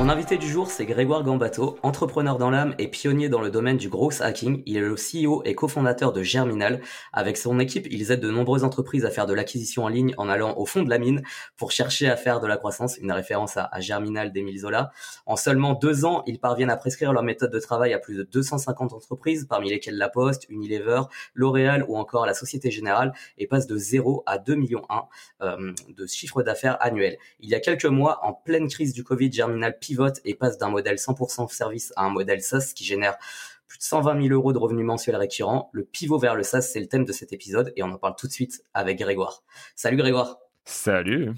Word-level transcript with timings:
Mon 0.00 0.08
invité 0.08 0.38
du 0.38 0.48
jour, 0.48 0.70
c'est 0.70 0.86
Grégoire 0.86 1.22
Gambato, 1.22 1.78
entrepreneur 1.82 2.38
dans 2.38 2.48
l'âme 2.48 2.74
et 2.78 2.88
pionnier 2.88 3.28
dans 3.28 3.42
le 3.42 3.50
domaine 3.50 3.76
du 3.76 3.90
growth 3.90 4.22
hacking. 4.22 4.62
Il 4.64 4.78
est 4.78 4.80
le 4.80 4.94
CEO 4.94 5.42
et 5.44 5.54
cofondateur 5.54 6.14
de 6.14 6.22
Germinal. 6.22 6.80
Avec 7.12 7.36
son 7.36 7.60
équipe, 7.60 7.86
ils 7.90 8.10
aident 8.10 8.20
de 8.20 8.30
nombreuses 8.30 8.64
entreprises 8.64 9.04
à 9.04 9.10
faire 9.10 9.26
de 9.26 9.34
l'acquisition 9.34 9.84
en 9.84 9.88
ligne 9.88 10.14
en 10.16 10.30
allant 10.30 10.56
au 10.56 10.64
fond 10.64 10.82
de 10.82 10.88
la 10.88 10.96
mine 10.96 11.20
pour 11.58 11.70
chercher 11.70 12.08
à 12.08 12.16
faire 12.16 12.40
de 12.40 12.46
la 12.46 12.56
croissance, 12.56 12.96
une 12.96 13.12
référence 13.12 13.58
à, 13.58 13.68
Germinal 13.80 14.32
d'Emile 14.32 14.60
Zola. 14.60 14.90
En 15.26 15.36
seulement 15.36 15.74
deux 15.74 16.06
ans, 16.06 16.22
ils 16.24 16.40
parviennent 16.40 16.70
à 16.70 16.78
prescrire 16.78 17.12
leur 17.12 17.22
méthode 17.22 17.52
de 17.52 17.60
travail 17.60 17.92
à 17.92 17.98
plus 17.98 18.16
de 18.16 18.22
250 18.22 18.94
entreprises, 18.94 19.46
parmi 19.50 19.68
lesquelles 19.68 19.98
La 19.98 20.08
Poste, 20.08 20.46
Unilever, 20.48 21.02
L'Oréal 21.34 21.84
ou 21.88 21.98
encore 21.98 22.24
la 22.24 22.32
Société 22.32 22.70
Générale, 22.70 23.12
et 23.36 23.46
passent 23.46 23.66
de 23.66 23.76
0 23.76 24.22
à 24.24 24.38
2 24.38 24.54
millions 24.54 24.86
1 24.88 25.02
euh, 25.42 25.72
de 25.94 26.06
chiffre 26.06 26.42
d'affaires 26.42 26.78
annuel. 26.80 27.18
Il 27.40 27.50
y 27.50 27.54
a 27.54 27.60
quelques 27.60 27.84
mois, 27.84 28.24
en 28.24 28.32
pleine 28.32 28.66
crise 28.66 28.94
du 28.94 29.04
Covid, 29.04 29.30
Germinal 29.30 29.78
pivote 29.90 30.20
et 30.24 30.34
passe 30.34 30.56
d'un 30.56 30.68
modèle 30.68 30.96
100% 30.96 31.52
service 31.52 31.92
à 31.96 32.04
un 32.04 32.10
modèle 32.10 32.42
SaaS 32.42 32.72
qui 32.74 32.84
génère 32.84 33.18
plus 33.66 33.78
de 33.78 33.82
120 33.82 34.22
000 34.22 34.34
euros 34.34 34.52
de 34.52 34.58
revenus 34.58 34.86
mensuels 34.86 35.16
récurrents. 35.16 35.68
Le 35.72 35.84
pivot 35.84 36.18
vers 36.18 36.36
le 36.36 36.44
SaaS, 36.44 36.62
c'est 36.62 36.78
le 36.78 36.86
thème 36.86 37.04
de 37.04 37.12
cet 37.12 37.32
épisode 37.32 37.72
et 37.74 37.82
on 37.82 37.90
en 37.90 37.98
parle 37.98 38.14
tout 38.16 38.28
de 38.28 38.32
suite 38.32 38.62
avec 38.72 38.98
Grégoire. 38.98 39.42
Salut 39.74 39.96
Grégoire. 39.96 40.38
Salut. 40.64 41.32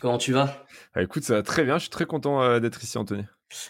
Comment 0.00 0.18
tu 0.18 0.32
vas? 0.32 0.64
Bah, 0.94 1.02
Écoute, 1.02 1.24
ça 1.24 1.34
va 1.34 1.42
très 1.42 1.64
bien. 1.64 1.78
Je 1.78 1.82
suis 1.82 1.90
très 1.90 2.06
content 2.06 2.40
euh, 2.42 2.60
d'être 2.60 2.82
ici, 2.84 2.96
Anthony. 2.96 3.24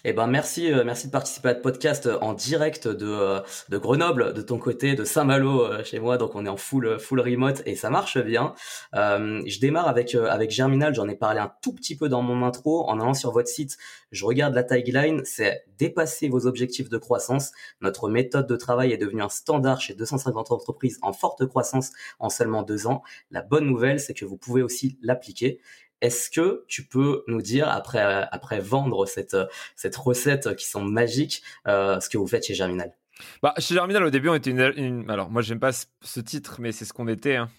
Eh 0.05 0.13
ben 0.13 0.27
merci, 0.27 0.71
euh, 0.73 0.85
merci 0.85 1.07
de 1.07 1.13
participer 1.13 1.49
à 1.51 1.55
ce 1.55 1.61
podcast 1.61 2.07
euh, 2.07 2.19
en 2.21 2.35
direct 2.35 2.87
de, 2.87 3.07
euh, 3.07 3.41
de 3.71 3.79
Grenoble, 3.79 4.35
de 4.35 4.43
ton 4.43 4.59
côté, 4.59 4.95
de 4.95 5.05
Saint-Malo 5.05 5.83
chez 5.85 6.01
moi. 6.01 6.19
Donc 6.19 6.35
on 6.35 6.45
est 6.45 6.51
en 6.51 6.57
full 6.59 6.99
full 6.99 7.21
remote 7.21 7.63
et 7.65 7.75
ça 7.77 7.89
marche 7.89 8.19
bien. 8.19 8.55
je 8.93 9.61
démarre 9.61 9.89
avec 9.89 10.15
avec 10.15 10.51
Germinal. 10.51 10.95
J'en 10.95 11.09
ai 11.09 11.15
parlé 11.15 11.41
un 11.41 11.53
tout 11.63 11.73
petit 11.73 11.97
peu 11.97 12.09
dans 12.09 12.23
mon 12.23 12.45
intro. 12.45 12.89
En 12.89 13.01
allant 13.01 13.15
sur 13.15 13.33
votre 13.33 13.49
site, 13.49 13.79
je 14.13 14.25
regarde 14.25 14.55
la 14.55 14.65
tagline. 14.65 15.23
C'est 15.25 15.65
dépasser 15.79 16.29
vos 16.29 16.47
objectifs 16.47 16.89
de 16.89 16.99
croissance. 16.99 17.53
Notre 17.81 18.09
méthode 18.11 18.47
de 18.47 18.57
travail 18.57 18.93
est 18.93 18.99
devenue 18.99 19.23
un 19.23 19.29
standard 19.29 19.81
chez 19.81 19.95
250 19.95 20.51
entreprises 20.53 20.99
en 21.03 21.13
forte 21.13 21.47
croissance 21.47 21.93
en 22.19 22.29
seulement 22.29 22.63
deux 22.63 22.87
ans. 22.87 23.03
La 23.31 23.43
bonne 23.43 23.67
nouvelle, 23.67 24.01
c'est 24.01 24.15
que 24.15 24.25
vous 24.25 24.37
pouvez 24.37 24.63
aussi 24.63 24.99
l'appliquer. 25.03 25.61
Est-ce 26.01 26.31
que 26.31 26.65
tu 26.67 26.85
peux 26.85 27.25
nous 27.27 27.43
dire, 27.43 27.69
après, 27.69 28.01
après 28.01 28.61
vendre 28.61 29.07
cette, 29.07 29.37
cette 29.77 29.97
recette 29.97 30.57
qui 30.57 30.67
sont 30.67 30.83
magiques, 30.83 31.43
euh, 31.67 32.01
ce 32.01 32.09
que 32.09 32.19
vous 32.19 32.27
faites 32.27 32.47
chez 32.47 32.55
Germinal? 32.55 32.95
Bah, 33.43 33.55
chez 33.59 33.75
Germinal, 33.75 34.05
au 34.05 34.11
début, 34.11 34.29
on 34.29 34.35
était 34.35 34.51
une, 34.51 35.11
alors 35.11 35.31
moi, 35.31 35.43
j'aime 35.43 35.61
pas 35.61 35.73
ce, 35.73 36.21
titre, 36.21 36.57
mais 36.59 36.73
c'est 36.73 36.85
ce 36.85 36.93
qu'on 36.93 37.09
était. 37.09 37.37
Hein. 37.37 37.51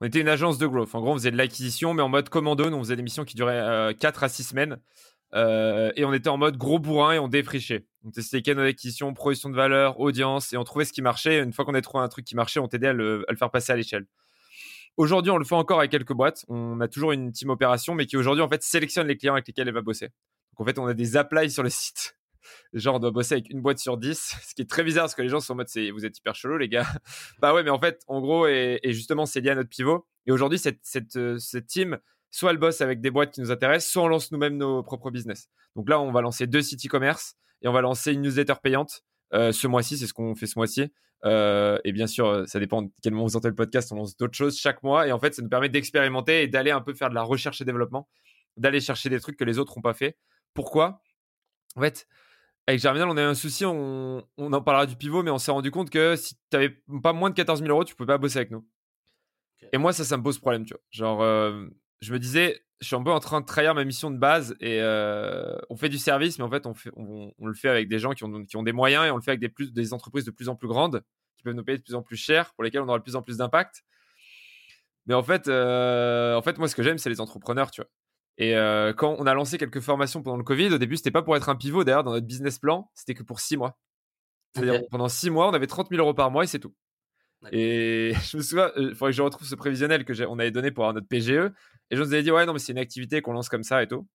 On 0.00 0.06
était 0.06 0.20
une 0.20 0.28
agence 0.28 0.58
de 0.58 0.66
growth. 0.66 0.94
En 0.94 1.00
gros, 1.00 1.12
on 1.12 1.14
faisait 1.14 1.30
de 1.30 1.36
l'acquisition, 1.36 1.94
mais 1.94 2.02
en 2.02 2.08
mode 2.08 2.28
commando. 2.28 2.64
on 2.64 2.78
faisait 2.80 2.96
des 2.96 3.02
missions 3.02 3.24
qui 3.24 3.36
duraient 3.36 3.60
euh, 3.60 3.92
4 3.92 4.24
à 4.24 4.28
6 4.28 4.44
semaines. 4.44 4.78
Euh, 5.32 5.92
et 5.96 6.04
on 6.04 6.12
était 6.12 6.28
en 6.28 6.36
mode 6.36 6.56
gros 6.56 6.78
bourrin 6.78 7.12
et 7.12 7.18
on 7.18 7.28
défrichait. 7.28 7.86
On 8.04 8.10
testait 8.10 8.42
canaux 8.42 8.62
d'acquisition, 8.62 9.14
projection 9.14 9.48
de 9.48 9.54
valeur, 9.54 10.00
audience, 10.00 10.52
et 10.52 10.56
on 10.56 10.64
trouvait 10.64 10.84
ce 10.84 10.92
qui 10.92 11.02
marchait. 11.02 11.40
Une 11.42 11.52
fois 11.52 11.64
qu'on 11.64 11.72
avait 11.72 11.82
trouvé 11.82 12.02
un 12.02 12.08
truc 12.08 12.24
qui 12.24 12.34
marchait, 12.34 12.60
on 12.60 12.68
t'aidait 12.68 12.88
à 12.88 12.92
le 12.92 13.24
faire 13.38 13.50
passer 13.50 13.72
à 13.72 13.76
l'échelle. 13.76 14.06
Aujourd'hui, 14.96 15.30
on 15.30 15.38
le 15.38 15.44
fait 15.44 15.54
encore 15.54 15.78
avec 15.78 15.90
quelques 15.90 16.12
boîtes. 16.12 16.44
On 16.48 16.80
a 16.80 16.88
toujours 16.88 17.12
une 17.12 17.32
team 17.32 17.50
opération, 17.50 17.94
mais 17.94 18.06
qui 18.06 18.16
aujourd'hui, 18.16 18.42
en 18.42 18.48
fait, 18.48 18.62
sélectionne 18.62 19.06
les 19.06 19.16
clients 19.16 19.34
avec 19.34 19.46
lesquels 19.46 19.68
elle 19.68 19.74
va 19.74 19.82
bosser. 19.82 20.06
Donc, 20.06 20.60
en 20.60 20.64
fait, 20.64 20.78
on 20.78 20.86
a 20.86 20.94
des 20.94 21.16
applies 21.16 21.50
sur 21.50 21.62
le 21.62 21.70
site. 21.70 22.16
Genre, 22.72 22.96
on 22.96 22.98
doit 22.98 23.10
bosser 23.10 23.34
avec 23.34 23.50
une 23.50 23.60
boîte 23.60 23.78
sur 23.78 23.96
10, 23.96 24.36
ce 24.42 24.54
qui 24.54 24.62
est 24.62 24.68
très 24.68 24.82
bizarre 24.82 25.04
parce 25.04 25.14
que 25.14 25.22
les 25.22 25.28
gens 25.28 25.40
sont 25.40 25.52
en 25.52 25.56
mode, 25.56 25.68
c'est, 25.68 25.90
vous 25.90 26.04
êtes 26.04 26.18
hyper 26.18 26.34
chelou, 26.34 26.56
les 26.56 26.68
gars. 26.68 26.86
bah 27.40 27.54
ouais, 27.54 27.62
mais 27.62 27.70
en 27.70 27.78
fait, 27.78 28.02
en 28.08 28.20
gros, 28.20 28.46
et, 28.46 28.80
justement, 28.86 29.26
c'est 29.26 29.40
lié 29.40 29.50
à 29.50 29.54
notre 29.54 29.68
pivot. 29.68 30.06
Et 30.26 30.32
aujourd'hui, 30.32 30.58
cette, 30.58 30.80
euh, 31.16 31.38
cette 31.38 31.66
team, 31.66 31.98
soit 32.30 32.50
elle 32.50 32.58
bosse 32.58 32.80
avec 32.80 33.00
des 33.00 33.10
boîtes 33.10 33.32
qui 33.32 33.40
nous 33.40 33.50
intéressent, 33.50 33.92
soit 33.92 34.02
on 34.02 34.08
lance 34.08 34.32
nous-mêmes 34.32 34.56
nos 34.56 34.82
propres 34.82 35.10
business. 35.10 35.48
Donc 35.76 35.88
là, 35.88 36.00
on 36.00 36.12
va 36.12 36.20
lancer 36.20 36.46
deux 36.46 36.62
sites 36.62 36.84
e-commerce 36.84 37.36
et 37.62 37.68
on 37.68 37.72
va 37.72 37.80
lancer 37.80 38.12
une 38.12 38.22
newsletter 38.22 38.54
payante 38.62 39.02
euh, 39.34 39.52
ce 39.52 39.66
mois-ci, 39.66 39.98
c'est 39.98 40.06
ce 40.06 40.14
qu'on 40.14 40.34
fait 40.34 40.46
ce 40.46 40.58
mois-ci. 40.58 40.92
Euh, 41.24 41.78
et 41.84 41.92
bien 41.92 42.06
sûr, 42.06 42.26
euh, 42.26 42.46
ça 42.46 42.58
dépend 42.58 42.82
de 42.82 42.90
quel 43.02 43.12
moment 43.12 43.26
vous 43.26 43.36
entendez 43.36 43.50
le 43.50 43.54
podcast, 43.54 43.92
on 43.92 43.96
lance 43.96 44.16
d'autres 44.16 44.36
choses 44.36 44.58
chaque 44.58 44.82
mois. 44.82 45.06
Et 45.06 45.12
en 45.12 45.18
fait, 45.18 45.34
ça 45.34 45.42
nous 45.42 45.48
permet 45.48 45.68
d'expérimenter 45.68 46.42
et 46.42 46.48
d'aller 46.48 46.70
un 46.70 46.80
peu 46.80 46.94
faire 46.94 47.10
de 47.10 47.14
la 47.14 47.22
recherche 47.22 47.60
et 47.60 47.64
développement, 47.64 48.08
d'aller 48.56 48.80
chercher 48.80 49.08
des 49.08 49.20
trucs 49.20 49.36
que 49.36 49.44
les 49.44 49.58
autres 49.58 49.74
n'ont 49.76 49.82
pas 49.82 49.94
fait. 49.94 50.16
Pourquoi? 50.54 51.02
En 51.76 51.82
fait, 51.82 52.06
avec 52.66 52.80
Germinal, 52.80 53.08
on 53.08 53.16
a 53.16 53.22
eu 53.22 53.24
un 53.24 53.34
souci, 53.34 53.64
on, 53.64 54.24
en 54.38 54.62
parlera 54.62 54.86
du 54.86 54.96
pivot, 54.96 55.22
mais 55.22 55.30
on 55.30 55.38
s'est 55.38 55.52
rendu 55.52 55.70
compte 55.70 55.90
que 55.90 56.16
si 56.16 56.34
tu 56.34 56.40
n'avais 56.52 56.70
pas 57.02 57.12
moins 57.12 57.30
de 57.30 57.34
14 57.34 57.60
000 57.60 57.70
euros, 57.70 57.84
tu 57.84 57.92
ne 57.92 57.96
pouvais 57.96 58.08
pas 58.08 58.18
bosser 58.18 58.38
avec 58.38 58.50
nous. 58.50 58.66
Et 59.72 59.78
moi, 59.78 59.92
ça, 59.92 60.04
ça 60.04 60.16
me 60.16 60.22
pose 60.22 60.38
problème, 60.38 60.64
tu 60.64 60.74
vois. 60.74 60.82
Genre, 60.90 61.22
je 62.00 62.12
me 62.12 62.18
disais, 62.18 62.62
je 62.80 62.86
suis 62.86 62.96
un 62.96 63.02
peu 63.02 63.10
en 63.10 63.20
train 63.20 63.40
de 63.40 63.46
trahir 63.46 63.74
ma 63.74 63.84
mission 63.84 64.10
de 64.10 64.18
base 64.18 64.56
et 64.60 64.80
euh, 64.80 65.56
on 65.68 65.76
fait 65.76 65.88
du 65.88 65.98
service, 65.98 66.38
mais 66.38 66.44
en 66.44 66.50
fait, 66.50 66.66
on, 66.66 66.74
fait 66.74 66.90
on, 66.96 67.32
le 67.42 67.54
fait 67.54 67.68
avec 67.68 67.88
des 67.88 67.98
gens 67.98 68.12
qui 68.12 68.24
ont, 68.24 68.44
qui 68.44 68.56
ont, 68.56 68.62
des 68.62 68.72
moyens 68.72 69.06
et 69.06 69.10
on 69.10 69.16
le 69.16 69.22
fait 69.22 69.32
avec 69.32 69.40
des, 69.40 69.48
plus, 69.48 69.72
des 69.72 69.92
entreprises 69.92 70.24
de 70.24 70.30
plus 70.30 70.48
en 70.48 70.56
plus 70.56 70.68
grandes 70.68 71.02
qui 71.36 71.44
peuvent 71.44 71.54
nous 71.54 71.64
payer 71.64 71.78
de 71.78 71.82
plus 71.82 71.94
en 71.94 72.02
plus 72.02 72.16
cher, 72.16 72.52
pour 72.54 72.64
lesquelles 72.64 72.82
on 72.82 72.88
aura 72.88 72.98
de 72.98 73.02
plus 73.02 73.16
en 73.16 73.22
plus 73.22 73.38
d'impact. 73.38 73.82
Mais 75.06 75.14
en 75.14 75.22
fait, 75.22 75.48
euh, 75.48 76.36
en 76.36 76.42
fait, 76.42 76.58
moi, 76.58 76.68
ce 76.68 76.74
que 76.74 76.82
j'aime, 76.82 76.98
c'est 76.98 77.08
les 77.08 77.20
entrepreneurs, 77.20 77.70
tu 77.70 77.80
vois. 77.80 77.90
Et 78.36 78.56
euh, 78.56 78.92
quand 78.92 79.16
on 79.18 79.26
a 79.26 79.34
lancé 79.34 79.58
quelques 79.58 79.80
formations 79.80 80.22
pendant 80.22 80.36
le 80.36 80.44
Covid, 80.44 80.72
au 80.72 80.78
début, 80.78 80.96
c'était 80.96 81.10
pas 81.10 81.22
pour 81.22 81.36
être 81.36 81.48
un 81.48 81.56
pivot. 81.56 81.84
D'ailleurs, 81.84 82.04
dans 82.04 82.12
notre 82.12 82.26
business 82.26 82.58
plan, 82.58 82.90
c'était 82.94 83.14
que 83.14 83.22
pour 83.22 83.40
six 83.40 83.56
mois. 83.56 83.78
C'est-à-dire, 84.54 84.82
pendant 84.90 85.08
six 85.08 85.30
mois, 85.30 85.48
on 85.48 85.52
avait 85.52 85.66
30 85.66 85.88
000 85.90 86.00
euros 86.00 86.14
par 86.14 86.30
mois 86.30 86.44
et 86.44 86.46
c'est 86.46 86.58
tout. 86.58 86.74
Et 87.52 88.12
je 88.30 88.36
me 88.36 88.42
souviens, 88.42 88.70
il 88.76 88.94
faudrait 88.94 89.12
que 89.12 89.16
je 89.16 89.22
retrouve 89.22 89.46
ce 89.46 89.54
prévisionnel 89.54 90.04
que 90.04 90.26
on 90.26 90.38
avait 90.38 90.50
donné 90.50 90.70
pour 90.70 90.84
avoir 90.84 90.94
notre 90.94 91.08
PGE. 91.08 91.52
Et 91.90 91.96
je 91.96 92.02
nous 92.02 92.12
avais 92.12 92.22
dit, 92.22 92.30
ouais, 92.30 92.46
non, 92.46 92.52
mais 92.52 92.58
c'est 92.58 92.72
une 92.72 92.78
activité 92.78 93.22
qu'on 93.22 93.32
lance 93.32 93.48
comme 93.48 93.62
ça 93.62 93.82
et 93.82 93.86
tout. 93.88 94.06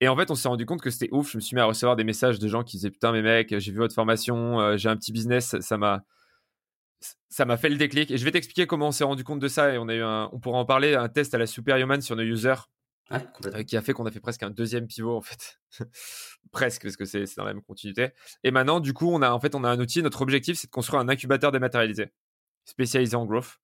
Et 0.00 0.08
en 0.08 0.16
fait, 0.16 0.30
on 0.30 0.34
s'est 0.34 0.48
rendu 0.48 0.64
compte 0.64 0.80
que 0.80 0.90
c'était 0.90 1.08
ouf. 1.12 1.32
Je 1.32 1.36
me 1.36 1.40
suis 1.40 1.54
mis 1.54 1.60
à 1.60 1.66
recevoir 1.66 1.96
des 1.96 2.04
messages 2.04 2.38
de 2.38 2.48
gens 2.48 2.62
qui 2.62 2.76
disaient, 2.76 2.90
putain, 2.90 3.12
mais 3.12 3.22
mec, 3.22 3.54
j'ai 3.58 3.72
vu 3.72 3.78
votre 3.78 3.94
formation, 3.94 4.60
euh, 4.60 4.76
j'ai 4.76 4.88
un 4.88 4.96
petit 4.96 5.12
business, 5.12 5.56
ça 5.60 5.76
m'a, 5.76 6.02
ça 7.28 7.44
m'a 7.44 7.56
fait 7.56 7.68
le 7.68 7.76
déclic. 7.76 8.10
Et 8.10 8.16
je 8.16 8.24
vais 8.24 8.30
t'expliquer 8.30 8.66
comment 8.66 8.88
on 8.88 8.92
s'est 8.92 9.04
rendu 9.04 9.24
compte 9.24 9.40
de 9.40 9.48
ça. 9.48 9.74
Et 9.74 9.78
on 9.78 9.88
a 9.88 10.28
on 10.32 10.40
pourra 10.40 10.58
en 10.58 10.64
parler, 10.64 10.94
un 10.94 11.08
test 11.08 11.34
à 11.34 11.38
la 11.38 11.46
Superhuman 11.46 12.00
sur 12.00 12.16
nos 12.16 12.22
users. 12.22 12.54
Euh, 13.12 13.62
qui 13.64 13.76
a 13.76 13.82
fait 13.82 13.92
qu'on 13.92 14.06
a 14.06 14.10
fait 14.10 14.20
presque 14.20 14.42
un 14.44 14.50
deuxième 14.50 14.86
pivot 14.86 15.16
en 15.16 15.20
fait. 15.20 15.58
Presque 16.52 16.82
parce 16.82 16.96
que 16.96 17.04
c'est 17.04 17.24
dans 17.36 17.44
la 17.44 17.54
même 17.54 17.62
continuité. 17.62 18.10
Et 18.44 18.50
maintenant 18.52 18.78
du 18.78 18.92
coup 18.92 19.10
on 19.10 19.20
a 19.20 19.30
en 19.30 19.40
fait 19.40 19.54
on 19.54 19.64
a 19.64 19.68
un 19.68 19.80
outil. 19.80 20.02
Notre 20.02 20.22
objectif 20.22 20.58
c'est 20.58 20.68
de 20.68 20.72
construire 20.72 21.00
un 21.00 21.08
incubateur 21.08 21.50
dématérialisé 21.50 22.12
spécialisé 22.64 23.16
en 23.16 23.26
growth. 23.26 23.58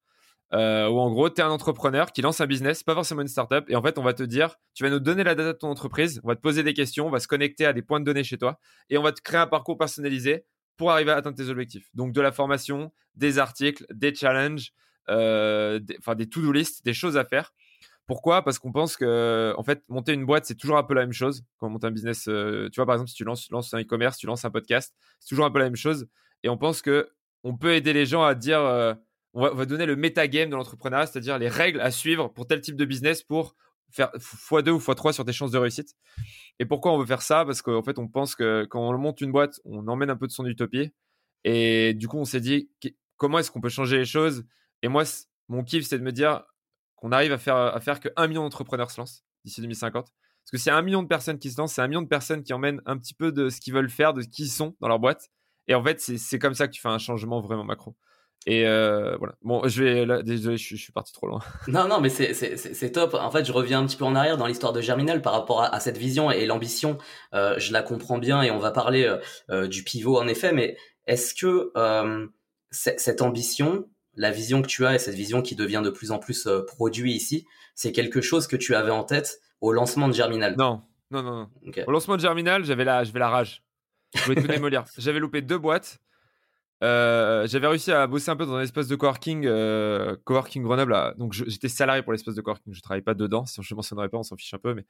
Euh, 0.52 0.88
où 0.88 0.98
en 1.00 1.10
gros, 1.10 1.28
tu 1.28 1.40
es 1.40 1.44
un 1.44 1.50
entrepreneur 1.50 2.12
qui 2.12 2.22
lance 2.22 2.40
un 2.40 2.46
business, 2.46 2.84
pas 2.84 2.94
forcément 2.94 3.22
une 3.22 3.28
startup, 3.28 3.64
et 3.68 3.74
en 3.74 3.82
fait, 3.82 3.98
on 3.98 4.02
va 4.04 4.14
te 4.14 4.22
dire, 4.22 4.54
tu 4.74 4.84
vas 4.84 4.90
nous 4.90 5.00
donner 5.00 5.24
la 5.24 5.34
data 5.34 5.52
de 5.52 5.58
ton 5.58 5.68
entreprise, 5.68 6.20
on 6.22 6.28
va 6.28 6.36
te 6.36 6.40
poser 6.40 6.62
des 6.62 6.72
questions, 6.72 7.06
on 7.06 7.10
va 7.10 7.18
se 7.18 7.26
connecter 7.26 7.66
à 7.66 7.72
des 7.72 7.82
points 7.82 7.98
de 7.98 8.04
données 8.04 8.22
chez 8.22 8.38
toi, 8.38 8.60
et 8.88 8.96
on 8.96 9.02
va 9.02 9.10
te 9.10 9.20
créer 9.20 9.40
un 9.40 9.48
parcours 9.48 9.76
personnalisé 9.76 10.44
pour 10.76 10.92
arriver 10.92 11.10
à 11.10 11.16
atteindre 11.16 11.36
tes 11.36 11.48
objectifs. 11.48 11.88
Donc, 11.94 12.12
de 12.12 12.20
la 12.20 12.30
formation, 12.30 12.92
des 13.16 13.40
articles, 13.40 13.84
des 13.90 14.14
challenges, 14.14 14.72
euh, 15.08 15.80
enfin 15.98 16.14
des, 16.14 16.28
to-do 16.28 16.52
list, 16.52 16.84
des 16.84 16.94
choses 16.94 17.16
à 17.16 17.24
faire. 17.24 17.52
Pourquoi? 18.06 18.42
Parce 18.42 18.58
qu'on 18.58 18.72
pense 18.72 18.96
que, 18.96 19.54
fait, 19.64 19.82
monter 19.88 20.12
une 20.12 20.24
boîte, 20.24 20.46
c'est 20.46 20.54
toujours 20.54 20.76
un 20.76 20.84
peu 20.84 20.94
la 20.94 21.02
même 21.02 21.12
chose. 21.12 21.42
Quand 21.58 21.66
on 21.66 21.70
monte 21.70 21.84
un 21.84 21.90
business, 21.90 22.28
euh, 22.28 22.68
tu 22.70 22.76
vois, 22.76 22.86
par 22.86 22.94
exemple, 22.94 23.10
si 23.10 23.16
tu 23.16 23.24
lances, 23.24 23.74
un 23.74 23.80
e-commerce, 23.80 24.16
tu 24.16 24.26
lances 24.26 24.44
un 24.44 24.50
podcast, 24.50 24.94
c'est 25.18 25.28
toujours 25.28 25.44
un 25.44 25.50
peu 25.50 25.58
la 25.58 25.64
même 25.64 25.76
chose. 25.76 26.06
Et 26.44 26.48
on 26.48 26.56
pense 26.56 26.82
que 26.82 27.08
on 27.42 27.56
peut 27.56 27.74
aider 27.74 27.92
les 27.92 28.06
gens 28.06 28.22
à 28.22 28.34
dire, 28.34 28.60
euh, 28.60 28.94
on 29.34 29.48
va, 29.54 29.66
donner 29.66 29.86
le 29.86 29.96
metagame 29.96 30.50
de 30.50 30.56
l'entrepreneuriat, 30.56 31.06
c'est-à-dire 31.06 31.38
les 31.38 31.48
règles 31.48 31.80
à 31.80 31.90
suivre 31.90 32.28
pour 32.28 32.46
tel 32.46 32.60
type 32.60 32.76
de 32.76 32.84
business 32.84 33.22
pour 33.22 33.56
faire 33.90 34.10
x2 34.14 34.70
ou 34.70 34.78
x3 34.78 35.12
sur 35.12 35.24
tes 35.24 35.32
chances 35.32 35.50
de 35.50 35.58
réussite. 35.58 35.94
Et 36.58 36.64
pourquoi 36.64 36.92
on 36.92 36.98
veut 36.98 37.06
faire 37.06 37.22
ça? 37.22 37.44
Parce 37.44 37.60
qu'en 37.60 37.82
fait, 37.82 37.98
on 37.98 38.08
pense 38.08 38.34
que 38.34 38.64
quand 38.64 38.80
on 38.80 38.96
monte 38.98 39.20
une 39.20 39.32
boîte, 39.32 39.60
on 39.64 39.86
emmène 39.88 40.10
un 40.10 40.16
peu 40.16 40.26
de 40.26 40.32
son 40.32 40.46
utopie. 40.46 40.92
Et 41.44 41.94
du 41.94 42.08
coup, 42.08 42.18
on 42.18 42.24
s'est 42.24 42.40
dit, 42.40 42.70
comment 43.16 43.38
est-ce 43.38 43.50
qu'on 43.50 43.60
peut 43.60 43.68
changer 43.68 43.98
les 43.98 44.04
choses? 44.04 44.44
Et 44.82 44.88
moi, 44.88 45.04
mon 45.48 45.62
kiff, 45.62 45.86
c'est 45.86 45.98
de 45.98 46.04
me 46.04 46.12
dire 46.12 46.44
qu'on 47.06 47.12
arrive 47.12 47.32
à 47.32 47.38
faire, 47.38 47.56
à 47.56 47.80
faire 47.80 48.00
que 48.00 48.08
un 48.16 48.26
million 48.26 48.42
d'entrepreneurs 48.42 48.90
se 48.90 49.00
lancent 49.00 49.24
d'ici 49.44 49.60
2050. 49.60 50.06
Parce 50.06 50.50
que 50.50 50.58
c'est 50.58 50.70
un 50.70 50.82
million 50.82 51.02
de 51.02 51.08
personnes 51.08 51.38
qui 51.38 51.50
se 51.50 51.60
lancent, 51.60 51.74
c'est 51.74 51.82
un 51.82 51.88
million 51.88 52.02
de 52.02 52.08
personnes 52.08 52.42
qui 52.42 52.52
emmènent 52.52 52.80
un 52.84 52.98
petit 52.98 53.14
peu 53.14 53.32
de 53.32 53.48
ce 53.48 53.60
qu'ils 53.60 53.74
veulent 53.74 53.90
faire, 53.90 54.12
de 54.12 54.22
qui 54.22 54.44
ils 54.44 54.48
sont 54.48 54.76
dans 54.80 54.88
leur 54.88 54.98
boîte. 54.98 55.28
Et 55.68 55.74
en 55.74 55.82
fait, 55.82 56.00
c'est 56.00 56.38
comme 56.38 56.54
ça 56.54 56.66
que 56.66 56.72
tu 56.72 56.80
fais 56.80 56.88
un 56.88 56.98
changement 56.98 57.40
vraiment 57.40 57.64
macro. 57.64 57.96
Et 58.46 58.66
euh, 58.66 59.16
voilà. 59.18 59.34
Bon, 59.42 59.66
je 59.66 59.82
vais 59.82 60.22
désolé, 60.22 60.56
je, 60.56 60.76
suis 60.76 60.92
parti 60.92 61.12
trop 61.12 61.26
loin. 61.26 61.40
Non, 61.68 61.88
non, 61.88 62.00
mais 62.00 62.08
c'est 62.08 62.92
top. 62.92 63.14
En 63.14 63.30
fait, 63.30 63.44
je 63.44 63.52
reviens 63.52 63.80
un 63.80 63.86
petit 63.86 63.96
peu 63.96 64.04
en 64.04 64.14
arrière 64.14 64.36
dans 64.36 64.46
l'histoire 64.46 64.72
de 64.72 64.80
Germinal 64.80 65.20
par 65.20 65.32
rapport 65.32 65.62
à, 65.62 65.80
cette 65.80 65.98
vision 65.98 66.30
et 66.30 66.46
l'ambition. 66.46 66.98
Euh, 67.34 67.58
je 67.58 67.72
la 67.72 67.82
comprends 67.82 68.18
bien 68.18 68.42
et 68.42 68.50
on 68.52 68.58
va 68.58 68.70
parler 68.70 69.12
euh, 69.50 69.66
du 69.66 69.82
pivot 69.82 70.18
en 70.18 70.28
effet. 70.28 70.52
Mais 70.52 70.76
est-ce 71.06 71.34
que 71.34 71.72
cette 72.70 73.22
ambition, 73.22 73.88
la 74.16 74.30
vision 74.30 74.62
que 74.62 74.66
tu 74.66 74.84
as 74.86 74.94
et 74.94 74.98
cette 74.98 75.14
vision 75.14 75.42
qui 75.42 75.54
devient 75.54 75.82
de 75.84 75.90
plus 75.90 76.10
en 76.10 76.18
plus 76.18 76.48
produit 76.66 77.12
ici, 77.12 77.46
c'est 77.74 77.92
quelque 77.92 78.20
chose 78.20 78.46
que 78.46 78.56
tu 78.56 78.74
avais 78.74 78.90
en 78.90 79.04
tête 79.04 79.40
au 79.60 79.72
lancement 79.72 80.08
de 80.08 80.14
Germinal 80.14 80.54
Non, 80.56 80.82
non, 81.10 81.22
non. 81.22 81.48
non. 81.62 81.72
Au 81.86 81.92
lancement 81.92 82.16
de 82.16 82.20
Germinal, 82.20 82.64
j'avais 82.64 82.84
la, 82.84 83.04
j'avais 83.04 83.20
la 83.20 83.28
rage. 83.28 83.62
Je 84.14 84.22
voulais 84.24 84.40
tout 84.40 84.48
démolir. 84.48 84.84
J'avais 84.98 85.18
loupé 85.18 85.42
deux 85.42 85.58
boîtes. 85.58 86.00
Euh, 86.84 87.46
j'avais 87.46 87.66
réussi 87.66 87.90
à 87.90 88.06
bosser 88.06 88.30
un 88.30 88.36
peu 88.36 88.44
dans 88.44 88.56
un 88.56 88.62
espace 88.62 88.86
de 88.86 88.96
coworking, 88.96 89.46
euh, 89.46 90.16
coworking 90.24 90.62
Grenoble. 90.62 91.14
Donc 91.18 91.32
j'étais 91.32 91.68
salarié 91.68 92.02
pour 92.02 92.12
l'espace 92.12 92.34
de 92.34 92.42
coworking, 92.42 92.74
je 92.74 92.80
travaillais 92.82 93.02
pas 93.02 93.14
dedans. 93.14 93.46
Si 93.46 93.62
je 93.62 93.74
ne 93.74 93.76
mentionnerais 93.76 94.08
pas, 94.08 94.18
on 94.18 94.22
s'en 94.22 94.36
fiche 94.36 94.52
un 94.52 94.58
peu. 94.58 94.74
Mais... 94.74 94.84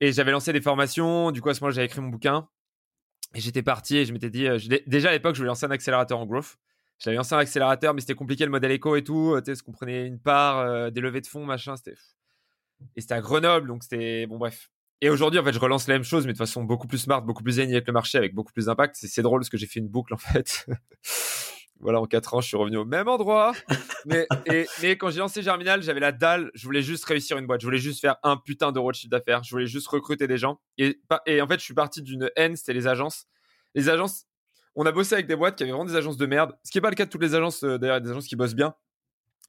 Et 0.00 0.12
j'avais 0.12 0.32
lancé 0.32 0.52
des 0.52 0.60
formations. 0.60 1.30
Du 1.30 1.40
coup, 1.40 1.50
à 1.50 1.54
ce 1.54 1.60
moment-là, 1.60 1.74
j'avais 1.74 1.86
écrit 1.86 2.00
mon 2.00 2.08
bouquin. 2.08 2.48
Et 3.34 3.40
j'étais 3.40 3.62
parti 3.62 3.96
et 3.96 4.04
je 4.04 4.12
m'étais 4.12 4.30
dit, 4.30 4.46
euh, 4.46 4.58
déjà 4.86 5.10
à 5.10 5.12
l'époque, 5.12 5.34
je 5.34 5.40
voulais 5.40 5.48
lancer 5.48 5.66
un 5.66 5.70
accélérateur 5.70 6.18
en 6.18 6.26
growth. 6.26 6.56
J'avais 6.98 7.16
lancé 7.16 7.34
un 7.34 7.38
accélérateur, 7.38 7.94
mais 7.94 8.00
c'était 8.00 8.14
compliqué 8.14 8.44
le 8.44 8.50
modèle 8.50 8.72
éco 8.72 8.96
et 8.96 9.04
tout. 9.04 9.38
Tu 9.44 9.54
sais, 9.54 9.62
qu'on 9.62 9.72
prenait 9.72 10.06
une 10.06 10.18
part, 10.18 10.90
des 10.90 11.00
levées 11.00 11.20
de 11.20 11.26
fonds, 11.26 11.44
machin. 11.44 11.76
C'était... 11.76 11.94
Et 12.96 13.00
c'était 13.00 13.14
à 13.14 13.20
Grenoble, 13.20 13.68
donc 13.68 13.82
c'était. 13.82 14.26
Bon, 14.26 14.38
bref. 14.38 14.70
Et 15.00 15.10
aujourd'hui, 15.10 15.38
en 15.38 15.44
fait, 15.44 15.52
je 15.52 15.58
relance 15.58 15.86
la 15.88 15.94
même 15.94 16.04
chose, 16.04 16.26
mais 16.26 16.32
de 16.32 16.38
façon 16.38 16.64
beaucoup 16.64 16.86
plus 16.86 16.98
smart, 16.98 17.20
beaucoup 17.20 17.42
plus 17.42 17.58
aligné 17.58 17.76
avec 17.76 17.86
le 17.86 17.92
marché, 17.92 18.16
avec 18.16 18.34
beaucoup 18.34 18.52
plus 18.52 18.66
d'impact. 18.66 18.96
C'est 18.96 19.22
drôle 19.22 19.40
parce 19.40 19.50
que 19.50 19.58
j'ai 19.58 19.66
fait 19.66 19.80
une 19.80 19.88
boucle, 19.88 20.14
en 20.14 20.18
fait. 20.18 20.66
voilà, 21.80 22.00
en 22.00 22.06
4 22.06 22.34
ans, 22.34 22.40
je 22.40 22.48
suis 22.48 22.56
revenu 22.56 22.78
au 22.78 22.84
même 22.84 23.08
endroit. 23.08 23.52
mais, 24.06 24.26
quand 24.96 25.10
j'ai 25.10 25.18
lancé 25.18 25.42
Germinal, 25.42 25.82
j'avais 25.82 26.00
la 26.00 26.12
dalle. 26.12 26.50
Je 26.54 26.64
voulais 26.64 26.80
juste 26.80 27.04
réussir 27.04 27.36
une 27.36 27.46
boîte. 27.46 27.60
Je 27.60 27.66
voulais 27.66 27.78
juste 27.78 28.00
faire 28.00 28.16
un 28.22 28.36
putain 28.36 28.72
d'euros 28.72 28.92
de 28.92 28.96
chiffre 28.96 29.10
d'affaires. 29.10 29.42
Je 29.42 29.50
voulais 29.50 29.66
juste 29.66 29.88
recruter 29.88 30.26
des 30.26 30.38
gens. 30.38 30.60
Et 30.78 30.96
en 31.10 31.46
fait, 31.46 31.58
je 31.58 31.64
suis 31.64 31.74
parti 31.74 32.00
d'une 32.00 32.30
haine, 32.36 32.56
c'était 32.56 32.72
les 32.72 32.86
agences. 32.86 33.26
Les 33.74 33.88
agences, 33.88 34.26
on 34.76 34.86
a 34.86 34.92
bossé 34.92 35.14
avec 35.14 35.26
des 35.26 35.36
boîtes 35.36 35.56
qui 35.56 35.62
avaient 35.62 35.72
vraiment 35.72 35.84
des 35.84 35.96
agences 35.96 36.16
de 36.16 36.26
merde. 36.26 36.52
Ce 36.64 36.70
qui 36.70 36.78
n'est 36.78 36.82
pas 36.82 36.90
le 36.90 36.96
cas 36.96 37.04
de 37.04 37.10
toutes 37.10 37.22
les 37.22 37.34
agences, 37.34 37.62
euh, 37.64 37.78
d'ailleurs, 37.78 38.00
des 38.00 38.10
agences 38.10 38.26
qui 38.26 38.36
bossent 38.36 38.54
bien 38.54 38.74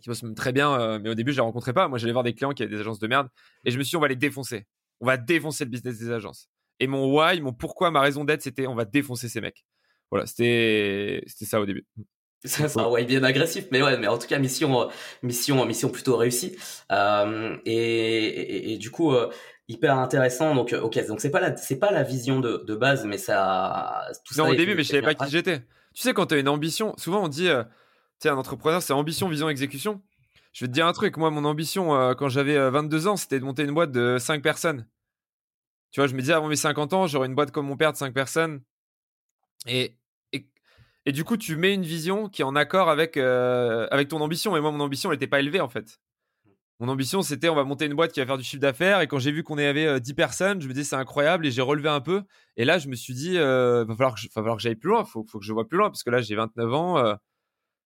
qui 0.02 0.10
bossent 0.10 0.26
très 0.36 0.52
bien, 0.52 0.80
euh, 0.80 1.00
mais 1.02 1.10
au 1.10 1.16
début, 1.16 1.32
je 1.32 1.38
les 1.38 1.42
rencontrais 1.42 1.74
pas. 1.74 1.88
Moi, 1.88 1.98
j'allais 1.98 2.12
voir 2.12 2.24
des 2.24 2.36
clients 2.36 2.52
qui 2.52 2.62
avaient 2.62 2.72
des 2.72 2.82
agences 2.82 3.00
de 3.00 3.08
merde 3.08 3.28
et 3.64 3.72
je 3.72 3.78
me 3.78 3.84
suis 3.84 3.92
dit, 3.92 3.96
on 3.96 4.02
va 4.02 4.10
les 4.10 4.16
défoncer 4.16 4.68
on 5.00 5.06
va 5.06 5.18
défoncer 5.18 5.66
le 5.66 5.70
business 5.70 6.00
des 6.00 6.12
agences. 6.12 6.50
Et 6.80 6.88
mon 6.88 7.14
why, 7.14 7.42
mon 7.42 7.54
pourquoi, 7.54 7.92
ma 7.92 8.02
raison 8.02 8.24
d'être, 8.26 8.42
c'était 8.42 8.68
on 8.68 8.76
va 8.76 8.86
défoncer 8.86 9.30
ces 9.30 9.42
mecs. 9.42 9.66
Voilà, 10.12 10.26
c'était 10.26 11.24
ça 11.28 11.60
au 11.60 11.66
début. 11.66 11.86
C'est 12.46 12.78
un 12.78 12.88
why 12.88 13.06
bien 13.06 13.24
agressif, 13.24 13.66
mais 13.72 13.82
ouais, 13.82 13.98
mais 13.98 14.06
en 14.06 14.20
tout 14.20 14.28
cas 14.28 14.38
mission 14.38 14.88
mission 15.24 15.66
mission 15.66 15.90
plutôt 15.90 16.16
réussie. 16.16 16.56
Euh, 16.92 17.58
et, 17.66 18.78
du 18.80 18.92
coup 18.92 19.14
euh, 19.14 19.32
hyper 19.68 19.98
intéressant. 19.98 20.56
Donc 20.56 20.74
ok, 20.74 21.08
donc 21.08 21.22
c'est 21.22 21.32
pas 21.32 21.40
la 21.40 21.56
c'est 21.58 21.80
pas 21.80 21.92
la 21.92 22.04
vision 22.04 22.40
de, 22.40 22.76
base, 22.76 23.06
mais 23.06 23.18
ça 23.18 24.08
tout 24.26 24.36
non 24.38 24.50
au 24.50 24.56
début, 24.56 24.76
mais 24.76 24.84
je 24.84 24.90
savais 24.90 25.02
pas 25.02 25.16
qui 25.16 25.30
j'étais. 25.30 25.60
Tu 25.94 26.02
sais 26.02 26.14
quand 26.14 26.28
tu 26.28 26.36
as 26.36 26.40
une 26.40 26.50
ambition, 26.50 26.94
souvent 26.98 27.24
on 27.24 27.28
dit, 27.28 27.48
euh, 27.48 27.64
tu 27.64 27.70
sais 28.24 28.30
un 28.30 28.38
entrepreneur 28.38 28.82
c'est 28.82 28.94
ambition, 28.94 29.30
vision, 29.30 29.50
exécution. 29.50 30.02
Je 30.56 30.64
vais 30.64 30.70
te 30.70 30.74
dire 30.74 30.88
un 30.88 30.94
truc, 30.94 31.18
moi, 31.18 31.32
mon 31.32 31.44
ambition 31.44 31.94
euh, 31.94 32.14
quand 32.14 32.30
j'avais 32.30 32.58
22 32.70 33.08
euh, 33.08 33.10
ans, 33.10 33.18
c'était 33.18 33.42
de 33.42 33.44
monter 33.44 33.64
une 33.64 33.74
boîte 33.74 33.92
de 33.92 34.16
5 34.18 34.42
personnes. 34.42 34.88
Tu 35.92 36.00
vois, 36.00 36.08
je 36.08 36.16
me 36.16 36.22
disais 36.22 36.32
avant 36.32 36.48
mes 36.48 36.56
50 36.56 36.94
ans, 36.94 37.08
j'aurai 37.08 37.28
une 37.28 37.36
boîte 37.36 37.52
comme 37.52 37.66
mon 37.66 37.76
père 37.76 37.92
de 37.92 37.98
5 37.98 38.14
personnes. 38.14 38.62
Et, 39.68 39.98
et, 40.32 41.12
du 41.12 41.26
coup, 41.26 41.36
tu 41.36 41.58
mets 41.58 41.74
une 41.74 41.84
vision 41.84 42.30
qui 42.30 42.42
est 42.42 42.46
en 42.46 42.56
accord 42.56 42.90
avec, 42.90 43.18
euh, 43.18 43.86
avec 43.92 44.08
ton 44.08 44.22
ambition. 44.22 44.56
Et 44.56 44.62
moi, 44.62 44.72
mon 44.72 44.80
ambition, 44.80 45.12
elle 45.12 45.18
n'était 45.18 45.28
pas 45.28 45.42
élevée, 45.42 45.60
en 45.60 45.68
fait. 45.68 46.00
Mon 46.80 46.90
ambition, 46.90 47.22
c'était 47.22 47.48
on 47.50 47.56
va 47.56 47.64
monter 47.64 47.86
une 47.86 47.94
boîte 47.94 48.12
qui 48.12 48.20
va 48.20 48.26
faire 48.26 48.38
du 48.38 48.44
chiffre 48.44 48.62
d'affaires. 48.62 49.02
Et 49.02 49.08
quand 49.08 49.20
j'ai 49.20 49.32
vu 49.32 49.44
qu'on 49.44 49.58
avait 49.58 50.00
10 50.00 50.14
personnes, 50.14 50.62
je 50.62 50.68
me 50.68 50.74
disais 50.74 50.84
c'est 50.84 50.96
incroyable. 50.96 51.46
Et 51.46 51.52
j'ai 51.52 51.62
relevé 51.62 51.90
un 51.90 52.02
peu. 52.02 52.24
Et 52.58 52.66
là, 52.66 52.78
je 52.80 52.90
me 52.90 52.96
suis 52.96 53.14
dit, 53.14 53.34
il 53.36 53.40
va 53.40 53.86
falloir 53.96 54.58
que 54.58 54.62
j'aille 54.62 54.76
plus 54.76 54.90
loin. 54.90 55.04
Il 55.06 55.10
faut, 55.10 55.26
faut, 55.28 55.40
que 55.40 55.46
je 55.46 55.54
vois 55.54 55.68
plus 55.68 55.78
loin. 55.78 55.90
Parce 55.90 56.04
que 56.04 56.10
là, 56.10 56.22
j'ai 56.22 56.36
29 56.36 56.74
ans 56.74 57.18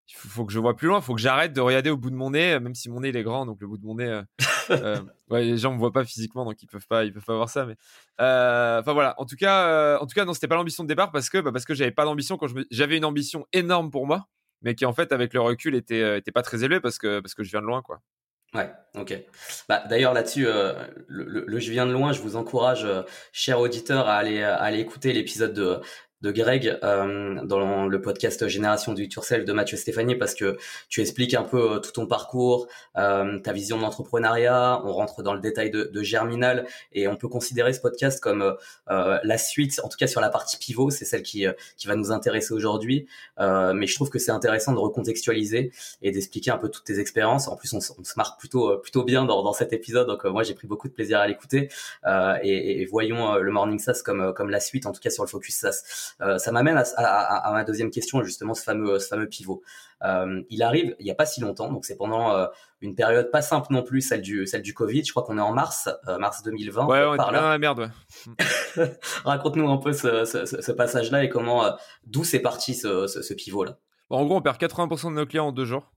il 0.09 0.15
faut, 0.15 0.45
que 0.45 0.51
je 0.51 0.59
vois 0.59 0.75
plus 0.75 0.87
loin, 0.87 0.99
il 0.99 1.03
faut 1.03 1.13
que 1.13 1.21
j'arrête 1.21 1.53
de 1.53 1.61
regarder 1.61 1.91
au 1.91 1.97
bout 1.97 2.09
de 2.09 2.15
mon 2.15 2.31
nez, 2.31 2.59
même 2.59 2.73
si 2.73 2.89
mon 2.89 3.01
nez 3.01 3.09
il 3.09 3.17
est 3.17 3.23
grand, 3.23 3.45
donc 3.45 3.61
le 3.61 3.67
bout 3.67 3.77
de 3.77 3.85
mon 3.85 3.95
nez, 3.95 4.07
euh, 4.07 4.23
euh, 4.71 4.99
ouais, 5.29 5.43
les 5.43 5.57
gens 5.57 5.71
me 5.71 5.77
voient 5.77 5.91
pas 5.91 6.03
physiquement, 6.03 6.45
donc 6.45 6.61
ils 6.63 6.67
peuvent 6.67 6.87
pas, 6.87 7.05
ils 7.05 7.13
peuvent 7.13 7.23
pas 7.23 7.35
voir 7.35 7.49
ça. 7.49 7.65
Mais 7.65 7.75
euh, 8.19 8.79
enfin 8.79 8.93
voilà, 8.93 9.13
en 9.19 9.25
tout 9.25 9.35
cas, 9.35 9.99
en 9.99 10.07
tout 10.07 10.15
cas, 10.15 10.25
non, 10.25 10.33
c'était 10.33 10.47
pas 10.47 10.55
l'ambition 10.55 10.83
de 10.83 10.87
départ 10.87 11.11
parce 11.11 11.29
que 11.29 11.37
bah, 11.37 11.51
parce 11.51 11.65
que 11.65 11.75
j'avais 11.75 11.91
pas 11.91 12.05
d'ambition 12.05 12.37
quand 12.37 12.47
j'avais 12.71 12.97
une 12.97 13.05
ambition 13.05 13.45
énorme 13.53 13.91
pour 13.91 14.07
moi, 14.07 14.27
mais 14.63 14.73
qui 14.73 14.85
en 14.85 14.93
fait 14.93 15.11
avec 15.11 15.33
le 15.33 15.41
recul 15.41 15.75
était 15.75 16.17
était 16.17 16.31
pas 16.31 16.41
très 16.41 16.63
élevée 16.63 16.79
parce 16.79 16.97
que 16.97 17.19
parce 17.19 17.35
que 17.35 17.43
je 17.43 17.51
viens 17.51 17.61
de 17.61 17.67
loin 17.67 17.83
quoi. 17.83 18.01
Ouais, 18.53 18.71
ok. 18.95 19.13
Bah, 19.67 19.83
D'ailleurs 19.89 20.13
là-dessus, 20.13 20.45
le, 20.45 21.45
le, 21.47 21.59
je 21.59 21.71
viens 21.71 21.85
de 21.85 21.91
loin, 21.91 22.13
je 22.13 22.21
vous 22.21 22.35
encourage, 22.35 22.87
chers 23.31 23.59
auditeurs, 23.59 24.07
à 24.07 24.15
aller, 24.15 24.41
à 24.41 24.55
aller 24.55 24.79
écouter 24.79 25.13
l'épisode 25.13 25.53
de, 25.53 25.81
de 26.21 26.31
Greg 26.31 26.77
euh, 26.83 27.43
dans 27.45 27.87
le 27.87 28.01
podcast 28.01 28.47
Génération 28.47 28.93
du 28.93 29.05
Yourself 29.05 29.45
de 29.45 29.53
Mathieu 29.53 29.77
Stéphanie 29.77 30.15
parce 30.15 30.35
que 30.35 30.57
tu 30.89 30.99
expliques 31.01 31.33
un 31.33 31.43
peu 31.43 31.75
euh, 31.75 31.79
tout 31.79 31.91
ton 31.91 32.07
parcours, 32.07 32.67
euh, 32.97 33.39
ta 33.39 33.53
vision 33.53 33.77
de 33.77 33.83
l'entrepreneuriat, 33.83 34.81
on 34.83 34.91
rentre 34.91 35.23
dans 35.23 35.33
le 35.33 35.39
détail 35.39 35.71
de, 35.71 35.83
de, 35.83 36.03
Germinal 36.03 36.65
et 36.91 37.07
on 37.07 37.15
peut 37.15 37.27
considérer 37.27 37.71
ce 37.71 37.79
podcast 37.79 38.19
comme 38.19 38.55
euh, 38.89 39.19
la 39.23 39.37
suite, 39.37 39.79
en 39.83 39.87
tout 39.87 39.97
cas 39.97 40.07
sur 40.07 40.19
la 40.19 40.29
partie 40.29 40.57
pivot, 40.57 40.89
c'est 40.89 41.05
celle 41.05 41.23
qui, 41.23 41.45
qui 41.77 41.87
va 41.87 41.95
nous 41.95 42.11
intéresser 42.11 42.53
aujourd'hui. 42.53 43.07
mais 43.37 43.87
je 43.87 43.95
trouve 43.95 44.09
que 44.09 44.19
c'est 44.19 44.31
intéressant 44.31 44.73
de 44.73 44.79
recontextualiser 44.79 45.71
et 46.01 46.11
d'expliquer 46.11 46.51
un 46.51 46.57
peu 46.57 46.69
toutes 46.69 46.83
tes 46.83 46.99
expériences. 46.99 47.47
En 47.47 47.55
plus, 47.55 47.73
on, 47.73 47.77
on 47.77 48.03
se 48.03 48.13
marque 48.17 48.39
plutôt 48.39 48.77
plutôt 48.77 49.03
bien 49.03 49.25
dans, 49.25 49.43
dans 49.43 49.53
cet 49.53 49.73
épisode, 49.73 50.07
donc 50.07 50.25
moi 50.25 50.43
j'ai 50.43 50.53
pris 50.53 50.67
beaucoup 50.67 50.87
de 50.87 50.93
plaisir 50.93 51.19
à 51.19 51.27
l'écouter 51.27 51.69
et, 52.43 52.81
et, 52.81 52.85
voyons 52.85 53.35
le 53.35 53.51
Morning 53.51 53.79
SaaS 53.79 54.01
comme 54.03 54.33
comme 54.33 54.49
la 54.49 54.59
suite, 54.59 54.85
en 54.85 54.91
tout 54.91 55.01
cas 55.01 55.09
sur 55.09 55.23
le 55.23 55.29
focus 55.29 55.55
SaaS. 55.55 56.08
Euh, 56.21 56.37
ça 56.37 56.51
m'amène 56.51 56.81
à, 56.97 57.51
ma 57.51 57.63
deuxième 57.63 57.91
question, 57.91 58.23
justement 58.23 58.53
ce 58.53 58.63
fameux, 58.63 58.99
ce 58.99 59.07
fameux 59.07 59.27
pivot. 59.27 59.61
Euh, 60.03 60.41
il 60.49 60.63
arrive 60.63 60.95
il 60.99 61.03
n'y 61.03 61.11
a 61.11 61.15
pas 61.15 61.25
si 61.25 61.41
longtemps, 61.41 61.71
donc 61.71 61.85
c'est 61.85 61.97
pendant 61.97 62.35
euh, 62.35 62.47
une 62.81 62.95
période 62.95 63.31
pas 63.31 63.41
simple 63.41 63.67
non 63.71 63.83
plus, 63.83 64.01
celle 64.01 64.21
du, 64.21 64.47
celle 64.47 64.61
du 64.61 64.73
Covid. 64.73 65.03
Je 65.03 65.11
crois 65.11 65.23
qu'on 65.23 65.37
est 65.37 65.41
en 65.41 65.53
mars, 65.53 65.89
mars 66.19 66.43
2020. 66.43 66.85
Ouais, 66.87 67.03
on 67.03 67.13
est 67.15 67.17
dans 67.17 67.31
la 67.31 67.57
merde. 67.57 67.91
Ouais. 68.77 68.97
Raconte-nous 69.25 69.69
un 69.69 69.77
peu 69.77 69.93
ce, 69.93 70.71
passage-là 70.71 71.23
et 71.23 71.29
comment, 71.29 71.75
d'où 72.05 72.23
c'est 72.23 72.39
parti 72.39 72.73
ce, 72.73 73.33
pivot-là. 73.33 73.77
en 74.09 74.25
gros, 74.25 74.37
on 74.37 74.41
perd 74.41 74.57
80% 74.57 75.09
de 75.09 75.15
nos 75.15 75.25
clients 75.25 75.47
en 75.47 75.51
deux 75.51 75.65
jours. 75.65 75.91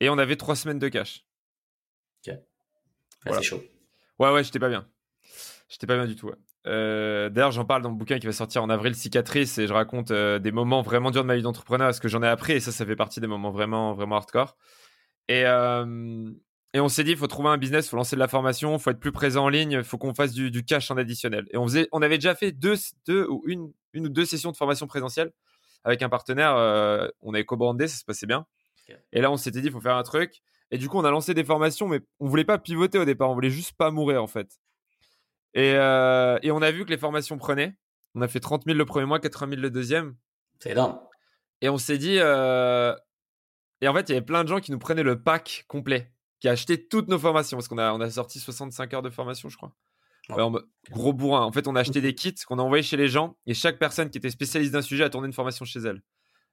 Et 0.00 0.10
on 0.10 0.18
avait 0.18 0.36
trois 0.36 0.56
semaines 0.56 0.78
de 0.78 0.88
cash. 0.88 1.24
Ok. 2.26 2.34
C'est 3.24 3.42
chaud. 3.42 3.62
Ouais, 4.18 4.30
ouais, 4.30 4.44
j'étais 4.44 4.58
pas 4.58 4.68
bien. 4.68 4.86
J'étais 5.68 5.86
pas 5.86 5.96
bien 5.96 6.06
du 6.06 6.16
tout. 6.16 6.28
Ouais. 6.28 6.36
Euh, 6.66 7.28
d'ailleurs, 7.28 7.52
j'en 7.52 7.64
parle 7.64 7.82
dans 7.82 7.90
le 7.90 7.96
bouquin 7.96 8.18
qui 8.18 8.26
va 8.26 8.32
sortir 8.32 8.62
en 8.62 8.70
avril, 8.70 8.94
Cicatrice, 8.94 9.58
et 9.58 9.66
je 9.66 9.72
raconte 9.72 10.10
euh, 10.10 10.38
des 10.38 10.52
moments 10.52 10.82
vraiment 10.82 11.10
durs 11.10 11.22
de 11.22 11.26
ma 11.26 11.36
vie 11.36 11.42
d'entrepreneur, 11.42 11.94
ce 11.94 12.00
que 12.00 12.08
j'en 12.08 12.22
ai 12.22 12.28
appris, 12.28 12.54
et 12.54 12.60
ça, 12.60 12.72
ça 12.72 12.84
fait 12.84 12.96
partie 12.96 13.20
des 13.20 13.26
moments 13.26 13.50
vraiment, 13.50 13.94
vraiment 13.94 14.16
hardcore. 14.16 14.56
Et, 15.28 15.44
euh, 15.46 16.30
et 16.72 16.80
on 16.80 16.88
s'est 16.88 17.04
dit, 17.04 17.12
il 17.12 17.16
faut 17.16 17.26
trouver 17.28 17.50
un 17.50 17.58
business, 17.58 17.86
il 17.86 17.90
faut 17.90 17.96
lancer 17.96 18.16
de 18.16 18.20
la 18.20 18.28
formation, 18.28 18.76
il 18.76 18.80
faut 18.80 18.90
être 18.90 19.00
plus 19.00 19.12
présent 19.12 19.44
en 19.44 19.48
ligne, 19.48 19.72
il 19.72 19.84
faut 19.84 19.98
qu'on 19.98 20.14
fasse 20.14 20.32
du, 20.32 20.64
cash 20.64 20.90
en 20.90 20.96
additionnel. 20.96 21.46
Et 21.52 21.56
on, 21.56 21.66
faisait, 21.66 21.88
on 21.92 22.02
avait 22.02 22.18
déjà 22.18 22.34
fait 22.34 22.52
deux, 22.52 22.74
deux 23.06 23.26
ou 23.28 23.42
une, 23.46 23.72
une 23.92 24.06
ou 24.06 24.08
deux 24.08 24.24
sessions 24.24 24.50
de 24.50 24.56
formation 24.56 24.86
présentielle 24.86 25.32
avec 25.84 26.02
un 26.02 26.08
partenaire. 26.08 26.54
on 27.22 27.32
avait 27.32 27.44
co-brandé, 27.44 27.86
ça 27.88 27.96
se 27.96 28.04
passait 28.04 28.26
bien. 28.26 28.46
Et 29.12 29.20
là, 29.20 29.30
on 29.30 29.36
s'était 29.36 29.60
dit, 29.60 29.68
il 29.68 29.72
faut 29.72 29.80
faire 29.80 29.96
un 29.96 30.02
truc. 30.02 30.42
Et 30.70 30.78
du 30.78 30.88
coup, 30.88 30.98
on 30.98 31.04
a 31.04 31.10
lancé 31.10 31.32
des 31.32 31.44
formations, 31.44 31.88
mais 31.88 32.00
on 32.18 32.26
voulait 32.26 32.44
pas 32.44 32.58
pivoter 32.58 32.98
au 32.98 33.04
départ, 33.04 33.30
on 33.30 33.34
voulait 33.34 33.50
juste 33.50 33.76
pas 33.76 33.90
mourir 33.90 34.22
en 34.22 34.26
fait. 34.26 34.58
Euh, 35.56 36.38
et, 36.42 36.50
on 36.50 36.62
a 36.62 36.70
vu 36.70 36.84
que 36.84 36.90
les 36.90 36.98
formations 36.98 37.38
prenaient. 37.38 37.74
On 38.14 38.22
a 38.22 38.28
fait 38.28 38.40
30 38.40 38.64
000 38.64 38.76
le 38.76 38.84
premier 38.84 39.06
mois, 39.06 39.20
80 39.20 39.50
000 39.50 39.62
le 39.62 39.70
deuxième. 39.70 40.16
C'est 40.60 40.70
énorme. 40.70 40.98
Et 41.60 41.68
on 41.68 41.78
s'est 41.78 41.98
dit. 41.98 42.18
Euh, 42.18 42.94
et 43.80 43.88
en 43.88 43.94
fait, 43.94 44.08
il 44.08 44.12
y 44.12 44.16
avait 44.16 44.24
plein 44.24 44.42
de 44.42 44.48
gens 44.48 44.60
qui 44.60 44.72
nous 44.72 44.78
prenaient 44.78 45.02
le 45.02 45.22
pack 45.22 45.64
complet, 45.68 46.12
qui 46.40 46.48
achetaient 46.48 46.86
toutes 46.86 47.08
nos 47.08 47.18
formations, 47.18 47.56
parce 47.56 47.68
qu'on 47.68 47.78
a, 47.78 47.92
on 47.92 48.00
a 48.00 48.10
sorti 48.10 48.38
65 48.38 48.94
heures 48.94 49.02
de 49.02 49.10
formation, 49.10 49.48
je 49.48 49.56
crois. 49.56 49.72
gros 50.90 51.12
bourrin. 51.12 51.42
En 51.42 51.52
fait, 51.52 51.66
on 51.68 51.76
a 51.76 51.80
acheté 51.80 52.00
des 52.02 52.14
kits 52.14 52.34
qu'on 52.46 52.58
a 52.58 52.62
envoyés 52.62 52.82
chez 52.82 52.96
les 52.96 53.08
gens, 53.08 53.36
et 53.46 53.54
chaque 53.54 53.78
personne 53.78 54.10
qui 54.10 54.18
était 54.18 54.30
spécialiste 54.30 54.72
d'un 54.72 54.82
sujet 54.82 55.04
a 55.04 55.10
tourné 55.10 55.26
une 55.26 55.34
formation 55.34 55.64
chez 55.64 55.80
elle. 55.80 56.02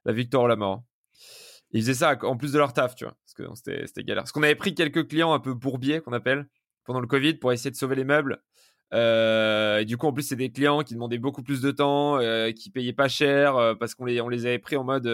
La 0.05 0.13
victoire 0.13 0.43
ou 0.43 0.47
la 0.47 0.57
mort. 0.57 0.83
Ils 1.71 1.81
faisaient 1.81 1.93
ça 1.93 2.17
en 2.21 2.37
plus 2.37 2.51
de 2.53 2.59
leur 2.59 2.73
taf, 2.73 2.95
tu 2.95 3.05
vois, 3.05 3.15
parce 3.25 3.33
que 3.33 3.55
c'était 3.55 4.03
galère. 4.03 4.23
Parce 4.23 4.31
qu'on 4.31 4.43
avait 4.43 4.55
pris 4.55 4.75
quelques 4.75 5.07
clients 5.07 5.33
un 5.33 5.39
peu 5.39 5.53
bourbiers, 5.53 6.01
qu'on 6.01 6.13
appelle, 6.13 6.47
pendant 6.83 6.99
le 6.99 7.07
Covid, 7.07 7.35
pour 7.35 7.51
essayer 7.51 7.71
de 7.71 7.75
sauver 7.75 7.95
les 7.95 8.03
meubles. 8.03 8.43
Euh, 8.93 9.79
et 9.79 9.85
du 9.85 9.97
coup, 9.97 10.07
en 10.07 10.13
plus, 10.13 10.23
c'est 10.23 10.35
des 10.35 10.51
clients 10.51 10.83
qui 10.83 10.93
demandaient 10.93 11.17
beaucoup 11.17 11.43
plus 11.43 11.61
de 11.61 11.71
temps, 11.71 12.19
euh, 12.19 12.51
qui 12.51 12.69
payaient 12.69 12.93
pas 12.93 13.07
cher 13.07 13.55
euh, 13.55 13.75
parce 13.75 13.95
qu'on 13.95 14.05
les, 14.05 14.21
on 14.21 14.29
les 14.29 14.45
avait 14.45 14.59
pris 14.59 14.75
en 14.75 14.83
mode 14.83 15.07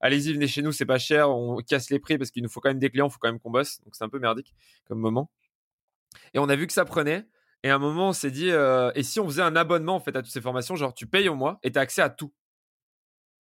allez-y, 0.00 0.32
venez 0.32 0.48
chez 0.48 0.62
nous, 0.62 0.72
c'est 0.72 0.86
pas 0.86 0.98
cher, 0.98 1.30
on 1.30 1.58
casse 1.58 1.90
les 1.90 2.00
prix 2.00 2.18
parce 2.18 2.30
qu'il 2.30 2.42
nous 2.42 2.48
faut 2.48 2.60
quand 2.60 2.70
même 2.70 2.80
des 2.80 2.90
clients, 2.90 3.08
il 3.08 3.12
faut 3.12 3.18
quand 3.20 3.28
même 3.28 3.40
qu'on 3.40 3.50
bosse. 3.50 3.80
Donc 3.84 3.94
c'est 3.94 4.04
un 4.04 4.08
peu 4.08 4.18
merdique 4.18 4.54
comme 4.86 4.98
moment. 4.98 5.30
Et 6.34 6.38
on 6.38 6.48
a 6.48 6.56
vu 6.56 6.66
que 6.66 6.72
ça 6.72 6.84
prenait. 6.84 7.26
Et 7.64 7.70
à 7.70 7.76
un 7.76 7.78
moment, 7.78 8.08
on 8.08 8.12
s'est 8.12 8.32
dit 8.32 8.50
et 8.50 9.02
si 9.02 9.20
on 9.20 9.26
faisait 9.26 9.42
un 9.42 9.54
abonnement 9.56 9.94
en 9.94 10.00
fait 10.00 10.16
à 10.16 10.22
toutes 10.22 10.32
ces 10.32 10.40
formations, 10.40 10.76
genre 10.76 10.94
tu 10.94 11.06
payes 11.06 11.28
au 11.28 11.36
mois 11.36 11.60
et 11.62 11.70
tu 11.70 11.78
as 11.78 11.82
accès 11.82 12.02
à 12.02 12.10
tout. 12.10 12.32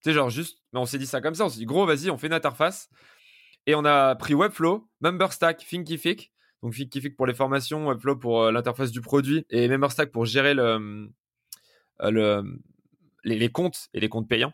Tu 0.04 0.10
sais, 0.10 0.14
genre 0.14 0.30
juste, 0.30 0.64
mais 0.72 0.80
on 0.80 0.86
s'est 0.86 1.00
dit 1.00 1.08
ça 1.08 1.22
comme 1.22 1.36
ça. 1.36 1.46
On 1.46 1.50
s'est 1.50 1.60
dit, 1.60 1.66
gros, 1.66 1.86
vas-y, 1.86 2.10
on 2.10 2.18
fait 2.18 2.28
une 2.28 2.34
interface. 2.34 2.90
Et 3.66 3.76
on 3.76 3.84
a 3.84 4.16
pris 4.16 4.34
Webflow, 4.34 4.88
MemberStack, 5.02 5.66
Thinkific. 5.66 6.32
Donc 6.64 6.74
Thinkific 6.74 7.16
pour 7.16 7.28
les 7.28 7.34
formations, 7.34 7.88
Webflow 7.88 8.16
pour 8.16 8.44
euh, 8.44 8.52
l'interface 8.52 8.92
du 8.92 9.02
produit 9.02 9.46
et 9.50 9.68
MemberStack 9.68 10.12
pour 10.12 10.26
gérer 10.26 10.54
le, 10.54 11.10
euh, 12.02 12.12
le, 12.12 12.60
les, 13.24 13.50
comptes 13.50 13.90
et 13.94 14.00
les 14.00 14.10
comptes 14.10 14.28
payants. 14.28 14.54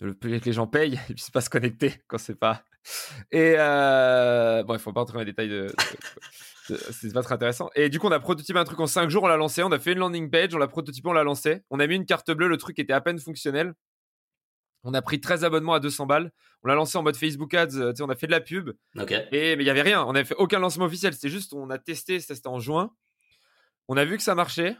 Le, 0.00 0.14
que 0.14 0.26
les 0.28 0.52
gens 0.52 0.66
payent 0.66 0.94
et 1.08 1.14
puis 1.14 1.22
c'est 1.22 1.34
pas 1.34 1.40
se 1.40 1.50
connecter 1.50 1.94
quand 2.08 2.18
c'est 2.18 2.38
pas. 2.38 2.64
Et 3.30 3.54
bon, 3.54 4.74
il 4.74 4.80
faut 4.80 4.92
pas 4.92 5.02
entrer 5.02 5.14
dans 5.14 5.20
les 5.20 5.26
détails 5.26 5.48
de 5.48 5.72
c'est 6.66 7.12
pas 7.12 7.22
très 7.22 7.34
intéressant. 7.34 7.70
Et 7.74 7.88
du 7.88 7.98
coup, 7.98 8.06
on 8.06 8.12
a 8.12 8.20
prototypé 8.20 8.58
un 8.58 8.64
truc 8.64 8.80
en 8.80 8.86
5 8.86 9.10
jours, 9.10 9.24
on 9.24 9.28
l'a 9.28 9.36
lancé, 9.36 9.62
on 9.62 9.72
a 9.72 9.78
fait 9.78 9.92
une 9.92 9.98
landing 9.98 10.30
page, 10.30 10.54
on 10.54 10.58
l'a 10.58 10.68
prototypé, 10.68 11.08
on 11.08 11.12
l'a 11.12 11.24
lancé. 11.24 11.62
On 11.70 11.80
a 11.80 11.86
mis 11.86 11.96
une 11.96 12.06
carte 12.06 12.30
bleue, 12.30 12.48
le 12.48 12.56
truc 12.56 12.78
était 12.78 12.92
à 12.92 13.00
peine 13.00 13.18
fonctionnel. 13.18 13.74
On 14.84 14.94
a 14.94 15.02
pris 15.02 15.20
13 15.20 15.44
abonnements 15.44 15.74
à 15.74 15.80
200 15.80 16.06
balles. 16.06 16.32
On 16.62 16.68
l'a 16.68 16.74
lancé 16.74 16.98
en 16.98 17.02
mode 17.02 17.16
Facebook 17.16 17.54
Ads, 17.54 17.76
euh, 17.76 17.92
on 18.00 18.08
a 18.08 18.16
fait 18.16 18.26
de 18.26 18.32
la 18.32 18.40
pub. 18.40 18.70
Et, 19.32 19.56
mais 19.56 19.62
il 19.62 19.66
y 19.66 19.70
avait 19.70 19.82
rien, 19.82 20.04
on 20.04 20.12
n'avait 20.12 20.24
fait 20.24 20.36
aucun 20.36 20.58
lancement 20.58 20.86
officiel. 20.86 21.12
C'était 21.12 21.28
juste, 21.28 21.52
on 21.52 21.70
a 21.70 21.78
testé, 21.78 22.20
c'était 22.20 22.46
en 22.46 22.58
juin. 22.58 22.92
On 23.88 23.96
a 23.96 24.04
vu 24.04 24.16
que 24.16 24.22
ça 24.22 24.34
marchait. 24.34 24.76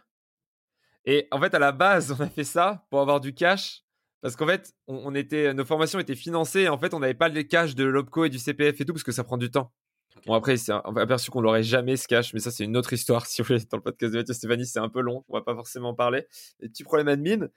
Et 1.05 1.27
en 1.31 1.41
fait, 1.41 1.55
à 1.55 1.59
la 1.59 1.73
base, 1.73 2.13
on 2.19 2.23
a 2.23 2.29
fait 2.29 2.45
ça 2.45 2.85
pour 2.91 3.01
avoir 3.01 3.21
du 3.21 3.35
cash. 3.35 3.83
Parce 4.21 4.37
qu'en 4.37 4.47
fait, 4.47 4.73
on, 4.87 5.15
était, 5.17 5.53
nos 5.53 5.65
formations 5.65 5.99
étaient 5.99 6.15
financées. 6.15 6.61
Et 6.61 6.69
en 6.69 6.79
fait, 6.79 6.95
on 6.95 7.01
n'avait 7.01 7.15
pas 7.15 7.29
les 7.29 7.47
cash 7.47 7.75
de 7.75 7.85
l'OPCO 7.85 8.27
et 8.27 8.29
du 8.31 8.39
CPF 8.39 8.81
et 8.81 8.85
tout, 8.85 8.93
parce 8.93 9.03
que 9.03 9.11
ça 9.11 9.25
prend 9.25 9.37
du 9.37 9.51
temps. 9.51 9.73
Bon, 10.27 10.35
après, 10.35 10.57
c'est 10.57 10.73
aperçu 10.73 11.31
qu'on 11.33 11.41
l'aurait 11.41 11.65
jamais 11.65 11.97
ce 11.97 12.07
cash, 12.07 12.33
mais 12.33 12.39
ça, 12.39 12.53
c'est 12.53 12.65
une 12.65 12.77
autre 12.77 12.93
histoire. 12.93 13.27
Si 13.33 13.43
vous 13.43 13.49
voulez, 13.49 13.61
dans 13.69 13.79
le 13.79 13.83
podcast 13.83 14.13
de 14.13 14.19
Mathieu 14.19 14.35
Stéphanie, 14.35 14.67
c'est 14.67 14.79
un 14.79 14.89
peu 14.89 15.01
long. 15.01 15.25
On 15.29 15.35
va 15.35 15.43
pas 15.43 15.55
forcément 15.55 15.91
en 15.91 15.95
parler. 15.95 16.27
Des 16.61 16.69
petits 16.69 16.85
problèmes 16.85 17.09
admin. 17.09 17.49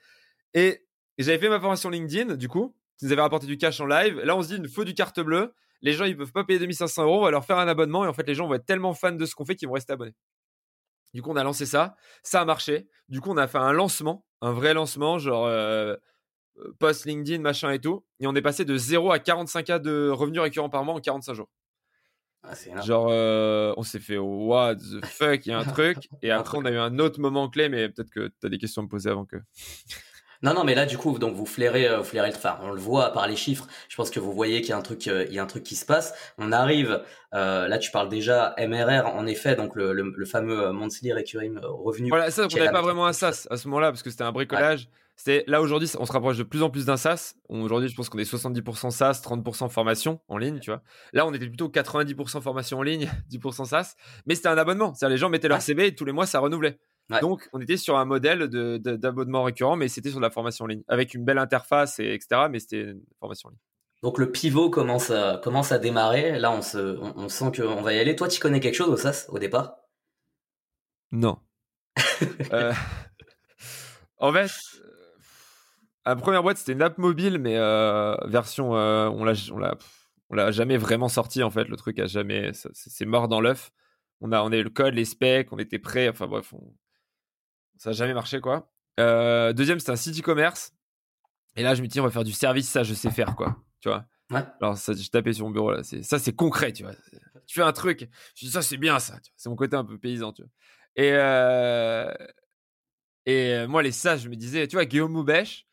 Et, 0.54 0.85
j'avais 1.22 1.38
fait 1.38 1.48
ma 1.48 1.60
formation 1.60 1.90
LinkedIn, 1.90 2.36
du 2.36 2.48
coup, 2.48 2.74
qui 2.98 3.06
nous 3.06 3.12
avait 3.12 3.22
rapporté 3.22 3.46
du 3.46 3.56
cash 3.58 3.80
en 3.80 3.86
live. 3.86 4.20
Là, 4.20 4.36
on 4.36 4.42
se 4.42 4.48
dit, 4.48 4.60
il 4.62 4.68
faut 4.68 4.84
du 4.84 4.94
carte 4.94 5.20
bleue. 5.20 5.54
Les 5.82 5.92
gens, 5.92 6.04
ils 6.04 6.16
peuvent 6.16 6.32
pas 6.32 6.44
payer 6.44 6.58
2500 6.58 7.04
euros. 7.04 7.20
On 7.20 7.24
va 7.24 7.30
leur 7.30 7.44
faire 7.44 7.58
un 7.58 7.68
abonnement. 7.68 8.04
Et 8.04 8.08
en 8.08 8.12
fait, 8.12 8.26
les 8.26 8.34
gens 8.34 8.46
vont 8.46 8.54
être 8.54 8.66
tellement 8.66 8.94
fans 8.94 9.12
de 9.12 9.26
ce 9.26 9.34
qu'on 9.34 9.44
fait 9.44 9.56
qu'ils 9.56 9.68
vont 9.68 9.74
rester 9.74 9.92
abonnés. 9.92 10.14
Du 11.14 11.22
coup, 11.22 11.30
on 11.30 11.36
a 11.36 11.44
lancé 11.44 11.66
ça. 11.66 11.96
Ça 12.22 12.40
a 12.40 12.44
marché. 12.44 12.88
Du 13.08 13.20
coup, 13.20 13.30
on 13.30 13.36
a 13.36 13.46
fait 13.46 13.58
un 13.58 13.72
lancement, 13.72 14.24
un 14.40 14.52
vrai 14.52 14.74
lancement, 14.74 15.18
genre 15.18 15.46
euh, 15.46 15.94
euh, 16.58 16.72
post 16.78 17.04
LinkedIn, 17.06 17.40
machin 17.40 17.70
et 17.70 17.80
tout. 17.80 18.04
Et 18.20 18.26
on 18.26 18.34
est 18.34 18.42
passé 18.42 18.64
de 18.64 18.76
0 18.76 19.12
à 19.12 19.18
45K 19.18 19.80
de 19.80 20.10
revenus 20.10 20.40
récurrents 20.40 20.70
par 20.70 20.84
mois 20.84 20.94
en 20.94 21.00
45 21.00 21.34
jours. 21.34 21.48
Ah, 22.42 22.54
Genre, 22.82 23.08
euh, 23.10 23.74
on 23.76 23.82
s'est 23.82 23.98
fait 23.98 24.18
what 24.18 24.76
the 24.76 25.04
fuck, 25.04 25.46
il 25.46 25.48
y 25.48 25.52
a 25.52 25.58
un 25.58 25.64
truc. 25.64 26.08
Et 26.22 26.30
après, 26.30 26.58
on 26.58 26.64
a 26.64 26.70
eu 26.70 26.76
un 26.78 26.98
autre 26.98 27.20
moment 27.20 27.48
clé, 27.48 27.68
mais 27.68 27.88
peut-être 27.88 28.10
que 28.10 28.28
tu 28.40 28.46
as 28.46 28.48
des 28.48 28.58
questions 28.58 28.82
à 28.82 28.84
me 28.84 28.88
poser 28.88 29.10
avant 29.10 29.24
que. 29.24 29.36
Non, 30.42 30.54
non, 30.54 30.64
mais 30.64 30.74
là, 30.74 30.86
du 30.86 30.98
coup, 30.98 31.18
donc 31.18 31.34
vous 31.34 31.46
flairez, 31.46 31.88
euh, 31.88 32.02
flairez 32.02 32.30
le, 32.30 32.36
enfin, 32.36 32.58
on 32.62 32.70
le 32.70 32.80
voit 32.80 33.12
par 33.12 33.26
les 33.26 33.36
chiffres. 33.36 33.66
Je 33.88 33.96
pense 33.96 34.10
que 34.10 34.20
vous 34.20 34.32
voyez 34.32 34.60
qu'il 34.60 34.70
y 34.70 34.72
a 34.72 34.76
un 34.76 34.82
truc, 34.82 35.06
euh, 35.08 35.24
il 35.28 35.34
y 35.34 35.38
a 35.38 35.42
un 35.42 35.46
truc 35.46 35.62
qui 35.62 35.76
se 35.76 35.84
passe. 35.84 36.14
On 36.38 36.52
arrive, 36.52 37.02
là, 37.32 37.78
tu 37.78 37.90
parles 37.90 38.08
déjà 38.08 38.54
MRR, 38.58 39.06
en 39.06 39.26
effet, 39.26 39.56
donc 39.56 39.74
le, 39.74 39.92
le, 39.92 40.24
fameux 40.24 40.72
monthly 40.72 41.12
recurring 41.12 41.58
revenu. 41.62 42.08
Voilà, 42.08 42.30
ça, 42.30 42.46
on 42.50 42.56
n'avait 42.56 42.70
pas 42.70 42.82
vraiment 42.82 43.06
un 43.06 43.12
SaaS 43.12 43.46
à 43.50 43.56
ce 43.56 43.68
moment-là 43.68 43.90
parce 43.90 44.02
que 44.02 44.10
c'était 44.10 44.24
un 44.24 44.32
bricolage. 44.32 44.88
C'est 45.16 45.44
là 45.46 45.62
aujourd'hui, 45.62 45.90
on 45.98 46.04
se 46.04 46.12
rapproche 46.12 46.36
de 46.36 46.42
plus 46.42 46.62
en 46.62 46.68
plus 46.68 46.84
d'un 46.84 46.98
SaaS. 46.98 47.34
Aujourd'hui, 47.48 47.88
je 47.88 47.96
pense 47.96 48.10
qu'on 48.10 48.18
est 48.18 48.30
70% 48.30 48.90
SaaS, 48.90 49.22
30% 49.24 49.70
formation 49.70 50.20
en 50.28 50.36
ligne, 50.36 50.60
tu 50.60 50.70
vois. 50.70 50.82
Là, 51.14 51.26
on 51.26 51.32
était 51.32 51.46
plutôt 51.46 51.70
90% 51.70 52.42
formation 52.42 52.78
en 52.78 52.82
ligne, 52.82 53.10
10% 53.30 53.64
SaaS, 53.64 53.96
mais 54.26 54.34
c'était 54.34 54.48
un 54.48 54.58
abonnement. 54.58 54.94
C'est-à-dire 54.94 55.14
les 55.14 55.18
gens 55.18 55.30
mettaient 55.30 55.48
leur 55.48 55.62
CV 55.62 55.86
et 55.86 55.94
tous 55.94 56.04
les 56.04 56.12
mois 56.12 56.26
ça 56.26 56.38
renouvelait. 56.38 56.78
Donc, 57.08 57.48
on 57.52 57.60
était 57.60 57.76
sur 57.76 57.96
un 57.96 58.04
modèle 58.04 58.48
d'abonnement 58.48 59.44
récurrent, 59.44 59.76
mais 59.76 59.88
c'était 59.88 60.10
sur 60.10 60.18
de 60.18 60.24
la 60.24 60.30
formation 60.30 60.64
en 60.64 60.68
ligne, 60.68 60.82
avec 60.88 61.14
une 61.14 61.24
belle 61.24 61.38
interface, 61.38 61.98
et 62.00 62.14
etc. 62.14 62.48
Mais 62.50 62.58
c'était 62.58 62.82
une 62.82 63.02
formation 63.20 63.48
en 63.48 63.50
ligne. 63.50 63.60
Donc 64.02 64.18
le 64.18 64.30
pivot 64.30 64.70
commence 64.70 65.10
à, 65.10 65.40
commence 65.42 65.72
à 65.72 65.78
démarrer. 65.78 66.38
Là, 66.38 66.52
on, 66.52 66.62
se, 66.62 66.98
on, 67.00 67.28
sent 67.28 67.52
qu'on 67.56 67.82
va 67.82 67.92
y 67.94 67.98
aller. 67.98 68.14
Toi, 68.14 68.28
tu 68.28 68.40
connais 68.40 68.60
quelque 68.60 68.74
chose 68.74 68.88
au 68.88 68.96
SaaS 68.96 69.26
au 69.28 69.38
départ? 69.38 69.76
Non. 71.12 71.38
Euh, 72.52 72.72
en 74.18 74.32
fait, 74.32 74.50
la 76.06 76.16
première 76.16 76.42
boîte, 76.42 76.56
c'était 76.56 76.72
une 76.72 76.82
app 76.82 76.98
mobile, 76.98 77.38
mais 77.38 77.56
euh, 77.56 78.14
version, 78.26 78.76
euh, 78.76 79.08
on 79.08 79.24
l'a, 79.24 79.32
on 79.52 79.58
l'a, 79.58 79.74
on 80.30 80.34
l'a 80.34 80.50
jamais 80.50 80.76
vraiment 80.76 81.08
sorti 81.08 81.42
en 81.42 81.50
fait. 81.50 81.64
Le 81.64 81.76
truc 81.76 81.98
a 81.98 82.06
jamais, 82.06 82.52
c'est 82.52 83.04
mort 83.04 83.28
dans 83.28 83.40
l'œuf. 83.40 83.70
On 84.20 84.32
a, 84.32 84.42
on 84.42 84.52
a 84.52 84.56
eu 84.56 84.62
le 84.62 84.70
code, 84.70 84.94
les 84.94 85.04
specs, 85.04 85.52
on 85.52 85.58
était 85.58 85.78
prêts. 85.78 86.08
Enfin 86.08 86.26
bref, 86.26 86.54
ça 87.76 87.90
a 87.90 87.92
jamais 87.92 88.14
marché 88.14 88.40
quoi. 88.40 88.70
Euh, 88.98 89.52
deuxième, 89.52 89.78
c'était 89.78 89.92
un 89.92 89.96
site 89.96 90.18
e-commerce. 90.18 90.72
Et 91.56 91.62
là, 91.62 91.74
je 91.74 91.82
me 91.82 91.86
dis, 91.86 92.00
on 92.00 92.04
va 92.04 92.10
faire 92.10 92.24
du 92.24 92.32
service, 92.32 92.68
ça, 92.68 92.82
je 92.82 92.94
sais 92.94 93.10
faire 93.10 93.34
quoi. 93.36 93.56
Tu 93.80 93.88
vois. 93.88 94.04
Ouais. 94.30 94.42
Alors 94.60 94.76
ça, 94.76 94.92
je 94.92 95.08
tapais 95.08 95.32
sur 95.32 95.44
mon 95.46 95.50
bureau 95.50 95.72
là. 95.72 95.82
C'est 95.82 96.02
ça, 96.02 96.18
c'est 96.18 96.34
concret, 96.34 96.72
tu 96.72 96.82
vois. 96.82 96.94
Tu 97.46 97.54
fais 97.54 97.62
un 97.62 97.72
truc, 97.72 98.08
je 98.34 98.46
dis 98.46 98.50
ça, 98.50 98.62
c'est 98.62 98.76
bien 98.76 98.98
ça. 98.98 99.18
C'est 99.36 99.48
mon 99.48 99.56
côté 99.56 99.76
un 99.76 99.84
peu 99.84 99.98
paysan, 99.98 100.32
tu 100.32 100.42
vois. 100.42 100.50
Et 100.96 101.12
et 103.26 103.66
moi, 103.66 103.82
les 103.82 103.92
ça, 103.92 104.16
je 104.16 104.28
me 104.28 104.36
disais, 104.36 104.66
tu 104.68 104.76
vois, 104.76 104.84
Guillaume 104.84 105.12
Moubèche, 105.12 105.66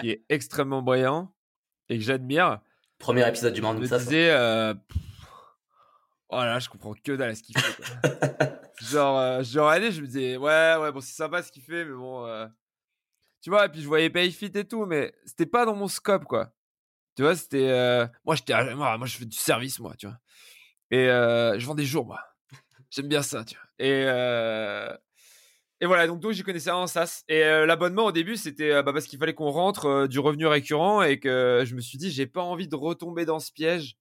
qui 0.00 0.10
est 0.10 0.24
extrêmement 0.28 0.80
brillant 0.80 1.34
et 1.88 1.98
que 1.98 2.04
j'admire. 2.04 2.60
Premier 2.98 3.26
épisode 3.28 3.52
du 3.52 3.62
monde, 3.62 3.84
ça. 3.86 3.98
Je 3.98 4.04
disais, 4.04 4.30
euh, 4.30 4.74
oh 6.30 6.36
là, 6.36 6.58
je 6.58 6.68
comprends 6.68 6.94
que 6.94 7.12
dalle 7.12 7.30
à 7.30 7.34
ce 7.34 7.42
qu'il 7.42 7.58
fait. 7.58 7.82
genre, 8.90 9.18
euh, 9.18 9.42
genre, 9.42 9.68
allez, 9.68 9.92
je 9.92 10.00
me 10.00 10.06
disais, 10.06 10.36
ouais, 10.36 10.76
ouais, 10.80 10.92
bon, 10.92 11.00
c'est 11.00 11.14
sympa 11.14 11.42
ce 11.42 11.52
qu'il 11.52 11.62
fait, 11.62 11.84
mais 11.84 11.94
bon. 11.94 12.26
Euh, 12.26 12.46
tu 13.40 13.50
vois, 13.50 13.66
et 13.66 13.68
puis 13.68 13.80
je 13.80 13.86
voyais 13.86 14.10
Payfit 14.10 14.52
et 14.54 14.64
tout, 14.64 14.86
mais 14.86 15.14
c'était 15.24 15.46
pas 15.46 15.64
dans 15.64 15.74
mon 15.74 15.88
scope, 15.88 16.24
quoi. 16.24 16.52
Tu 17.16 17.22
vois, 17.22 17.36
c'était. 17.36 17.68
Euh, 17.70 18.06
moi, 18.24 18.34
j'étais. 18.34 18.74
Moi, 18.74 18.98
moi, 18.98 19.06
je 19.06 19.16
fais 19.16 19.24
du 19.24 19.36
service, 19.36 19.78
moi, 19.80 19.94
tu 19.98 20.06
vois. 20.06 20.18
Et 20.90 21.06
je 21.06 21.66
vends 21.66 21.74
des 21.74 21.84
jours, 21.84 22.06
moi. 22.06 22.20
J'aime 22.90 23.08
bien 23.08 23.22
ça, 23.22 23.44
tu 23.44 23.56
vois. 23.56 23.64
Et. 23.78 24.06
Et 25.82 25.86
voilà, 25.86 26.06
donc, 26.06 26.20
donc 26.20 26.32
j'y 26.32 26.42
connaissais 26.42 26.70
un 26.70 26.86
SaaS. 26.86 27.24
Et 27.28 27.42
euh, 27.42 27.64
l'abonnement 27.64 28.04
au 28.04 28.12
début, 28.12 28.36
c'était 28.36 28.70
euh, 28.70 28.82
bah, 28.82 28.92
parce 28.92 29.06
qu'il 29.06 29.18
fallait 29.18 29.32
qu'on 29.32 29.50
rentre 29.50 29.86
euh, 29.86 30.06
du 30.06 30.18
revenu 30.18 30.46
récurrent 30.46 31.02
et 31.02 31.18
que 31.18 31.62
je 31.64 31.74
me 31.74 31.80
suis 31.80 31.96
dit, 31.96 32.10
j'ai 32.10 32.26
pas 32.26 32.42
envie 32.42 32.68
de 32.68 32.76
retomber 32.76 33.24
dans 33.24 33.38
ce 33.38 33.50
piège 33.50 33.96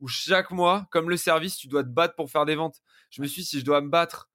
où 0.00 0.08
chaque 0.08 0.50
mois, 0.50 0.86
comme 0.90 1.10
le 1.10 1.16
service, 1.16 1.56
tu 1.56 1.68
dois 1.68 1.82
te 1.82 1.88
battre 1.88 2.14
pour 2.14 2.30
faire 2.30 2.44
des 2.44 2.54
ventes. 2.54 2.76
Je 3.10 3.22
me 3.22 3.26
suis 3.26 3.42
dit, 3.42 3.48
si 3.48 3.60
je 3.60 3.64
dois 3.64 3.80
me 3.80 3.88
battre 3.88 4.28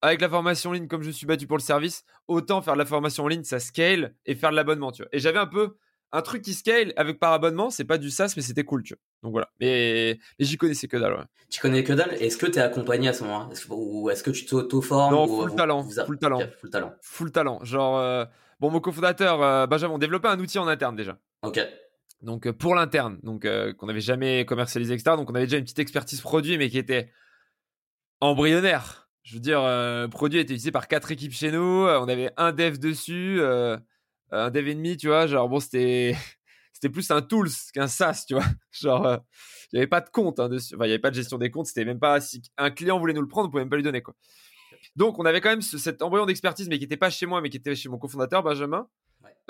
avec 0.00 0.20
la 0.20 0.28
formation 0.28 0.70
en 0.70 0.72
ligne 0.74 0.86
comme 0.86 1.02
je 1.02 1.10
suis 1.10 1.26
battu 1.26 1.46
pour 1.46 1.56
le 1.56 1.62
service, 1.62 2.04
autant 2.28 2.62
faire 2.62 2.74
de 2.74 2.78
la 2.78 2.86
formation 2.86 3.24
en 3.24 3.28
ligne, 3.28 3.44
ça 3.44 3.58
scale 3.58 4.14
et 4.26 4.34
faire 4.34 4.50
de 4.50 4.56
l'abonnement, 4.56 4.92
tu 4.92 5.02
vois. 5.02 5.08
Et 5.12 5.18
j'avais 5.18 5.38
un 5.38 5.46
peu 5.46 5.76
un 6.12 6.22
truc 6.22 6.42
qui 6.42 6.54
scale 6.54 6.92
avec 6.96 7.18
par 7.18 7.32
abonnement, 7.32 7.70
c'est 7.70 7.84
pas 7.84 7.98
du 7.98 8.10
SaaS, 8.10 8.32
mais 8.36 8.42
c'était 8.42 8.64
cool, 8.64 8.82
tu 8.82 8.94
vois. 8.94 9.00
Donc 9.22 9.32
voilà. 9.32 9.48
Mais, 9.60 10.18
j'y 10.38 10.56
connaissais 10.56 10.88
que 10.88 10.96
dalle. 10.96 11.14
Ouais. 11.14 11.24
Tu 11.50 11.60
connais 11.60 11.84
que 11.84 11.92
dalle. 11.92 12.14
Est-ce 12.14 12.36
que 12.36 12.46
tu 12.46 12.58
es 12.58 12.62
accompagné 12.62 13.08
à 13.08 13.12
ce 13.12 13.24
moment-là? 13.24 13.48
Ou 13.70 14.10
est-ce 14.10 14.22
que 14.22 14.30
tu 14.30 14.46
t'auto-formes 14.46 15.14
Non, 15.14 15.26
full, 15.26 15.54
talent, 15.54 15.82
full 15.82 16.18
talent. 16.18 16.40
full 16.60 16.70
talent. 16.70 16.94
Full 17.02 17.32
talent. 17.32 17.64
Genre, 17.64 17.98
euh, 17.98 18.24
bon, 18.60 18.70
mon 18.70 18.80
cofondateur, 18.80 19.42
euh, 19.42 19.66
Benjamin, 19.66 19.94
on 19.94 19.98
développait 19.98 20.28
un 20.28 20.38
outil 20.38 20.58
en 20.58 20.68
interne 20.68 20.96
déjà. 20.96 21.18
Ok. 21.42 21.60
Donc 22.22 22.46
euh, 22.46 22.52
pour 22.52 22.74
l'interne, 22.74 23.18
donc 23.22 23.46
qu'on 23.76 23.86
n'avait 23.86 24.00
jamais 24.00 24.44
commercialisé, 24.44 24.94
etc. 24.94 25.16
Donc 25.16 25.30
on 25.30 25.34
avait 25.34 25.46
déjà 25.46 25.58
une 25.58 25.64
petite 25.64 25.78
expertise 25.78 26.20
produit, 26.20 26.58
mais 26.58 26.70
qui 26.70 26.78
était 26.78 27.12
embryonnaire. 28.20 29.08
Je 29.22 29.34
veux 29.34 29.40
dire, 29.40 29.60
le 29.62 30.06
produit 30.06 30.38
était 30.38 30.54
utilisé 30.54 30.72
par 30.72 30.88
quatre 30.88 31.10
équipes 31.10 31.32
chez 31.32 31.52
nous. 31.52 31.86
On 31.86 32.08
avait 32.08 32.32
un 32.36 32.52
dev 32.52 32.78
dessus 32.78 33.42
un 34.30 34.50
dev 34.50 34.68
ennemi, 34.68 34.96
tu 34.96 35.08
vois, 35.08 35.26
genre 35.26 35.48
bon, 35.48 35.60
c'était 35.60 36.16
c'était 36.72 36.90
plus 36.90 37.10
un 37.10 37.22
tools 37.22 37.50
qu'un 37.72 37.88
SaaS, 37.88 38.24
tu 38.26 38.34
vois. 38.34 38.44
Genre, 38.72 39.06
euh, 39.06 39.16
il 39.72 39.76
n'y 39.76 39.78
avait 39.80 39.88
pas 39.88 40.00
de 40.00 40.08
compte 40.10 40.38
hein, 40.38 40.48
dessus. 40.48 40.74
Enfin, 40.74 40.84
il 40.84 40.88
n'y 40.88 40.92
avait 40.92 41.00
pas 41.00 41.10
de 41.10 41.16
gestion 41.16 41.38
des 41.38 41.50
comptes. 41.50 41.66
C'était 41.66 41.84
même 41.84 41.98
pas 41.98 42.20
si 42.20 42.40
un 42.56 42.70
client 42.70 42.98
voulait 42.98 43.14
nous 43.14 43.20
le 43.20 43.28
prendre, 43.28 43.48
on 43.48 43.50
pouvait 43.50 43.64
même 43.64 43.70
pas 43.70 43.76
lui 43.76 43.82
donner 43.82 44.00
quoi. 44.00 44.14
Donc, 44.94 45.18
on 45.18 45.24
avait 45.24 45.40
quand 45.40 45.50
même 45.50 45.62
cet 45.62 46.02
embryon 46.02 46.24
d'expertise, 46.24 46.68
mais 46.68 46.78
qui 46.78 46.84
n'était 46.84 46.96
pas 46.96 47.10
chez 47.10 47.26
moi, 47.26 47.40
mais 47.40 47.50
qui 47.50 47.56
était 47.56 47.74
chez 47.74 47.88
mon 47.88 47.98
cofondateur 47.98 48.42
Benjamin. 48.42 48.88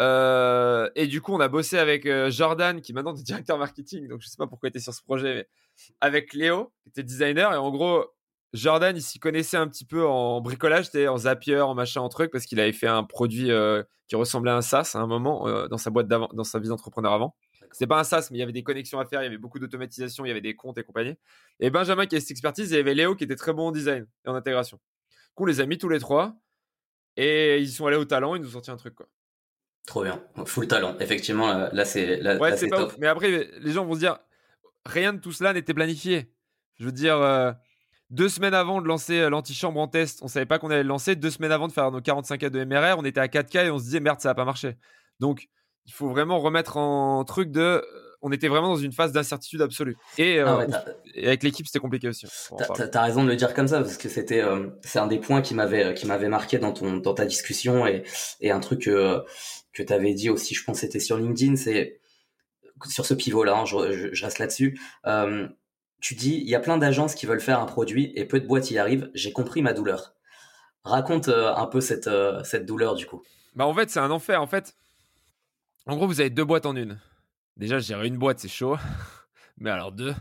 Euh, 0.00 0.88
et 0.94 1.06
du 1.06 1.20
coup, 1.20 1.32
on 1.32 1.40
a 1.40 1.48
bossé 1.48 1.78
avec 1.78 2.06
euh, 2.06 2.30
Jordan, 2.30 2.80
qui 2.80 2.92
maintenant 2.92 3.14
est 3.14 3.22
directeur 3.22 3.58
marketing. 3.58 4.08
Donc, 4.08 4.20
je 4.20 4.28
sais 4.28 4.36
pas 4.36 4.46
pourquoi 4.46 4.68
il 4.68 4.70
était 4.70 4.80
sur 4.80 4.94
ce 4.94 5.02
projet, 5.02 5.34
mais 5.34 5.48
avec 6.00 6.32
Léo, 6.34 6.72
qui 6.82 6.90
était 6.90 7.02
designer. 7.02 7.52
Et 7.52 7.56
en 7.56 7.70
gros, 7.70 8.04
Jordan, 8.52 8.96
il 8.96 9.02
s'y 9.02 9.18
connaissait 9.18 9.56
un 9.56 9.68
petit 9.68 9.84
peu 9.84 10.06
en 10.06 10.40
bricolage, 10.40 10.88
en 10.94 11.18
Zapier, 11.18 11.60
en 11.60 11.74
machin, 11.74 12.00
en 12.00 12.08
truc, 12.08 12.30
parce 12.30 12.46
qu'il 12.46 12.60
avait 12.60 12.72
fait 12.72 12.86
un 12.86 13.04
produit 13.04 13.50
euh, 13.50 13.82
qui 14.06 14.16
ressemblait 14.16 14.50
à 14.50 14.56
un 14.56 14.62
SaaS 14.62 14.92
à 14.94 14.98
un 14.98 15.06
moment 15.06 15.46
dans 15.68 15.76
sa 15.76 15.90
boîte 15.90 16.08
d'avant, 16.08 16.30
dans 16.32 16.44
sa 16.44 16.58
vie 16.58 16.68
d'entrepreneur 16.68 17.12
avant. 17.12 17.34
C'est 17.72 17.86
pas 17.86 18.00
un 18.00 18.04
SaaS, 18.04 18.28
mais 18.30 18.38
il 18.38 18.40
y 18.40 18.42
avait 18.42 18.52
des 18.52 18.62
connexions 18.62 18.98
à 18.98 19.04
faire, 19.04 19.20
il 19.20 19.24
y 19.24 19.28
avait 19.28 19.36
beaucoup 19.36 19.58
d'automatisation, 19.58 20.24
il 20.24 20.28
y 20.28 20.30
avait 20.30 20.40
des 20.40 20.56
comptes 20.56 20.78
et 20.78 20.82
compagnie. 20.82 21.16
Et 21.60 21.68
Benjamin 21.68 22.06
qui 22.06 22.14
avait 22.14 22.20
cette 22.20 22.30
expertise, 22.30 22.72
et 22.72 22.76
il 22.76 22.78
y 22.78 22.80
avait 22.80 22.94
Léo 22.94 23.14
qui 23.14 23.24
était 23.24 23.36
très 23.36 23.52
bon 23.52 23.68
en 23.68 23.72
design 23.72 24.06
et 24.24 24.28
en 24.30 24.34
intégration. 24.34 24.78
Du 25.38 25.42
on 25.42 25.44
les 25.44 25.60
a 25.60 25.66
mis 25.66 25.78
tous 25.78 25.88
les 25.88 26.00
trois 26.00 26.34
et 27.16 27.58
ils 27.58 27.70
sont 27.70 27.86
allés 27.86 27.96
au 27.96 28.04
talent, 28.04 28.34
ils 28.34 28.42
nous 28.42 28.48
ont 28.48 28.52
sorti 28.52 28.70
un 28.70 28.76
truc 28.76 28.94
quoi. 28.94 29.08
Trop 29.88 30.04
bien, 30.04 30.20
full 30.44 30.68
talent. 30.68 30.96
Effectivement, 31.00 31.70
là, 31.72 31.84
c'est 31.86 32.20
ouais, 32.38 32.58
c'est 32.58 32.68
pas 32.68 32.88
Mais 32.98 33.06
après, 33.06 33.48
les 33.58 33.72
gens 33.72 33.86
vont 33.86 33.94
se 33.94 34.00
dire, 34.00 34.18
rien 34.84 35.14
de 35.14 35.18
tout 35.18 35.32
cela 35.32 35.54
n'était 35.54 35.72
planifié. 35.72 36.30
Je 36.78 36.84
veux 36.84 36.92
dire. 36.92 37.16
Euh, 37.16 37.52
deux 38.10 38.28
semaines 38.28 38.54
avant 38.54 38.82
de 38.82 38.86
lancer 38.86 39.18
euh, 39.18 39.30
l'antichambre 39.30 39.80
en 39.80 39.88
test, 39.88 40.20
on 40.22 40.28
savait 40.28 40.46
pas 40.46 40.58
qu'on 40.58 40.70
allait 40.70 40.82
le 40.82 40.88
lancer. 40.88 41.16
Deux 41.16 41.30
semaines 41.30 41.52
avant 41.52 41.68
de 41.68 41.72
faire 41.72 41.90
nos 41.90 42.00
45K 42.00 42.50
de 42.50 42.64
MRR, 42.64 42.98
on 42.98 43.04
était 43.04 43.20
à 43.20 43.28
4K 43.28 43.66
et 43.66 43.70
on 43.70 43.78
se 43.78 43.84
disait 43.84 44.00
merde, 44.00 44.20
ça 44.20 44.28
va 44.28 44.34
pas 44.34 44.44
marcher. 44.44 44.76
Donc, 45.20 45.48
il 45.86 45.92
faut 45.92 46.08
vraiment 46.08 46.38
remettre 46.38 46.76
en 46.76 47.24
truc 47.24 47.50
de 47.50 47.82
on 48.20 48.32
était 48.32 48.48
vraiment 48.48 48.68
dans 48.68 48.76
une 48.76 48.92
phase 48.92 49.12
d'incertitude 49.12 49.62
absolue. 49.62 49.96
Et, 50.16 50.40
euh, 50.40 50.66
avec 51.16 51.42
l'équipe, 51.42 51.66
c'était 51.66 51.78
compliqué 51.78 52.08
aussi. 52.08 52.26
T'as 52.74 52.88
as 52.92 53.02
raison 53.02 53.22
de 53.22 53.28
le 53.28 53.36
dire 53.36 53.54
comme 53.54 53.68
ça 53.68 53.80
parce 53.80 53.96
que 53.96 54.08
c'était 54.08 54.42
euh, 54.42 54.68
c'est 54.82 54.98
un 54.98 55.06
des 55.06 55.18
points 55.18 55.40
qui 55.40 55.54
m'avait 55.54 55.94
qui 55.94 56.06
m'avait 56.06 56.28
marqué 56.28 56.58
dans 56.58 56.72
ton 56.72 56.96
dans 56.96 57.14
ta 57.14 57.24
discussion 57.26 57.86
et 57.86 58.02
et 58.40 58.50
un 58.50 58.60
truc 58.60 58.82
que 58.82 59.22
que 59.78 59.82
t'avais 59.82 60.14
dit 60.14 60.30
aussi, 60.30 60.54
je 60.54 60.64
pense 60.64 60.80
c'était 60.80 61.00
sur 61.00 61.16
LinkedIn, 61.16 61.56
c'est 61.56 62.00
sur 62.86 63.06
ce 63.06 63.14
pivot 63.14 63.44
là, 63.44 63.58
hein, 63.58 63.64
je, 63.64 64.24
reste 64.24 64.38
là-dessus. 64.38 64.78
Euh, 65.06 65.48
tu 66.00 66.14
dis 66.14 66.34
il 66.36 66.48
y 66.48 66.54
a 66.54 66.60
plein 66.60 66.78
d'agences 66.78 67.14
qui 67.14 67.26
veulent 67.26 67.40
faire 67.40 67.60
un 67.60 67.66
produit 67.66 68.12
et 68.14 68.24
peu 68.24 68.40
de 68.40 68.46
boîtes 68.46 68.70
y 68.70 68.78
arrivent. 68.78 69.10
J'ai 69.14 69.32
compris 69.32 69.62
ma 69.62 69.72
douleur. 69.72 70.14
Raconte 70.84 71.28
un 71.28 71.66
peu 71.66 71.80
cette 71.80 72.08
cette 72.44 72.64
douleur 72.64 72.94
du 72.94 73.04
coup. 73.04 73.22
Bah 73.56 73.66
en 73.66 73.74
fait 73.74 73.90
c'est 73.90 73.98
un 73.98 74.10
enfer 74.10 74.40
en 74.40 74.46
fait. 74.46 74.74
En 75.86 75.96
gros 75.96 76.06
vous 76.06 76.20
avez 76.20 76.30
deux 76.30 76.44
boîtes 76.44 76.66
en 76.66 76.76
une. 76.76 77.00
Déjà, 77.58 77.80
gérer 77.80 78.06
une 78.06 78.18
boîte, 78.18 78.38
c'est 78.38 78.48
chaud. 78.48 78.76
Mais 79.58 79.70
alors 79.70 79.90
deux. 79.90 80.14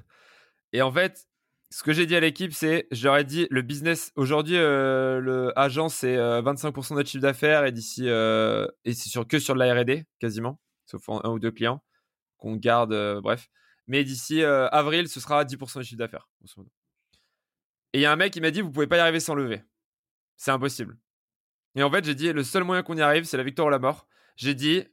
Et 0.73 0.81
en 0.81 0.91
fait, 0.91 1.26
ce 1.69 1.83
que 1.83 1.91
j'ai 1.91 2.05
dit 2.05 2.15
à 2.15 2.19
l'équipe, 2.19 2.53
c'est, 2.53 2.87
ai 2.91 3.23
dit, 3.25 3.47
le 3.49 3.61
business, 3.61 4.11
aujourd'hui, 4.15 4.55
euh, 4.55 5.19
le 5.19 5.57
agent, 5.59 5.89
c'est 5.89 6.15
25% 6.15 6.91
de 6.91 6.95
notre 6.95 7.09
chiffre 7.09 7.21
d'affaires 7.21 7.65
et 7.65 7.71
d'ici, 7.71 8.07
euh, 8.07 8.67
et 8.85 8.93
c'est 8.93 9.09
sur, 9.09 9.27
que 9.27 9.37
sur 9.37 9.53
de 9.53 9.59
la 9.59 9.73
R&D, 9.73 10.05
quasiment, 10.19 10.61
sauf 10.85 11.09
un 11.09 11.29
ou 11.29 11.39
deux 11.39 11.51
clients 11.51 11.83
qu'on 12.37 12.55
garde, 12.55 12.93
euh, 12.93 13.19
bref. 13.19 13.49
Mais 13.87 14.03
d'ici 14.03 14.43
avril, 14.43 15.07
ce 15.07 15.19
sera 15.19 15.45
10% 15.45 15.79
de 15.79 15.83
chiffre 15.83 15.97
d'affaires. 15.97 16.27
Et 17.93 17.99
il 17.99 18.01
y 18.01 18.05
a 18.05 18.11
un 18.11 18.17
mec 18.17 18.33
qui 18.33 18.41
m'a 18.41 18.51
dit, 18.51 18.61
vous 18.61 18.71
pouvez 18.71 18.87
pas 18.87 18.97
y 18.97 18.99
arriver 18.99 19.21
sans 19.21 19.33
lever. 19.33 19.63
C'est 20.35 20.51
impossible. 20.51 20.97
Et 21.75 21.83
en 21.83 21.91
fait, 21.91 22.03
j'ai 22.03 22.15
dit, 22.15 22.33
le 22.33 22.43
seul 22.43 22.63
moyen 22.63 22.83
qu'on 22.83 22.97
y 22.97 23.01
arrive, 23.01 23.23
c'est 23.23 23.37
la 23.37 23.43
victoire 23.43 23.67
ou 23.67 23.71
la 23.71 23.79
mort. 23.79 24.07
J'ai 24.35 24.55
dit, 24.55 24.83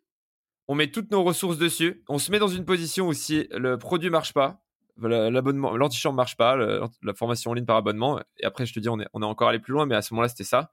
on 0.69 0.75
met 0.75 0.90
toutes 0.90 1.11
nos 1.11 1.23
ressources 1.25 1.59
dessus, 1.59 2.02
on 2.09 2.19
se 2.19 2.31
met 2.31 2.38
dans 2.38 2.49
une 2.49 2.64
position 2.64 3.09
où 3.09 3.12
si 3.12 3.49
le 3.50 3.78
produit 3.78 4.11
marche 4.11 4.33
pas, 4.33 4.63
l'abonnement, 4.99 5.77
l'antichambre 5.77 6.17
marche 6.17 6.37
pas, 6.37 6.57
la 6.57 7.15
formation 7.15 7.51
en 7.51 7.55
ligne 7.55 7.65
par 7.65 7.77
abonnement, 7.77 8.21
et 8.39 8.45
après 8.45 8.67
je 8.67 8.73
te 8.73 8.81
dis 8.81 8.89
on 8.89 9.01
est, 9.01 9.09
on 9.13 9.23
est 9.23 9.27
encore 9.27 9.49
allé 9.49 9.59
plus 9.59 9.73
loin, 9.73 9.87
mais 9.87 9.95
à 9.95 10.03
ce 10.03 10.15
moment-là 10.15 10.29
c'était 10.29 10.45
ça, 10.45 10.73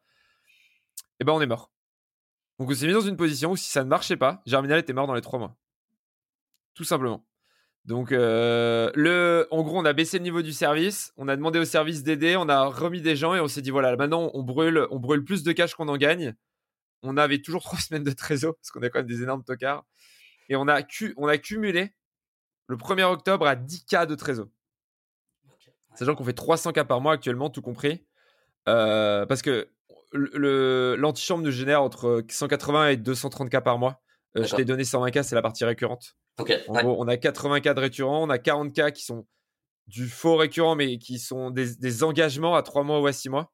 et 0.97 1.21
eh 1.21 1.23
ben 1.23 1.33
on 1.33 1.41
est 1.41 1.47
mort. 1.47 1.71
Donc 2.59 2.69
on 2.69 2.73
s'est 2.73 2.87
mis 2.87 2.93
dans 2.93 3.01
une 3.01 3.17
position 3.17 3.51
où 3.51 3.57
si 3.57 3.69
ça 3.69 3.83
ne 3.83 3.89
marchait 3.89 4.17
pas, 4.17 4.41
Germinal 4.45 4.79
était 4.79 4.93
mort 4.93 5.07
dans 5.07 5.15
les 5.15 5.21
trois 5.21 5.39
mois. 5.39 5.55
Tout 6.73 6.83
simplement. 6.83 7.25
Donc, 7.83 8.11
euh, 8.11 8.91
le, 8.93 9.47
en 9.49 9.63
gros, 9.63 9.79
on 9.79 9.85
a 9.85 9.93
baissé 9.93 10.19
le 10.19 10.23
niveau 10.23 10.43
du 10.43 10.53
service, 10.53 11.13
on 11.17 11.27
a 11.27 11.35
demandé 11.35 11.57
au 11.57 11.65
service 11.65 12.03
d'aider, 12.03 12.35
on 12.37 12.47
a 12.47 12.65
remis 12.65 13.01
des 13.01 13.15
gens 13.15 13.33
et 13.33 13.39
on 13.39 13.47
s'est 13.47 13.63
dit 13.63 13.71
voilà, 13.71 13.95
maintenant 13.95 14.29
on 14.35 14.43
brûle, 14.43 14.85
on 14.91 14.99
brûle 14.99 15.23
plus 15.23 15.41
de 15.41 15.51
cash 15.51 15.73
qu'on 15.73 15.87
en 15.87 15.97
gagne 15.97 16.35
on 17.03 17.17
avait 17.17 17.41
toujours 17.41 17.63
trois 17.63 17.79
semaines 17.79 18.03
de 18.03 18.11
trésor 18.11 18.55
parce 18.55 18.71
qu'on 18.71 18.81
a 18.81 18.89
quand 18.89 18.99
même 18.99 19.07
des 19.07 19.23
énormes 19.23 19.43
tocards. 19.43 19.85
Et 20.49 20.55
on 20.55 20.67
a, 20.67 20.81
on 21.17 21.27
a 21.27 21.37
cumulé 21.37 21.93
le 22.71 22.77
1er 22.77 23.03
octobre 23.03 23.45
à 23.45 23.55
10K 23.55 24.07
de 24.07 24.15
trésor. 24.15 24.47
Sachant 25.95 26.15
qu'on 26.15 26.23
fait 26.23 26.37
300K 26.37 26.85
par 26.85 27.01
mois 27.01 27.13
actuellement, 27.13 27.49
tout 27.49 27.61
compris. 27.61 28.05
Euh, 28.69 29.25
parce 29.25 29.41
que 29.41 29.69
l'antichambre 30.13 31.43
nous 31.43 31.51
génère 31.51 31.81
entre 31.83 32.23
180 32.29 32.89
et 32.89 32.95
230K 32.95 33.61
par 33.61 33.77
mois. 33.77 34.01
Euh, 34.37 34.45
je 34.45 34.55
t'ai 34.55 34.63
donné 34.63 34.83
120K, 34.83 35.23
c'est 35.23 35.35
la 35.35 35.41
partie 35.41 35.65
récurrente. 35.65 36.15
En 36.39 36.43
gros, 36.81 36.95
on 36.97 37.07
a 37.09 37.15
80K 37.15 37.73
de 37.73 37.79
récurrents, 37.81 38.23
on 38.23 38.29
a 38.29 38.37
40K 38.37 38.93
qui 38.93 39.03
sont 39.03 39.27
du 39.87 40.07
faux 40.07 40.37
récurrent, 40.37 40.75
mais 40.75 40.97
qui 40.97 41.19
sont 41.19 41.49
des, 41.49 41.75
des 41.75 42.03
engagements 42.03 42.55
à 42.55 42.63
3 42.63 42.83
mois 42.83 43.01
ou 43.01 43.07
à 43.07 43.11
6 43.11 43.27
mois. 43.27 43.51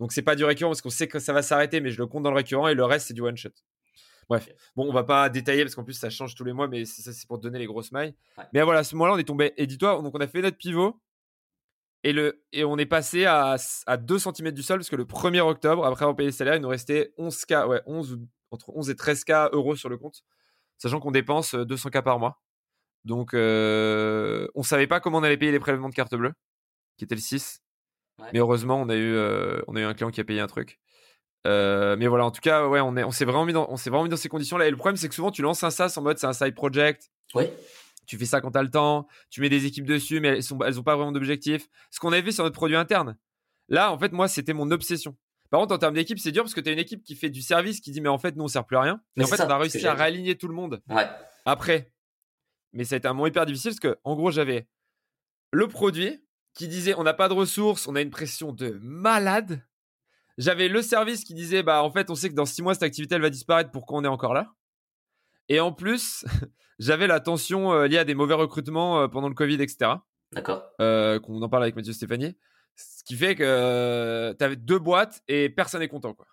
Donc 0.00 0.12
c'est 0.12 0.22
pas 0.22 0.34
du 0.34 0.44
récurrent 0.44 0.70
parce 0.70 0.80
qu'on 0.80 0.88
sait 0.88 1.08
que 1.08 1.18
ça 1.18 1.34
va 1.34 1.42
s'arrêter, 1.42 1.82
mais 1.82 1.90
je 1.90 1.98
le 1.98 2.06
compte 2.06 2.22
dans 2.22 2.30
le 2.30 2.36
récurrent 2.36 2.68
et 2.68 2.74
le 2.74 2.84
reste 2.84 3.08
c'est 3.08 3.14
du 3.14 3.20
one 3.20 3.36
shot. 3.36 3.50
Bref, 4.28 4.48
bon, 4.76 4.88
on 4.88 4.92
va 4.92 5.04
pas 5.04 5.28
détailler 5.28 5.62
parce 5.64 5.74
qu'en 5.74 5.84
plus 5.84 5.94
ça 5.94 6.10
change 6.10 6.34
tous 6.34 6.44
les 6.44 6.52
mois, 6.52 6.68
mais 6.68 6.84
ça 6.84 7.12
c'est 7.12 7.26
pour 7.26 7.38
donner 7.38 7.58
les 7.58 7.66
grosses 7.66 7.92
mailles. 7.92 8.14
Mais 8.52 8.62
voilà, 8.62 8.80
à 8.80 8.84
ce 8.84 8.94
moment-là, 8.94 9.14
on 9.14 9.18
est 9.18 9.24
tombé. 9.24 9.52
Et 9.56 9.66
dis-toi, 9.66 10.00
donc 10.02 10.14
on 10.14 10.20
a 10.20 10.26
fait 10.26 10.40
notre 10.42 10.56
pivot 10.56 11.00
et, 12.02 12.12
le, 12.12 12.42
et 12.52 12.64
on 12.64 12.76
est 12.76 12.86
passé 12.86 13.24
à, 13.24 13.56
à 13.86 13.96
2 13.96 14.18
cm 14.18 14.50
du 14.52 14.62
sol 14.62 14.78
parce 14.78 14.90
que 14.90 14.96
le 14.96 15.04
1er 15.04 15.40
octobre, 15.40 15.84
après 15.86 16.04
avoir 16.04 16.16
payé 16.16 16.28
les 16.28 16.32
salaires, 16.32 16.54
il 16.54 16.60
nous 16.60 16.68
restait 16.68 17.12
11K, 17.18 17.66
ouais, 17.66 17.82
11, 17.86 18.20
entre 18.50 18.70
11 18.76 18.90
et 18.90 18.94
13K 18.94 19.50
euros 19.52 19.74
sur 19.74 19.88
le 19.88 19.96
compte, 19.96 20.22
sachant 20.78 21.00
qu'on 21.00 21.10
dépense 21.10 21.54
200K 21.54 22.02
par 22.02 22.18
mois. 22.18 22.42
Donc 23.04 23.34
euh, 23.34 24.48
on 24.54 24.62
savait 24.62 24.86
pas 24.86 25.00
comment 25.00 25.18
on 25.18 25.22
allait 25.22 25.36
payer 25.36 25.52
les 25.52 25.60
prélèvements 25.60 25.88
de 25.88 25.94
carte 25.94 26.14
bleue, 26.14 26.32
qui 26.96 27.04
était 27.04 27.14
le 27.14 27.20
6. 27.20 27.60
Mais 28.32 28.38
heureusement, 28.38 28.80
on 28.80 28.88
a 28.88 28.94
eu, 28.94 29.14
euh, 29.14 29.60
on 29.66 29.74
a 29.74 29.80
eu 29.80 29.84
un 29.84 29.94
client 29.94 30.10
qui 30.10 30.20
a 30.20 30.24
payé 30.24 30.40
un 30.40 30.46
truc. 30.46 30.78
Euh, 31.46 31.96
mais 31.98 32.06
voilà, 32.06 32.24
en 32.24 32.30
tout 32.30 32.40
cas, 32.40 32.66
ouais, 32.66 32.80
on, 32.80 32.96
est, 32.96 33.04
on 33.04 33.10
s'est 33.10 33.24
vraiment 33.24 33.44
mis 33.44 33.52
dans, 33.52 33.66
on 33.68 33.76
s'est 33.76 33.90
vraiment 33.90 34.04
mis 34.04 34.10
dans 34.10 34.16
ces 34.16 34.28
conditions-là. 34.28 34.66
Et 34.66 34.70
le 34.70 34.76
problème, 34.76 34.96
c'est 34.96 35.08
que 35.08 35.14
souvent, 35.14 35.30
tu 35.30 35.42
lances 35.42 35.62
un 35.62 35.70
SaaS 35.70 35.94
en 35.96 36.02
mode 36.02 36.18
c'est 36.18 36.26
un 36.26 36.32
side 36.32 36.54
project. 36.54 37.10
Oui. 37.34 37.44
Tu 38.06 38.18
fais 38.18 38.26
ça 38.26 38.40
quand 38.40 38.50
tu 38.50 38.58
as 38.58 38.62
le 38.62 38.70
temps. 38.70 39.06
Tu 39.30 39.40
mets 39.40 39.48
des 39.48 39.66
équipes 39.66 39.86
dessus, 39.86 40.20
mais 40.20 40.28
elles 40.28 40.42
sont, 40.42 40.58
elles 40.60 40.78
ont 40.78 40.82
pas 40.82 40.96
vraiment 40.96 41.12
d'objectif. 41.12 41.68
Ce 41.90 42.00
qu'on 42.00 42.12
avait 42.12 42.22
vu 42.22 42.32
sur 42.32 42.44
notre 42.44 42.56
produit 42.56 42.76
interne. 42.76 43.16
Là, 43.68 43.92
en 43.92 43.98
fait, 43.98 44.12
moi, 44.12 44.28
c'était 44.28 44.52
mon 44.52 44.70
obsession. 44.70 45.16
Par 45.50 45.60
contre, 45.60 45.74
en 45.74 45.78
termes 45.78 45.94
d'équipe, 45.94 46.18
c'est 46.18 46.32
dur 46.32 46.42
parce 46.42 46.54
que 46.54 46.60
tu 46.60 46.68
as 46.68 46.72
une 46.72 46.78
équipe 46.78 47.02
qui 47.02 47.14
fait 47.14 47.30
du 47.30 47.40
service, 47.40 47.80
qui 47.80 47.90
dit 47.90 48.00
mais 48.00 48.08
en 48.08 48.18
fait, 48.18 48.36
nous, 48.36 48.44
on 48.44 48.48
sert 48.48 48.64
plus 48.64 48.76
à 48.76 48.80
rien. 48.80 49.00
Mais 49.16 49.24
en 49.24 49.26
fait, 49.26 49.40
on 49.40 49.48
a 49.48 49.58
réussi 49.58 49.86
à 49.86 49.94
réaligner 49.94 50.36
tout 50.36 50.48
le 50.48 50.54
monde. 50.54 50.82
Ouais. 50.88 51.06
Après. 51.44 51.90
Mais 52.72 52.84
ça 52.84 52.96
a 52.96 52.98
été 52.98 53.06
un 53.06 53.12
moment 53.12 53.28
hyper 53.28 53.46
difficile 53.46 53.70
parce 53.70 53.80
que, 53.80 53.98
en 54.02 54.16
gros, 54.16 54.32
j'avais 54.32 54.66
le 55.52 55.68
produit 55.68 56.24
qui 56.54 56.66
disait 56.66 56.94
on 56.96 57.04
n'a 57.04 57.14
pas 57.14 57.28
de 57.28 57.34
ressources, 57.34 57.86
on 57.86 57.94
a 57.94 58.00
une 58.00 58.10
pression 58.10 58.52
de 58.52 58.78
malade. 58.82 59.64
J'avais 60.36 60.68
le 60.68 60.82
service 60.82 61.24
qui 61.24 61.34
disait 61.34 61.62
bah 61.62 61.82
en 61.82 61.90
fait 61.90 62.10
on 62.10 62.14
sait 62.14 62.28
que 62.28 62.34
dans 62.34 62.46
six 62.46 62.62
mois 62.62 62.74
cette 62.74 62.82
activité 62.82 63.14
elle 63.14 63.22
va 63.22 63.30
disparaître, 63.30 63.70
pourquoi 63.70 63.98
on 63.98 64.04
est 64.04 64.08
encore 64.08 64.34
là? 64.34 64.52
Et 65.48 65.60
en 65.60 65.72
plus 65.72 66.24
j'avais 66.78 67.06
la 67.06 67.20
tension 67.20 67.72
euh, 67.72 67.86
liée 67.86 67.98
à 67.98 68.04
des 68.04 68.14
mauvais 68.14 68.34
recrutements 68.34 69.00
euh, 69.00 69.08
pendant 69.08 69.28
le 69.28 69.34
Covid 69.34 69.62
etc. 69.62 69.92
D'accord. 70.32 70.64
Euh, 70.80 71.20
qu'on 71.20 71.40
en 71.40 71.48
parle 71.48 71.62
avec 71.62 71.76
Mathieu 71.76 71.92
Stéphanie. 71.92 72.36
Ce 72.76 73.04
qui 73.04 73.14
fait 73.14 73.36
que 73.36 74.34
tu 74.36 74.44
avais 74.44 74.56
deux 74.56 74.80
boîtes 74.80 75.22
et 75.28 75.48
personne 75.48 75.80
n'est 75.80 75.88
content 75.88 76.14
quoi. 76.14 76.26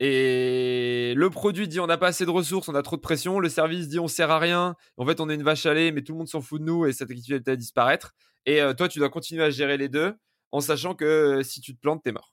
Et 0.00 1.12
le 1.14 1.30
produit 1.30 1.68
dit 1.68 1.78
on 1.78 1.86
n'a 1.86 1.98
pas 1.98 2.08
assez 2.08 2.24
de 2.24 2.30
ressources, 2.30 2.68
on 2.70 2.74
a 2.74 2.82
trop 2.82 2.96
de 2.96 3.02
pression. 3.02 3.38
Le 3.38 3.50
service 3.50 3.88
dit 3.88 4.00
on 4.00 4.08
sert 4.08 4.30
à 4.30 4.38
rien. 4.38 4.74
En 4.96 5.06
fait, 5.06 5.20
on 5.20 5.28
est 5.28 5.34
une 5.34 5.44
vache 5.44 5.66
à 5.66 5.74
lait, 5.74 5.92
mais 5.92 6.02
tout 6.02 6.12
le 6.12 6.18
monde 6.18 6.28
s'en 6.28 6.40
fout 6.40 6.60
de 6.60 6.64
nous 6.64 6.86
et 6.86 6.92
cette 6.92 7.10
activité 7.10 7.52
va 7.52 7.56
disparaître. 7.56 8.12
Et 8.46 8.60
toi, 8.76 8.88
tu 8.88 8.98
dois 8.98 9.10
continuer 9.10 9.44
à 9.44 9.50
gérer 9.50 9.76
les 9.76 9.88
deux 9.88 10.14
en 10.50 10.60
sachant 10.60 10.94
que 10.94 11.42
si 11.44 11.60
tu 11.60 11.76
te 11.76 11.80
plantes, 11.80 12.02
t'es 12.02 12.10
mort. 12.10 12.32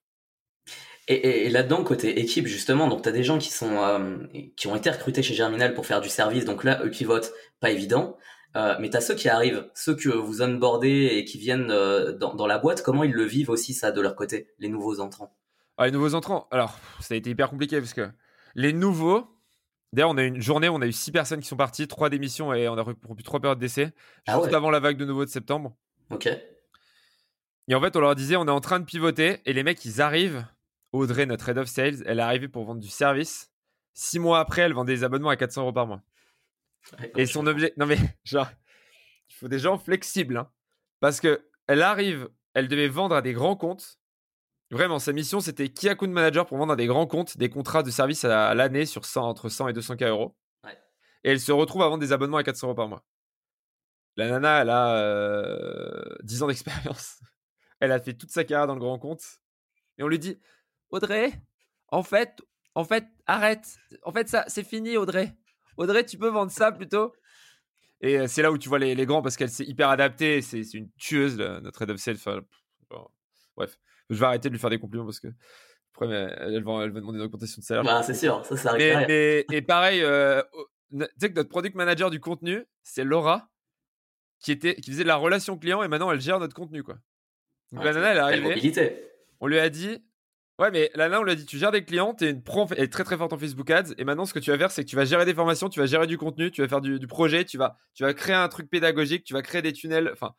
Et, 1.07 1.49
là-dedans, 1.49 1.83
côté 1.83 2.19
équipe, 2.19 2.45
justement, 2.45 2.87
donc 2.87 3.01
tu 3.01 3.09
as 3.09 3.11
des 3.11 3.23
gens 3.23 3.39
qui, 3.39 3.49
sont, 3.49 3.83
euh, 3.83 4.17
qui 4.55 4.67
ont 4.67 4.75
été 4.75 4.91
recrutés 4.91 5.23
chez 5.23 5.33
Germinal 5.33 5.73
pour 5.73 5.87
faire 5.87 6.01
du 6.01 6.09
service. 6.09 6.45
Donc 6.45 6.63
là, 6.63 6.79
eux 6.83 6.91
pivotent, 6.91 7.31
pas 7.59 7.71
évident. 7.71 8.15
mais 8.53 8.91
tu 8.91 8.97
as 8.97 9.01
ceux 9.01 9.15
qui 9.15 9.27
arrivent, 9.27 9.65
ceux 9.73 9.95
que 9.95 10.09
vous 10.09 10.43
onboardez 10.43 11.09
et 11.13 11.25
qui 11.25 11.39
viennent 11.39 11.67
dans, 12.19 12.35
dans, 12.35 12.45
la 12.45 12.59
boîte. 12.59 12.83
Comment 12.83 13.03
ils 13.03 13.11
le 13.11 13.23
vivent 13.23 13.49
aussi, 13.49 13.73
ça, 13.73 13.91
de 13.91 14.01
leur 14.01 14.15
côté, 14.15 14.49
les 14.59 14.69
nouveaux 14.69 14.99
entrants? 14.99 15.35
Ah, 15.77 15.85
Les 15.85 15.91
nouveaux 15.91 16.13
entrants, 16.13 16.47
alors, 16.51 16.77
ça 16.99 17.15
a 17.15 17.17
été 17.17 17.31
hyper 17.31 17.49
compliqué 17.49 17.79
parce 17.79 17.93
que 17.93 18.07
les 18.53 18.73
nouveaux, 18.73 19.27
D'ailleurs, 19.91 20.11
on 20.11 20.17
a 20.17 20.23
eu 20.23 20.27
une 20.27 20.41
journée, 20.41 20.69
on 20.69 20.81
a 20.81 20.85
eu 20.85 20.91
six 20.91 21.11
personnes 21.11 21.39
qui 21.39 21.47
sont 21.47 21.57
parties, 21.57 21.87
trois 21.87 22.09
démissions 22.09 22.53
et 22.53 22.67
on 22.67 22.77
a 22.77 22.83
rompu 22.83 23.23
trois 23.23 23.39
périodes 23.39 23.59
d'essai, 23.59 23.91
ah 24.27 24.39
juste 24.39 24.53
avant 24.53 24.69
la 24.69 24.79
vague 24.79 24.97
de 24.97 25.05
nouveaux 25.05 25.25
de 25.25 25.29
septembre. 25.29 25.75
Ok. 26.11 26.27
Et 27.67 27.75
en 27.75 27.81
fait, 27.81 27.95
on 27.95 27.99
leur 27.99 28.15
disait, 28.15 28.35
on 28.35 28.45
est 28.45 28.51
en 28.51 28.61
train 28.61 28.79
de 28.79 28.85
pivoter 28.85 29.41
et 29.45 29.53
les 29.53 29.63
mecs, 29.63 29.83
ils 29.85 30.01
arrivent. 30.01 30.45
Audrey, 30.91 31.25
notre 31.25 31.49
head 31.49 31.57
of 31.57 31.67
sales, 31.67 32.03
elle 32.05 32.19
est 32.19 32.23
arrivée 32.23 32.47
pour 32.47 32.65
vendre 32.65 32.81
du 32.81 32.89
service. 32.89 33.51
Six 33.93 34.19
mois 34.19 34.39
après, 34.39 34.61
elle 34.61 34.73
vend 34.73 34.85
des 34.85 35.03
abonnements 35.03 35.29
à 35.29 35.35
400 35.35 35.61
euros 35.61 35.73
par 35.73 35.87
mois. 35.87 36.01
et 37.15 37.25
son 37.25 37.45
objet, 37.47 37.73
non 37.77 37.85
mais 37.85 37.97
genre, 38.23 38.49
il 39.29 39.35
faut 39.35 39.47
des 39.47 39.59
gens 39.59 39.77
flexibles, 39.77 40.37
hein. 40.37 40.51
parce 40.99 41.19
que 41.19 41.45
elle 41.67 41.81
arrive, 41.81 42.29
elle 42.53 42.67
devait 42.67 42.87
vendre 42.87 43.15
à 43.15 43.21
des 43.21 43.33
grands 43.33 43.55
comptes. 43.55 43.99
Vraiment, 44.71 44.99
sa 44.99 45.13
mission, 45.13 45.39
c'était 45.39 45.69
key 45.69 45.89
account 45.89 46.09
manager 46.09 46.45
pour 46.45 46.57
vendre 46.57 46.73
à 46.73 46.75
des 46.75 46.85
grands 46.85 47.07
comptes 47.07 47.37
des 47.37 47.49
contrats 47.49 47.83
de 47.83 47.89
service 47.89 48.23
à 48.23 48.53
l'année 48.53 48.85
sur 48.85 49.05
100, 49.05 49.27
entre 49.27 49.49
100 49.49 49.69
et 49.69 49.73
200 49.73 49.97
k 49.97 50.03
euros. 50.03 50.35
Et 51.23 51.31
elle 51.31 51.39
se 51.39 51.51
retrouve 51.51 51.81
à 51.81 51.87
vendre 51.87 51.99
des 51.99 52.11
abonnements 52.11 52.37
à 52.37 52.43
400 52.43 52.67
euros 52.67 52.75
par 52.75 52.87
mois. 52.87 53.03
La 54.15 54.27
nana, 54.29 54.61
elle 54.61 54.69
a 54.69 56.17
10 56.23 56.41
euh, 56.41 56.43
ans 56.43 56.47
d'expérience. 56.47 57.19
Elle 57.81 57.93
a 57.93 57.99
fait 58.01 58.13
toute 58.13 58.29
sa 58.29 58.43
carrière 58.43 58.67
dans 58.67 58.73
le 58.73 58.81
grand 58.81 58.99
compte. 58.99 59.23
Et 59.97 60.03
on 60.03 60.09
lui 60.09 60.19
dit 60.19 60.37
Audrey, 60.91 61.31
en 61.89 62.03
fait, 62.03 62.41
en 62.75 62.83
fait, 62.83 63.05
arrête. 63.25 63.77
En 64.03 64.11
fait, 64.11 64.27
ça, 64.29 64.45
c'est 64.47 64.63
fini, 64.63 64.97
Audrey. 64.97 65.35
Audrey, 65.77 66.05
tu 66.05 66.17
peux 66.17 66.29
vendre 66.29 66.51
ça 66.51 66.71
plutôt 66.71 67.13
Et 68.01 68.19
euh, 68.19 68.27
c'est 68.27 68.41
là 68.41 68.51
où 68.51 68.57
tu 68.57 68.69
vois 68.69 68.79
les, 68.79 69.05
grands 69.05 69.21
parce 69.21 69.37
qu'elle 69.37 69.49
s'est 69.49 69.65
hyper 69.65 69.89
adaptée. 69.89 70.41
C'est, 70.41 70.61
une 70.73 70.89
tueuse, 70.97 71.37
notre 71.37 71.81
head 71.81 71.91
of 71.91 71.97
sales. 71.97 72.17
bref, 73.55 73.79
je 74.09 74.19
vais 74.19 74.25
arrêter 74.25 74.49
de 74.49 74.53
lui 74.53 74.59
faire 74.59 74.69
des 74.69 74.79
compliments 74.79 75.05
parce 75.05 75.19
que 75.19 75.27
après, 75.93 76.07
elle 76.07 76.63
va, 76.63 76.83
elle 76.83 76.91
va 76.91 76.99
demander 76.99 77.19
une 77.19 77.25
augmentation 77.25 77.59
de 77.59 77.65
salaire. 77.65 77.83
Bah, 77.83 78.03
c'est 78.03 78.13
sûr, 78.13 78.45
ça, 78.45 78.55
ça 78.57 78.69
arrive. 78.71 79.05
et 79.09 79.61
pareil, 79.61 80.01
euh, 80.01 80.41
tu 80.91 81.05
sais 81.19 81.29
que 81.29 81.35
notre 81.35 81.49
product 81.49 81.75
manager 81.75 82.09
du 82.09 82.19
contenu, 82.19 82.65
c'est 82.83 83.03
Laura 83.03 83.49
qui, 84.39 84.51
était, 84.51 84.75
qui 84.75 84.91
faisait 84.91 85.03
de 85.03 85.07
la 85.07 85.17
relation 85.17 85.57
client 85.57 85.83
et 85.83 85.87
maintenant 85.87 86.11
elle 86.11 86.21
gère 86.21 86.39
notre 86.39 86.55
contenu. 86.55 86.83
Quoi. 86.83 86.97
Donc 87.71 87.83
la 87.83 87.93
nana, 87.93 88.11
elle 88.11 88.17
est 88.17 88.19
arrivée. 88.19 89.03
On 89.39 89.47
lui 89.47 89.59
a 89.59 89.69
dit 89.69 90.03
Ouais, 90.59 90.71
mais 90.71 90.91
là, 90.93 91.09
on 91.21 91.23
l'a 91.23 91.35
dit, 91.35 91.45
tu 91.45 91.57
gères 91.57 91.71
des 91.71 91.85
clients, 91.85 92.13
tu 92.13 92.25
es 92.25 92.31
une 92.31 92.43
pro, 92.43 92.67
elle 92.71 92.83
est 92.83 92.91
très 92.91 93.05
très 93.05 93.15
forte 93.15 93.31
en 93.31 93.37
Facebook 93.37 93.71
Ads, 93.71 93.93
et 93.97 94.03
maintenant, 94.03 94.25
ce 94.25 94.33
que 94.33 94.39
tu 94.39 94.51
vas 94.51 94.57
faire, 94.57 94.71
c'est 94.71 94.83
que 94.83 94.89
tu 94.89 94.97
vas 94.97 95.05
gérer 95.05 95.23
des 95.23 95.33
formations, 95.33 95.69
tu 95.69 95.79
vas 95.79 95.85
gérer 95.85 96.05
du 96.05 96.17
contenu, 96.17 96.51
tu 96.51 96.61
vas 96.61 96.67
faire 96.67 96.81
du, 96.81 97.07
projet, 97.07 97.45
tu 97.45 97.57
vas, 97.57 97.77
tu 97.93 98.03
vas 98.03 98.13
créer 98.13 98.35
un 98.35 98.49
truc 98.49 98.69
pédagogique, 98.69 99.23
tu 99.23 99.33
vas 99.33 99.41
créer 99.41 99.61
des 99.61 99.71
tunnels, 99.71 100.09
enfin. 100.11 100.35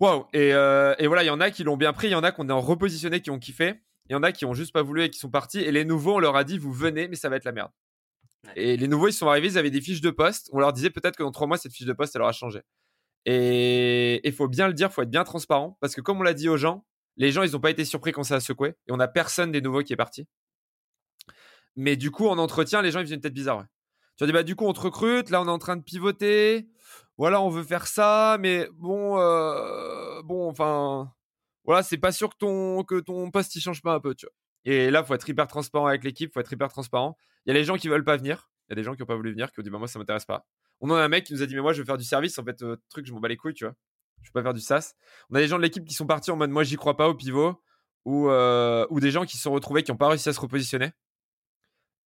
Waouh! 0.00 0.26
Et, 0.32 0.54
euh, 0.54 0.94
et, 0.98 1.06
voilà, 1.06 1.22
il 1.22 1.26
y 1.26 1.30
en 1.30 1.40
a 1.40 1.50
qui 1.50 1.64
l'ont 1.64 1.76
bien 1.76 1.92
pris, 1.92 2.08
il 2.08 2.12
y 2.12 2.14
en 2.14 2.22
a 2.22 2.32
qu'on 2.32 2.48
est 2.48 2.52
en 2.52 2.62
repositionné, 2.62 3.20
qui 3.20 3.30
ont 3.30 3.38
kiffé, 3.38 3.74
il 4.08 4.12
y 4.12 4.16
en 4.16 4.22
a 4.22 4.32
qui 4.32 4.46
ont 4.46 4.54
juste 4.54 4.72
pas 4.72 4.82
voulu 4.82 5.02
et 5.02 5.10
qui 5.10 5.18
sont 5.18 5.30
partis, 5.30 5.60
et 5.60 5.70
les 5.70 5.84
nouveaux, 5.84 6.14
on 6.14 6.18
leur 6.18 6.36
a 6.36 6.44
dit, 6.44 6.56
vous 6.56 6.72
venez, 6.72 7.06
mais 7.06 7.16
ça 7.16 7.28
va 7.28 7.36
être 7.36 7.44
la 7.44 7.52
merde. 7.52 7.70
Et 8.56 8.78
les 8.78 8.88
nouveaux, 8.88 9.08
ils 9.08 9.12
sont 9.12 9.28
arrivés, 9.28 9.48
ils 9.48 9.58
avaient 9.58 9.70
des 9.70 9.82
fiches 9.82 10.00
de 10.00 10.10
poste, 10.10 10.48
on 10.52 10.60
leur 10.60 10.72
disait 10.72 10.90
peut-être 10.90 11.16
que 11.16 11.22
dans 11.22 11.30
trois 11.30 11.46
mois, 11.46 11.58
cette 11.58 11.72
fiche 11.72 11.86
de 11.86 11.92
poste, 11.92 12.16
elle 12.16 12.22
aura 12.22 12.32
changé. 12.32 12.62
Et 13.26 14.26
il 14.26 14.32
faut 14.32 14.48
bien 14.48 14.66
le 14.66 14.72
dire, 14.72 14.88
il 14.90 14.94
faut 14.94 15.02
être 15.02 15.10
bien 15.10 15.24
transparent, 15.24 15.76
parce 15.82 15.94
que 15.94 16.00
comme 16.00 16.20
on 16.20 16.22
l'a 16.22 16.34
dit 16.34 16.48
aux 16.48 16.56
gens, 16.56 16.86
les 17.16 17.30
gens, 17.30 17.42
ils 17.42 17.52
n'ont 17.52 17.60
pas 17.60 17.70
été 17.70 17.84
surpris 17.84 18.12
quand 18.12 18.24
ça 18.24 18.36
a 18.36 18.40
secoué. 18.40 18.74
Et 18.86 18.92
on 18.92 18.96
n'a 18.96 19.08
personne 19.08 19.52
des 19.52 19.60
nouveaux 19.60 19.82
qui 19.82 19.92
est 19.92 19.96
parti. 19.96 20.26
Mais 21.76 21.96
du 21.96 22.10
coup, 22.10 22.28
en 22.28 22.38
entretien, 22.38 22.82
les 22.82 22.90
gens, 22.90 23.00
ils 23.00 23.06
faisaient 23.06 23.14
une 23.14 23.20
tête 23.20 23.34
bizarre. 23.34 23.64
Tu 24.16 24.24
as 24.24 24.26
dit, 24.26 24.32
bah, 24.32 24.42
du 24.42 24.56
coup, 24.56 24.66
on 24.66 24.72
te 24.72 24.80
recrute. 24.80 25.30
Là, 25.30 25.40
on 25.40 25.46
est 25.46 25.50
en 25.50 25.58
train 25.58 25.76
de 25.76 25.82
pivoter. 25.82 26.68
Voilà, 27.16 27.40
on 27.40 27.48
veut 27.48 27.62
faire 27.62 27.86
ça. 27.86 28.36
Mais 28.40 28.68
bon, 28.74 29.18
euh, 29.18 30.22
bon, 30.22 30.48
enfin, 30.48 31.12
voilà, 31.64 31.82
c'est 31.82 31.98
pas 31.98 32.12
sûr 32.12 32.30
que 32.30 32.36
ton, 32.38 32.84
que 32.84 33.00
ton 33.00 33.30
poste, 33.30 33.54
il 33.56 33.60
change 33.60 33.82
pas 33.82 33.94
un 33.94 34.00
peu, 34.00 34.14
tu 34.14 34.26
vois. 34.26 34.34
Et 34.64 34.90
là, 34.90 35.04
faut 35.04 35.14
être 35.14 35.28
hyper 35.28 35.46
transparent 35.46 35.86
avec 35.86 36.04
l'équipe. 36.04 36.32
faut 36.32 36.40
être 36.40 36.52
hyper 36.52 36.68
transparent. 36.68 37.16
Il 37.46 37.50
y 37.50 37.56
a 37.56 37.58
les 37.58 37.64
gens 37.64 37.76
qui 37.76 37.88
veulent 37.88 38.04
pas 38.04 38.16
venir. 38.16 38.50
Il 38.68 38.72
y 38.72 38.74
a 38.74 38.76
des 38.76 38.82
gens 38.82 38.94
qui 38.94 39.02
n'ont 39.02 39.06
pas 39.06 39.16
voulu 39.16 39.30
venir, 39.30 39.52
qui 39.52 39.60
ont 39.60 39.62
dit, 39.62 39.70
bah, 39.70 39.78
moi, 39.78 39.88
ça 39.88 39.98
m'intéresse 39.98 40.24
pas. 40.24 40.46
On 40.80 40.90
en 40.90 40.94
a 40.94 41.02
un 41.02 41.08
mec 41.08 41.24
qui 41.24 41.32
nous 41.32 41.42
a 41.42 41.46
dit, 41.46 41.54
mais 41.54 41.60
moi, 41.60 41.72
je 41.72 41.80
veux 41.80 41.86
faire 41.86 41.98
du 41.98 42.04
service. 42.04 42.38
En 42.38 42.44
fait, 42.44 42.62
euh, 42.62 42.76
truc, 42.88 43.06
je 43.06 43.12
m'en 43.12 43.20
bats 43.20 43.28
les 43.28 43.36
couilles, 43.36 43.54
tu 43.54 43.64
vois 43.64 43.74
je 44.24 44.30
peux 44.30 44.40
pas 44.40 44.42
faire 44.42 44.54
du 44.54 44.60
SaaS. 44.60 44.94
On 45.30 45.36
a 45.36 45.40
des 45.40 45.46
gens 45.46 45.56
de 45.56 45.62
l'équipe 45.62 45.84
qui 45.84 45.94
sont 45.94 46.06
partis 46.06 46.30
en 46.30 46.36
mode 46.36 46.50
moi 46.50 46.64
j'y 46.64 46.76
crois 46.76 46.96
pas 46.96 47.08
au 47.08 47.14
pivot 47.14 47.62
ou, 48.04 48.28
euh, 48.28 48.86
ou 48.90 49.00
des 49.00 49.10
gens 49.10 49.24
qui 49.24 49.36
se 49.36 49.42
sont 49.42 49.52
retrouvés 49.52 49.82
qui 49.82 49.90
n'ont 49.90 49.96
pas 49.96 50.08
réussi 50.08 50.28
à 50.28 50.32
se 50.32 50.40
repositionner. 50.40 50.90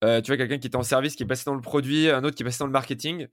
Euh, 0.05 0.21
tu 0.21 0.31
vois, 0.31 0.37
quelqu'un 0.37 0.59
qui 0.59 0.67
était 0.67 0.77
en 0.77 0.83
service, 0.83 1.17
qui 1.17 1.25
est 1.25 1.27
passé 1.27 1.45
dans 1.45 1.55
le 1.55 1.61
produit, 1.61 2.09
un 2.09 2.23
autre 2.23 2.37
qui 2.37 2.43
est 2.43 2.47
passé 2.47 2.59
dans 2.61 2.67
le 2.67 2.73
marketing. 2.73 3.27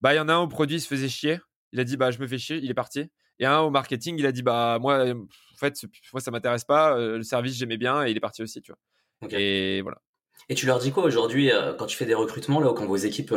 Bah, 0.00 0.14
il 0.14 0.16
y 0.16 0.20
en 0.20 0.28
a 0.28 0.34
un 0.34 0.38
au 0.38 0.48
produit, 0.48 0.76
il 0.76 0.80
se 0.80 0.88
faisait 0.88 1.08
chier. 1.08 1.38
Il 1.72 1.80
a 1.80 1.84
dit 1.84 1.96
bah 1.96 2.10
je 2.10 2.18
me 2.18 2.26
fais 2.26 2.38
chier, 2.38 2.56
il 2.56 2.70
est 2.70 2.74
parti. 2.74 3.10
Et 3.38 3.46
un 3.46 3.60
au 3.60 3.70
marketing, 3.70 4.16
il 4.18 4.26
a 4.26 4.32
dit 4.32 4.42
bah 4.42 4.78
moi 4.80 5.04
en 5.04 5.56
fait 5.58 5.74
moi 6.12 6.20
ça 6.20 6.30
m'intéresse 6.30 6.64
pas, 6.64 6.96
euh, 6.96 7.18
le 7.18 7.22
service 7.22 7.56
j'aimais 7.56 7.76
bien 7.76 8.04
et 8.04 8.10
il 8.10 8.16
est 8.16 8.20
parti 8.20 8.42
aussi, 8.42 8.62
tu 8.62 8.72
vois. 8.72 9.28
Et 9.30 9.82
voilà. 9.82 10.00
Et 10.48 10.54
tu 10.54 10.66
leur 10.66 10.78
dis 10.78 10.92
quoi 10.92 11.04
aujourd'hui 11.04 11.50
quand 11.78 11.86
tu 11.86 11.96
fais 11.96 12.06
des 12.06 12.14
recrutements 12.14 12.60
là, 12.60 12.72
quand 12.72 12.86
vos 12.86 12.96
équipes 12.96 13.34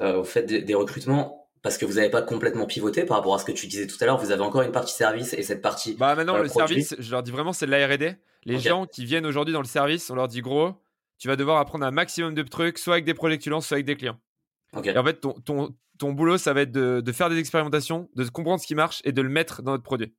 euh, 0.00 0.24
faites 0.24 0.46
des 0.46 0.74
recrutements 0.74 1.47
parce 1.62 1.78
que 1.78 1.84
vous 1.84 1.94
n'avez 1.94 2.10
pas 2.10 2.22
complètement 2.22 2.66
pivoté 2.66 3.04
par 3.04 3.18
rapport 3.18 3.34
à 3.34 3.38
ce 3.38 3.44
que 3.44 3.52
tu 3.52 3.66
disais 3.66 3.86
tout 3.86 3.96
à 4.00 4.06
l'heure. 4.06 4.18
Vous 4.18 4.30
avez 4.30 4.42
encore 4.42 4.62
une 4.62 4.72
partie 4.72 4.94
service 4.94 5.32
et 5.34 5.42
cette 5.42 5.62
partie. 5.62 5.94
Bah 5.94 6.14
maintenant, 6.14 6.36
euh, 6.36 6.42
le 6.42 6.48
service, 6.48 6.94
je 6.98 7.10
leur 7.10 7.22
dis 7.22 7.30
vraiment, 7.30 7.52
c'est 7.52 7.66
de 7.66 7.70
la 7.70 7.86
RD. 7.86 8.16
Les 8.44 8.58
gens 8.58 8.86
qui 8.86 9.04
viennent 9.04 9.26
aujourd'hui 9.26 9.52
dans 9.52 9.60
le 9.60 9.66
service, 9.66 10.08
on 10.10 10.14
leur 10.14 10.28
dit 10.28 10.40
gros, 10.40 10.74
tu 11.18 11.28
vas 11.28 11.36
devoir 11.36 11.58
apprendre 11.58 11.84
un 11.84 11.90
maximum 11.90 12.34
de 12.34 12.42
trucs, 12.42 12.78
soit 12.78 12.94
avec 12.94 13.04
des 13.04 13.14
projets 13.14 13.38
que 13.38 13.42
tu 13.42 13.50
lances, 13.50 13.66
soit 13.66 13.76
avec 13.76 13.86
des 13.86 13.96
clients. 13.96 14.18
Et 14.84 14.96
en 14.96 15.04
fait, 15.04 15.20
ton, 15.20 15.32
ton, 15.32 15.74
ton, 15.98 16.12
boulot, 16.12 16.38
ça 16.38 16.52
va 16.52 16.62
être 16.62 16.72
de, 16.72 17.00
de, 17.00 17.12
faire 17.12 17.30
des 17.30 17.38
expérimentations, 17.38 18.08
de 18.14 18.24
comprendre 18.24 18.60
ce 18.60 18.66
qui 18.66 18.74
marche 18.74 19.00
et 19.04 19.12
de 19.12 19.22
le 19.22 19.28
mettre 19.28 19.62
dans 19.62 19.72
notre 19.72 19.82
produit. 19.82 20.14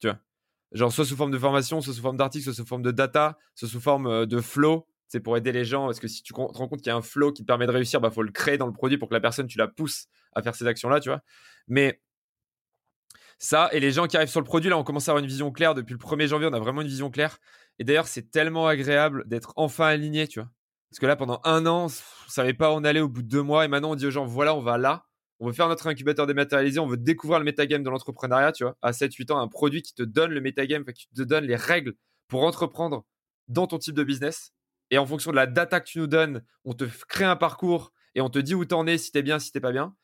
Tu 0.00 0.08
vois? 0.08 0.18
Genre, 0.72 0.92
soit 0.92 1.04
sous 1.04 1.16
forme 1.16 1.30
de 1.30 1.38
formation, 1.38 1.80
soit 1.80 1.94
sous 1.94 2.02
forme 2.02 2.16
d'article, 2.16 2.44
soit 2.44 2.54
sous 2.54 2.66
forme 2.66 2.82
de 2.82 2.90
data, 2.90 3.38
soit 3.54 3.68
sous 3.68 3.80
forme 3.80 4.06
euh, 4.06 4.26
de 4.26 4.40
flow, 4.40 4.86
c'est 5.08 5.20
pour 5.20 5.36
aider 5.36 5.52
les 5.52 5.64
gens. 5.64 5.86
Parce 5.86 6.00
que 6.00 6.08
si 6.08 6.22
tu 6.22 6.32
te 6.32 6.38
rends 6.38 6.68
compte 6.68 6.80
qu'il 6.80 6.88
y 6.88 6.90
a 6.90 6.96
un 6.96 7.02
flow 7.02 7.32
qui 7.32 7.42
te 7.42 7.46
permet 7.46 7.66
de 7.66 7.72
réussir, 7.72 8.00
bah 8.00 8.10
faut 8.10 8.22
le 8.22 8.32
créer 8.32 8.58
dans 8.58 8.66
le 8.66 8.72
produit 8.72 8.98
pour 8.98 9.08
que 9.08 9.14
la 9.14 9.20
personne 9.20 9.46
tu 9.46 9.58
la 9.58 9.68
pousses 9.68 10.06
à 10.36 10.42
faire 10.42 10.54
ces 10.54 10.66
actions 10.66 10.88
là, 10.88 11.00
tu 11.00 11.08
vois. 11.08 11.22
Mais 11.66 12.00
ça 13.38 13.68
et 13.72 13.80
les 13.80 13.90
gens 13.90 14.06
qui 14.06 14.16
arrivent 14.16 14.28
sur 14.28 14.40
le 14.40 14.46
produit 14.46 14.70
là, 14.70 14.78
on 14.78 14.84
commence 14.84 15.08
à 15.08 15.12
avoir 15.12 15.22
une 15.22 15.28
vision 15.28 15.50
claire 15.50 15.74
depuis 15.74 15.92
le 15.92 15.98
1er 15.98 16.28
janvier. 16.28 16.48
On 16.48 16.52
a 16.52 16.60
vraiment 16.60 16.82
une 16.82 16.88
vision 16.88 17.10
claire. 17.10 17.38
Et 17.78 17.84
d'ailleurs, 17.84 18.06
c'est 18.06 18.30
tellement 18.30 18.66
agréable 18.66 19.26
d'être 19.26 19.52
enfin 19.56 19.86
aligné, 19.86 20.28
tu 20.28 20.40
vois. 20.40 20.50
Parce 20.90 21.00
que 21.00 21.06
là, 21.06 21.16
pendant 21.16 21.40
un 21.44 21.66
an, 21.66 21.86
on 21.86 22.30
savait 22.30 22.54
pas 22.54 22.70
où 22.70 22.74
on 22.74 22.84
allait 22.84 23.00
au 23.00 23.08
bout 23.08 23.22
de 23.22 23.28
deux 23.28 23.42
mois. 23.42 23.64
Et 23.64 23.68
maintenant, 23.68 23.90
on 23.90 23.94
dit 23.96 24.06
aux 24.06 24.10
gens, 24.10 24.24
voilà, 24.24 24.54
on 24.54 24.62
va 24.62 24.78
là. 24.78 25.04
On 25.40 25.46
veut 25.46 25.52
faire 25.52 25.68
notre 25.68 25.86
incubateur 25.88 26.26
dématérialisé. 26.26 26.78
On 26.80 26.86
veut 26.86 26.96
découvrir 26.96 27.38
le 27.38 27.44
metagame 27.44 27.82
de 27.82 27.90
l'entrepreneuriat, 27.90 28.52
tu 28.52 28.64
vois. 28.64 28.76
À 28.80 28.92
7-8 28.92 29.32
ans, 29.32 29.38
un 29.38 29.48
produit 29.48 29.82
qui 29.82 29.94
te 29.94 30.02
donne 30.02 30.30
le 30.30 30.40
metagame, 30.40 30.84
qui 30.84 31.08
te 31.08 31.22
donne 31.22 31.44
les 31.44 31.56
règles 31.56 31.94
pour 32.28 32.44
entreprendre 32.44 33.04
dans 33.48 33.66
ton 33.66 33.78
type 33.78 33.94
de 33.94 34.04
business. 34.04 34.52
Et 34.90 34.98
en 34.98 35.06
fonction 35.06 35.32
de 35.32 35.36
la 35.36 35.46
data 35.46 35.80
que 35.80 35.86
tu 35.86 35.98
nous 35.98 36.06
donnes, 36.06 36.42
on 36.64 36.72
te 36.72 36.84
crée 37.08 37.24
un 37.24 37.36
parcours 37.36 37.92
et 38.14 38.20
on 38.20 38.30
te 38.30 38.38
dit 38.38 38.54
où 38.54 38.64
t'en 38.64 38.86
es, 38.86 38.96
si 38.96 39.12
t'es 39.12 39.22
bien, 39.22 39.38
si 39.38 39.52
t'es 39.52 39.60
pas 39.60 39.72
bien, 39.72 39.94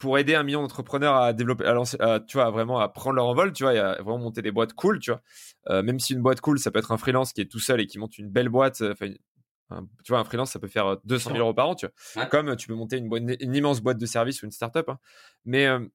pour 0.00 0.18
aider 0.18 0.34
un 0.34 0.42
million 0.42 0.62
d'entrepreneurs 0.62 1.14
à 1.14 1.32
développer, 1.34 1.66
à 1.66 1.74
lancer, 1.74 1.98
tu 2.26 2.38
vois, 2.38 2.50
vraiment 2.50 2.80
à 2.80 2.88
prendre 2.88 3.16
leur 3.16 3.26
envol, 3.26 3.52
tu 3.52 3.64
vois, 3.64 3.74
et 3.74 3.78
à 3.78 3.92
vraiment 3.96 4.18
monter 4.18 4.40
des 4.40 4.50
boîtes 4.50 4.72
cool, 4.72 4.98
tu 4.98 5.10
vois. 5.10 5.20
Euh, 5.68 5.82
même 5.82 6.00
si 6.00 6.14
une 6.14 6.22
boîte 6.22 6.40
cool, 6.40 6.58
ça 6.58 6.70
peut 6.70 6.78
être 6.78 6.90
un 6.90 6.96
freelance 6.96 7.34
qui 7.34 7.42
est 7.42 7.50
tout 7.50 7.60
seul 7.60 7.80
et 7.80 7.86
qui 7.86 7.98
monte 7.98 8.16
une 8.16 8.30
belle 8.30 8.48
boîte. 8.48 8.80
Euh, 8.80 8.92
enfin, 8.92 9.86
tu 10.02 10.12
vois, 10.12 10.18
un 10.18 10.24
freelance, 10.24 10.52
ça 10.52 10.58
peut 10.58 10.68
faire 10.68 10.96
200 11.04 11.32
000 11.32 11.42
euros 11.42 11.52
par 11.52 11.68
an, 11.68 11.74
tu 11.74 11.86
vois. 12.14 12.26
Comme 12.26 12.56
tu 12.56 12.66
peux 12.66 12.74
monter 12.74 12.96
une, 12.96 13.36
une, 13.40 13.54
immense 13.54 13.82
boîte 13.82 13.98
de 13.98 14.06
service 14.06 14.42
ou 14.42 14.46
une 14.46 14.52
startup. 14.52 14.88
Hein. 14.88 14.98
Mais 15.44 15.66
euh, 15.66 15.86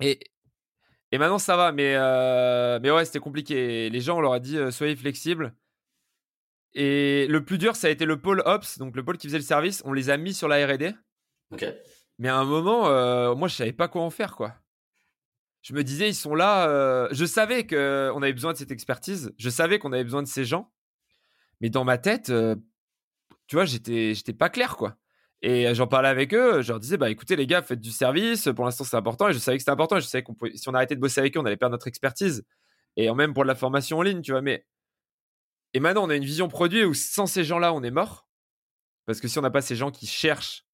et 0.00 0.20
et 1.10 1.18
maintenant 1.18 1.38
ça 1.38 1.56
va, 1.56 1.72
mais 1.72 1.96
mais 2.80 2.90
ouais, 2.90 3.06
c'était 3.06 3.18
compliqué. 3.18 3.88
Les 3.88 4.00
gens, 4.02 4.18
on 4.18 4.20
leur 4.20 4.34
a 4.34 4.40
dit 4.40 4.58
soyez 4.70 4.94
flexibles. 4.94 5.54
Et 6.74 7.26
le 7.28 7.44
plus 7.44 7.56
dur, 7.56 7.76
ça 7.76 7.86
a 7.86 7.90
été 7.90 8.04
le 8.04 8.20
pôle 8.20 8.42
Ops, 8.44 8.78
donc 8.78 8.94
le 8.94 9.04
pôle 9.04 9.16
qui 9.16 9.26
faisait 9.26 9.38
le 9.38 9.44
service. 9.44 9.82
On 9.86 9.92
les 9.94 10.10
a 10.10 10.18
mis 10.18 10.34
sur 10.34 10.48
la 10.48 10.66
RD. 10.66 10.94
Ok. 11.50 11.64
Mais 12.18 12.28
à 12.28 12.36
un 12.36 12.44
moment, 12.44 12.88
euh, 12.88 13.34
moi, 13.34 13.48
je 13.48 13.54
savais 13.54 13.72
pas 13.72 13.88
quoi 13.88 14.02
en 14.02 14.10
faire, 14.10 14.36
quoi. 14.36 14.54
Je 15.62 15.74
me 15.74 15.84
disais, 15.84 16.08
ils 16.08 16.14
sont 16.14 16.34
là. 16.34 16.68
Euh, 16.68 17.08
je 17.12 17.24
savais 17.24 17.66
qu'on 17.66 18.22
avait 18.22 18.32
besoin 18.32 18.52
de 18.52 18.58
cette 18.58 18.70
expertise. 18.70 19.32
Je 19.38 19.50
savais 19.50 19.78
qu'on 19.78 19.92
avait 19.92 20.04
besoin 20.04 20.22
de 20.22 20.28
ces 20.28 20.44
gens. 20.44 20.72
Mais 21.60 21.70
dans 21.70 21.84
ma 21.84 21.98
tête, 21.98 22.30
euh, 22.30 22.56
tu 23.46 23.56
vois, 23.56 23.64
j'étais, 23.64 24.14
j'étais 24.14 24.32
pas 24.32 24.48
clair, 24.48 24.76
quoi. 24.76 24.96
Et 25.42 25.74
j'en 25.74 25.86
parlais 25.86 26.08
avec 26.08 26.34
eux. 26.34 26.62
Je 26.62 26.68
leur 26.68 26.80
disais, 26.80 26.96
bah 26.96 27.10
écoutez, 27.10 27.36
les 27.36 27.46
gars, 27.46 27.62
faites 27.62 27.80
du 27.80 27.90
service. 27.90 28.48
Pour 28.54 28.64
l'instant, 28.64 28.84
c'est 28.84 28.96
important. 28.96 29.28
Et 29.28 29.32
je 29.32 29.38
savais 29.38 29.56
que 29.56 29.62
c'était 29.62 29.72
important. 29.72 29.98
je 29.98 30.06
savais 30.06 30.22
qu'on 30.22 30.34
pouvait, 30.34 30.56
si 30.56 30.68
on 30.68 30.74
arrêtait 30.74 30.94
de 30.94 31.00
bosser 31.00 31.20
avec 31.20 31.36
eux, 31.36 31.40
on 31.40 31.44
allait 31.44 31.56
perdre 31.56 31.72
notre 31.72 31.88
expertise. 31.88 32.44
Et 32.96 33.12
même 33.12 33.34
pour 33.34 33.44
de 33.44 33.48
la 33.48 33.54
formation 33.54 33.98
en 33.98 34.02
ligne, 34.02 34.22
tu 34.22 34.32
vois. 34.32 34.42
Mais 34.42 34.66
et 35.74 35.80
maintenant, 35.80 36.04
on 36.04 36.10
a 36.10 36.16
une 36.16 36.24
vision 36.24 36.48
produit 36.48 36.84
où 36.84 36.94
sans 36.94 37.26
ces 37.26 37.44
gens-là, 37.44 37.72
on 37.72 37.82
est 37.82 37.90
mort. 37.90 38.26
Parce 39.06 39.20
que 39.20 39.28
si 39.28 39.38
on 39.38 39.42
n'a 39.42 39.50
pas 39.50 39.62
ces 39.62 39.76
gens 39.76 39.90
qui 39.90 40.06
cherchent, 40.06 40.66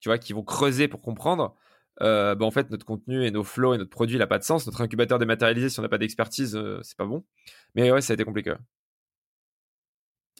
tu 0.00 0.08
vois, 0.08 0.18
qui 0.18 0.32
vont 0.32 0.42
creuser 0.42 0.88
pour 0.88 1.00
comprendre, 1.00 1.54
euh, 2.02 2.34
bah, 2.34 2.46
en 2.46 2.50
fait, 2.50 2.70
notre 2.70 2.86
contenu 2.86 3.26
et 3.26 3.30
nos 3.30 3.44
flows 3.44 3.74
et 3.74 3.78
notre 3.78 3.90
produit, 3.90 4.16
il 4.16 4.18
n'a 4.18 4.26
pas 4.26 4.38
de 4.38 4.44
sens. 4.44 4.66
Notre 4.66 4.80
incubateur 4.80 5.18
dématérialisé, 5.18 5.68
si 5.68 5.78
on 5.78 5.82
n'a 5.82 5.88
pas 5.88 5.98
d'expertise, 5.98 6.56
euh, 6.56 6.80
c'est 6.82 6.96
pas 6.96 7.04
bon. 7.04 7.24
Mais 7.74 7.90
ouais, 7.92 8.00
ça 8.00 8.12
a 8.12 8.14
été 8.14 8.24
compliqué. 8.24 8.54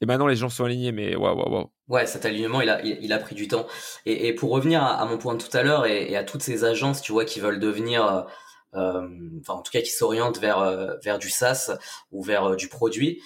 Et 0.03 0.07
maintenant, 0.07 0.27
les 0.27 0.37
gens 0.37 0.49
sont 0.49 0.65
alignés, 0.65 0.93
mais 0.93 1.15
waouh, 1.15 1.37
waouh, 1.37 1.53
waouh. 1.53 1.73
Ouais, 1.89 2.07
cet 2.07 2.25
alignement, 2.25 2.63
il 2.63 2.71
a, 2.71 2.83
il, 2.83 3.13
a 3.13 3.19
pris 3.19 3.35
du 3.35 3.49
temps. 3.49 3.67
Et, 4.07 4.35
pour 4.35 4.51
revenir 4.51 4.83
à, 4.83 5.05
mon 5.05 5.19
point 5.19 5.35
de 5.35 5.43
tout 5.43 5.55
à 5.55 5.63
l'heure 5.63 5.85
et, 5.85 6.11
et, 6.11 6.17
à 6.17 6.25
toutes 6.25 6.43
ces 6.43 6.65
agences, 6.65 7.03
tu 7.03 7.13
vois, 7.13 7.27
qui 7.27 7.41
veulent 7.41 7.61
devenir 7.61 8.07
euh, 8.07 8.23
enfin 8.73 9.55
en 9.55 9.63
tout 9.63 9.73
cas 9.73 9.81
qui 9.81 9.91
s'oriente 9.91 10.39
vers 10.39 10.59
euh, 10.59 10.97
vers 11.03 11.19
du 11.19 11.29
SaaS 11.29 11.77
ou 12.13 12.23
vers 12.23 12.51
euh, 12.51 12.57
du 12.57 12.69
produit. 12.69 13.23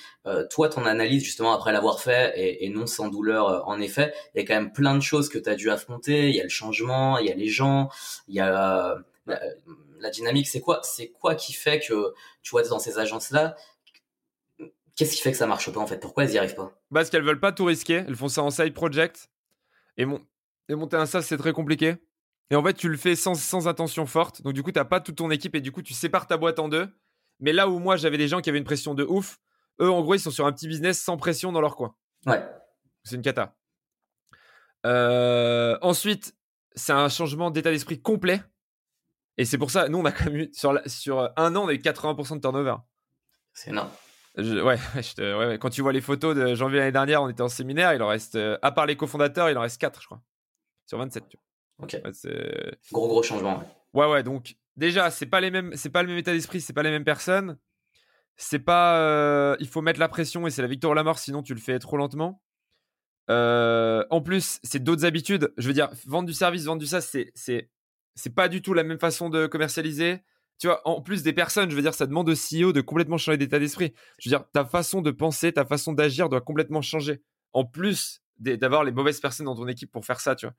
toi, 0.50 0.68
ton 0.68 0.86
analyse 0.86 1.22
justement 1.22 1.52
après 1.52 1.72
l'avoir 1.72 2.00
fait 2.00 2.32
et, 2.36 2.64
et, 2.64 2.70
non 2.70 2.86
sans 2.86 3.08
douleur, 3.08 3.68
en 3.68 3.80
effet, 3.80 4.14
il 4.34 4.40
y 4.40 4.44
a 4.44 4.46
quand 4.46 4.54
même 4.54 4.72
plein 4.72 4.94
de 4.94 5.02
choses 5.02 5.28
que 5.28 5.38
tu 5.38 5.50
as 5.50 5.54
dû 5.54 5.70
affronter. 5.70 6.30
Il 6.30 6.34
y 6.34 6.40
a 6.40 6.44
le 6.44 6.48
changement, 6.48 7.18
il 7.18 7.26
y 7.26 7.30
a 7.30 7.34
les 7.34 7.48
gens, 7.48 7.90
il 8.28 8.34
y 8.34 8.40
a 8.40 8.50
la, 8.50 9.04
la 10.00 10.10
dynamique. 10.10 10.48
C'est 10.48 10.60
quoi 10.60 10.80
C'est 10.82 11.08
quoi 11.08 11.34
qui 11.34 11.52
fait 11.52 11.80
que 11.80 12.14
tu 12.42 12.50
vois 12.50 12.62
dans 12.62 12.78
ces 12.78 12.98
agences 12.98 13.30
là 13.30 13.54
Qu'est-ce 14.96 15.16
qui 15.16 15.22
fait 15.22 15.32
que 15.32 15.38
ça 15.38 15.46
marche 15.46 15.72
pas 15.72 15.80
en 15.80 15.86
fait? 15.86 15.98
Pourquoi 15.98 16.24
elles 16.24 16.32
y 16.32 16.38
arrivent 16.38 16.54
pas? 16.54 16.72
Parce 16.92 17.10
qu'elles 17.10 17.24
veulent 17.24 17.40
pas 17.40 17.52
tout 17.52 17.64
risquer. 17.64 18.04
Elles 18.06 18.14
font 18.14 18.28
ça 18.28 18.42
en 18.42 18.50
side 18.50 18.74
project. 18.74 19.28
Et, 19.96 20.04
mon... 20.04 20.24
et 20.68 20.74
monter 20.76 20.96
un 20.96 21.06
SaaS, 21.06 21.22
c'est 21.22 21.36
très 21.36 21.52
compliqué. 21.52 21.96
Et 22.50 22.56
en 22.56 22.62
fait, 22.62 22.74
tu 22.74 22.88
le 22.88 22.96
fais 22.96 23.16
sans, 23.16 23.34
sans 23.34 23.68
attention 23.68 24.06
forte. 24.06 24.42
Donc, 24.42 24.52
du 24.52 24.62
coup, 24.62 24.70
tu 24.70 24.78
n'as 24.78 24.84
pas 24.84 25.00
toute 25.00 25.16
ton 25.16 25.30
équipe 25.30 25.54
et 25.54 25.60
du 25.60 25.72
coup, 25.72 25.82
tu 25.82 25.94
sépares 25.94 26.26
ta 26.26 26.36
boîte 26.36 26.58
en 26.58 26.68
deux. 26.68 26.88
Mais 27.40 27.52
là 27.52 27.68
où 27.68 27.78
moi, 27.78 27.96
j'avais 27.96 28.18
des 28.18 28.28
gens 28.28 28.40
qui 28.40 28.50
avaient 28.50 28.58
une 28.58 28.64
pression 28.64 28.94
de 28.94 29.04
ouf, 29.04 29.38
eux, 29.80 29.90
en 29.90 30.02
gros, 30.02 30.14
ils 30.14 30.20
sont 30.20 30.30
sur 30.30 30.46
un 30.46 30.52
petit 30.52 30.68
business 30.68 31.02
sans 31.02 31.16
pression 31.16 31.52
dans 31.52 31.60
leur 31.60 31.76
coin. 31.76 31.94
Ouais. 32.26 32.44
C'est 33.02 33.16
une 33.16 33.22
cata. 33.22 33.56
Euh, 34.86 35.78
ensuite, 35.82 36.34
c'est 36.74 36.92
un 36.92 37.08
changement 37.08 37.50
d'état 37.50 37.70
d'esprit 37.70 38.00
complet. 38.00 38.40
Et 39.36 39.44
c'est 39.44 39.58
pour 39.58 39.70
ça, 39.70 39.88
nous, 39.88 39.98
on 39.98 40.04
a 40.04 40.12
quand 40.12 40.26
même 40.26 40.36
eu, 40.36 40.50
sur, 40.52 40.78
sur 40.86 41.32
un 41.36 41.56
an, 41.56 41.64
on 41.64 41.68
a 41.68 41.74
eu 41.74 41.78
80% 41.78 42.36
de 42.36 42.40
turnover. 42.40 42.76
C'est 43.52 43.70
énorme. 43.70 43.90
ouais, 44.38 44.78
ouais, 45.18 45.58
quand 45.58 45.70
tu 45.70 45.82
vois 45.82 45.92
les 45.92 46.00
photos 46.00 46.36
de 46.36 46.54
janvier 46.54 46.78
l'année 46.78 46.92
dernière, 46.92 47.22
on 47.22 47.28
était 47.28 47.42
en 47.42 47.48
séminaire, 47.48 47.94
il 47.94 48.02
en 48.02 48.08
reste, 48.08 48.34
euh, 48.34 48.58
à 48.62 48.72
part 48.72 48.86
les 48.86 48.96
cofondateurs, 48.96 49.48
il 49.48 49.56
en 49.56 49.60
reste 49.60 49.80
4, 49.80 50.00
je 50.00 50.06
crois. 50.06 50.22
Sur 50.86 50.98
27, 50.98 51.28
tu 51.28 51.36
vois. 51.36 51.44
Ok. 51.82 52.00
gros 52.92 53.08
gros 53.08 53.22
changement. 53.22 53.62
Ouais. 53.92 54.06
ouais, 54.06 54.22
Donc 54.22 54.56
déjà, 54.76 55.10
c'est 55.10 55.26
pas 55.26 55.40
les 55.40 55.50
mêmes, 55.50 55.72
c'est 55.74 55.90
pas 55.90 56.02
le 56.02 56.08
même 56.08 56.18
état 56.18 56.32
d'esprit, 56.32 56.60
c'est 56.60 56.72
pas 56.72 56.82
les 56.82 56.90
mêmes 56.90 57.04
personnes. 57.04 57.58
C'est 58.36 58.58
pas, 58.58 58.98
euh, 58.98 59.56
il 59.60 59.68
faut 59.68 59.80
mettre 59.80 60.00
la 60.00 60.08
pression 60.08 60.46
et 60.46 60.50
c'est 60.50 60.62
la 60.62 60.68
victoire 60.68 60.90
ou 60.90 60.94
la 60.94 61.04
mort, 61.04 61.18
sinon 61.18 61.42
tu 61.42 61.54
le 61.54 61.60
fais 61.60 61.78
trop 61.78 61.96
lentement. 61.96 62.42
Euh, 63.30 64.04
en 64.10 64.20
plus, 64.20 64.58
c'est 64.62 64.82
d'autres 64.82 65.04
habitudes. 65.04 65.52
Je 65.56 65.68
veux 65.68 65.72
dire, 65.72 65.90
vendre 66.06 66.26
du 66.26 66.34
service, 66.34 66.64
vendre 66.64 66.80
du 66.80 66.86
SaaS, 66.86 67.02
c'est 67.02 67.30
c'est 67.34 67.70
c'est 68.16 68.34
pas 68.34 68.48
du 68.48 68.62
tout 68.62 68.74
la 68.74 68.84
même 68.84 68.98
façon 68.98 69.30
de 69.30 69.46
commercialiser. 69.46 70.22
tu 70.60 70.66
vois, 70.68 70.80
en 70.86 71.00
plus 71.00 71.22
des 71.22 71.32
personnes, 71.32 71.70
je 71.70 71.76
veux 71.76 71.82
dire, 71.82 71.94
ça 71.94 72.06
demande 72.06 72.28
au 72.28 72.34
CEO 72.34 72.72
de 72.72 72.80
complètement 72.80 73.18
changer 73.18 73.38
d'état 73.38 73.58
d'esprit. 73.58 73.92
Je 74.18 74.28
veux 74.28 74.36
dire, 74.36 74.44
ta 74.52 74.64
façon 74.64 75.02
de 75.02 75.10
penser, 75.10 75.52
ta 75.52 75.64
façon 75.64 75.92
d'agir 75.92 76.28
doit 76.28 76.40
complètement 76.40 76.82
changer. 76.82 77.22
En 77.52 77.64
plus 77.64 78.22
d'avoir 78.38 78.84
les 78.84 78.92
mauvaises 78.92 79.20
personnes 79.20 79.46
dans 79.46 79.54
ton 79.56 79.68
équipe 79.68 79.90
pour 79.92 80.04
faire 80.04 80.20
ça, 80.20 80.34
tu 80.34 80.46
vois. 80.46 80.54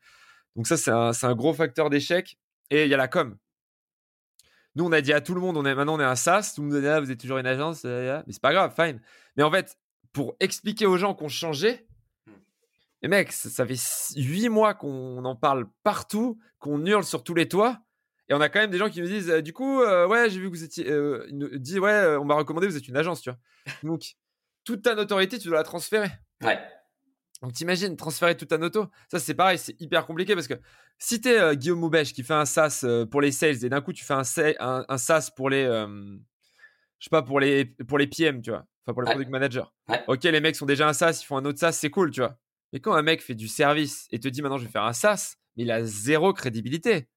Donc 0.55 0.67
ça, 0.67 0.77
c'est 0.77 0.91
un, 0.91 1.11
un, 1.21 1.35
gros 1.35 1.53
facteur 1.53 1.89
d'échec. 1.89 2.37
Et 2.69 2.83
il 2.83 2.89
y 2.89 2.93
a 2.93 2.97
la 2.97 3.07
com. 3.07 3.37
Nous, 4.75 4.85
on 4.85 4.91
a 4.91 5.01
dit 5.01 5.13
à 5.13 5.21
tout 5.21 5.33
le 5.33 5.41
monde, 5.41 5.55
on 5.55 5.65
est, 5.65 5.73
maintenant 5.73 5.95
on 5.95 5.99
est 5.99 6.05
un 6.05 6.15
SaaS, 6.15 6.53
tout 6.55 6.61
le 6.61 6.67
monde 6.67 6.81
dit, 6.81 6.87
ah, 6.87 6.99
vous 6.99 7.09
êtes 7.09 7.19
toujours 7.19 7.37
une 7.37 7.47
agence, 7.47 7.85
mais 7.85 8.23
c'est 8.27 8.41
pas 8.41 8.51
grave, 8.51 8.73
fine. 8.75 8.99
Mais 9.37 9.43
en 9.43 9.51
fait, 9.51 9.77
pour 10.11 10.35
expliquer 10.39 10.85
aux 10.85 10.97
gens 10.97 11.13
qu'on 11.13 11.29
changeait, 11.29 11.87
hmm. 12.27 12.31
les 13.03 13.07
mecs, 13.07 13.31
ça, 13.31 13.65
fait 13.65 13.79
huit 14.17 14.49
mois 14.49 14.73
qu'on 14.73 15.23
en 15.23 15.35
parle 15.35 15.67
partout, 15.83 16.39
qu'on 16.59 16.85
hurle 16.85 17.05
sur 17.05 17.23
tous 17.23 17.33
les 17.33 17.47
toits. 17.47 17.79
Et 18.27 18.33
on 18.33 18.41
a 18.41 18.49
quand 18.49 18.59
même 18.59 18.71
des 18.71 18.77
gens 18.77 18.89
qui 18.89 19.01
nous 19.01 19.07
disent, 19.07 19.29
euh, 19.29 19.41
du 19.41 19.53
coup, 19.53 19.81
euh, 19.81 20.07
ouais, 20.07 20.29
j'ai 20.29 20.39
vu 20.39 20.49
que 20.49 20.55
vous 20.55 20.63
étiez. 20.63 20.89
Euh, 20.89 21.27
nous 21.31 21.47
dit, 21.59 21.79
ouais, 21.79 22.15
on 22.19 22.25
m'a 22.25 22.33
recommandé, 22.33 22.67
vous 22.67 22.75
êtes 22.75 22.87
une 22.87 22.97
agence, 22.97 23.21
tu 23.21 23.29
vois. 23.29 23.39
Donc, 23.83 24.15
toute 24.63 24.81
ta 24.81 24.95
notoriété, 24.95 25.37
tu 25.37 25.47
dois 25.47 25.57
la 25.57 25.63
transférer. 25.63 26.09
Ouais. 26.43 26.59
Donc, 27.41 27.53
t'imagines, 27.53 27.95
transférer 27.95 28.35
toute 28.37 28.49
ta 28.49 28.57
noto. 28.57 28.87
Ça, 29.11 29.19
c'est 29.19 29.33
pareil, 29.33 29.57
c'est 29.57 29.79
hyper 29.81 30.05
compliqué 30.05 30.35
parce 30.35 30.47
que 30.47 30.55
si 30.97 31.19
t'es 31.21 31.35
es 31.35 31.57
Guillaume 31.57 31.79
Moubèche 31.79 32.13
qui 32.13 32.23
fait 32.23 32.33
un 32.33 32.45
SaaS 32.45 32.85
pour 33.11 33.21
les 33.21 33.31
sales 33.31 33.63
et 33.63 33.69
d'un 33.69 33.81
coup, 33.81 33.93
tu 33.93 34.05
fais 34.05 34.13
un, 34.13 34.23
un, 34.59 34.85
un 34.87 34.97
SaaS 34.97 35.31
pour 35.35 35.49
les. 35.49 35.65
je 35.65 37.03
sais 37.03 37.09
pas, 37.09 37.21
pour 37.21 37.39
les, 37.39 37.65
pour 37.65 37.97
les 37.97 38.07
PM, 38.07 38.41
tu 38.41 38.51
vois. 38.51 38.65
Enfin, 38.85 38.93
pour 38.93 39.01
les 39.01 39.11
product 39.11 39.29
managers. 39.31 39.63
Ok, 40.07 40.23
les 40.23 40.39
mecs 40.39 40.55
sont 40.55 40.65
déjà 40.65 40.87
un 40.87 40.93
SaaS, 40.93 41.19
ils 41.23 41.25
font 41.25 41.37
un 41.37 41.45
autre 41.45 41.59
SaaS, 41.59 41.73
c'est 41.73 41.89
cool, 41.89 42.11
tu 42.11 42.21
vois. 42.21 42.37
Mais 42.71 42.79
quand 42.79 42.93
un 42.93 43.01
mec 43.01 43.21
fait 43.21 43.35
du 43.35 43.47
service 43.47 44.07
et 44.11 44.19
te 44.19 44.27
dit 44.27 44.41
maintenant 44.41 44.57
je 44.57 44.65
vais 44.65 44.71
faire 44.71 44.83
un 44.83 44.93
SaaS, 44.93 45.35
mais 45.55 45.63
il 45.63 45.71
a 45.71 45.83
zéro 45.83 46.33
crédibilité. 46.33 47.07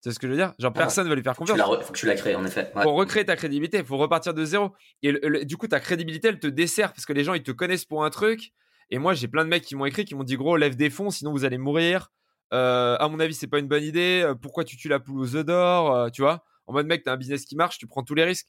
C'est 0.00 0.10
ce 0.10 0.18
que 0.18 0.26
je 0.26 0.32
veux 0.32 0.38
dire? 0.38 0.52
Genre, 0.58 0.72
personne 0.72 1.04
ne 1.04 1.10
va 1.10 1.14
lui 1.14 1.22
faire 1.22 1.36
confiance. 1.36 1.56
Il 1.56 1.84
faut 1.84 1.92
que 1.92 1.98
tu 1.98 2.06
la 2.06 2.16
crées, 2.16 2.34
en 2.34 2.44
effet. 2.44 2.72
Pour 2.82 2.94
recréer 2.94 3.24
ta 3.24 3.36
crédibilité, 3.36 3.78
il 3.78 3.84
faut 3.84 3.96
repartir 3.98 4.34
de 4.34 4.44
zéro. 4.44 4.72
Et 5.02 5.44
du 5.44 5.56
coup, 5.56 5.68
ta 5.68 5.78
crédibilité, 5.78 6.26
elle 6.26 6.40
te 6.40 6.48
dessert 6.48 6.92
parce 6.92 7.06
que 7.06 7.12
les 7.12 7.22
gens, 7.22 7.34
ils 7.34 7.44
te 7.44 7.52
connaissent 7.52 7.84
pour 7.84 8.04
un 8.04 8.10
truc. 8.10 8.52
Et 8.90 8.98
moi, 8.98 9.14
j'ai 9.14 9.28
plein 9.28 9.44
de 9.44 9.50
mecs 9.50 9.64
qui 9.64 9.74
m'ont 9.74 9.86
écrit, 9.86 10.04
qui 10.04 10.14
m'ont 10.14 10.24
dit, 10.24 10.36
gros, 10.36 10.56
lève 10.56 10.76
des 10.76 10.90
fonds, 10.90 11.10
sinon 11.10 11.32
vous 11.32 11.44
allez 11.44 11.58
mourir. 11.58 12.10
Euh, 12.52 12.96
à 12.98 13.08
mon 13.08 13.18
avis, 13.20 13.34
c'est 13.34 13.46
pas 13.46 13.58
une 13.58 13.68
bonne 13.68 13.82
idée. 13.82 14.22
Euh, 14.24 14.34
pourquoi 14.34 14.64
tu 14.64 14.76
tues 14.76 14.88
la 14.88 15.00
poule 15.00 15.20
aux 15.20 15.36
œufs 15.36 15.44
d'or 15.44 15.94
euh, 15.94 16.08
Tu 16.10 16.22
vois? 16.22 16.44
En 16.66 16.72
mode, 16.72 16.86
mec, 16.86 17.02
t'as 17.02 17.12
un 17.12 17.16
business 17.16 17.44
qui 17.44 17.56
marche, 17.56 17.78
tu 17.78 17.86
prends 17.86 18.02
tous 18.02 18.14
les 18.14 18.24
risques. 18.24 18.48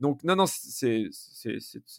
Donc, 0.00 0.22
non, 0.24 0.36
non, 0.36 0.44
c'est 0.46 1.08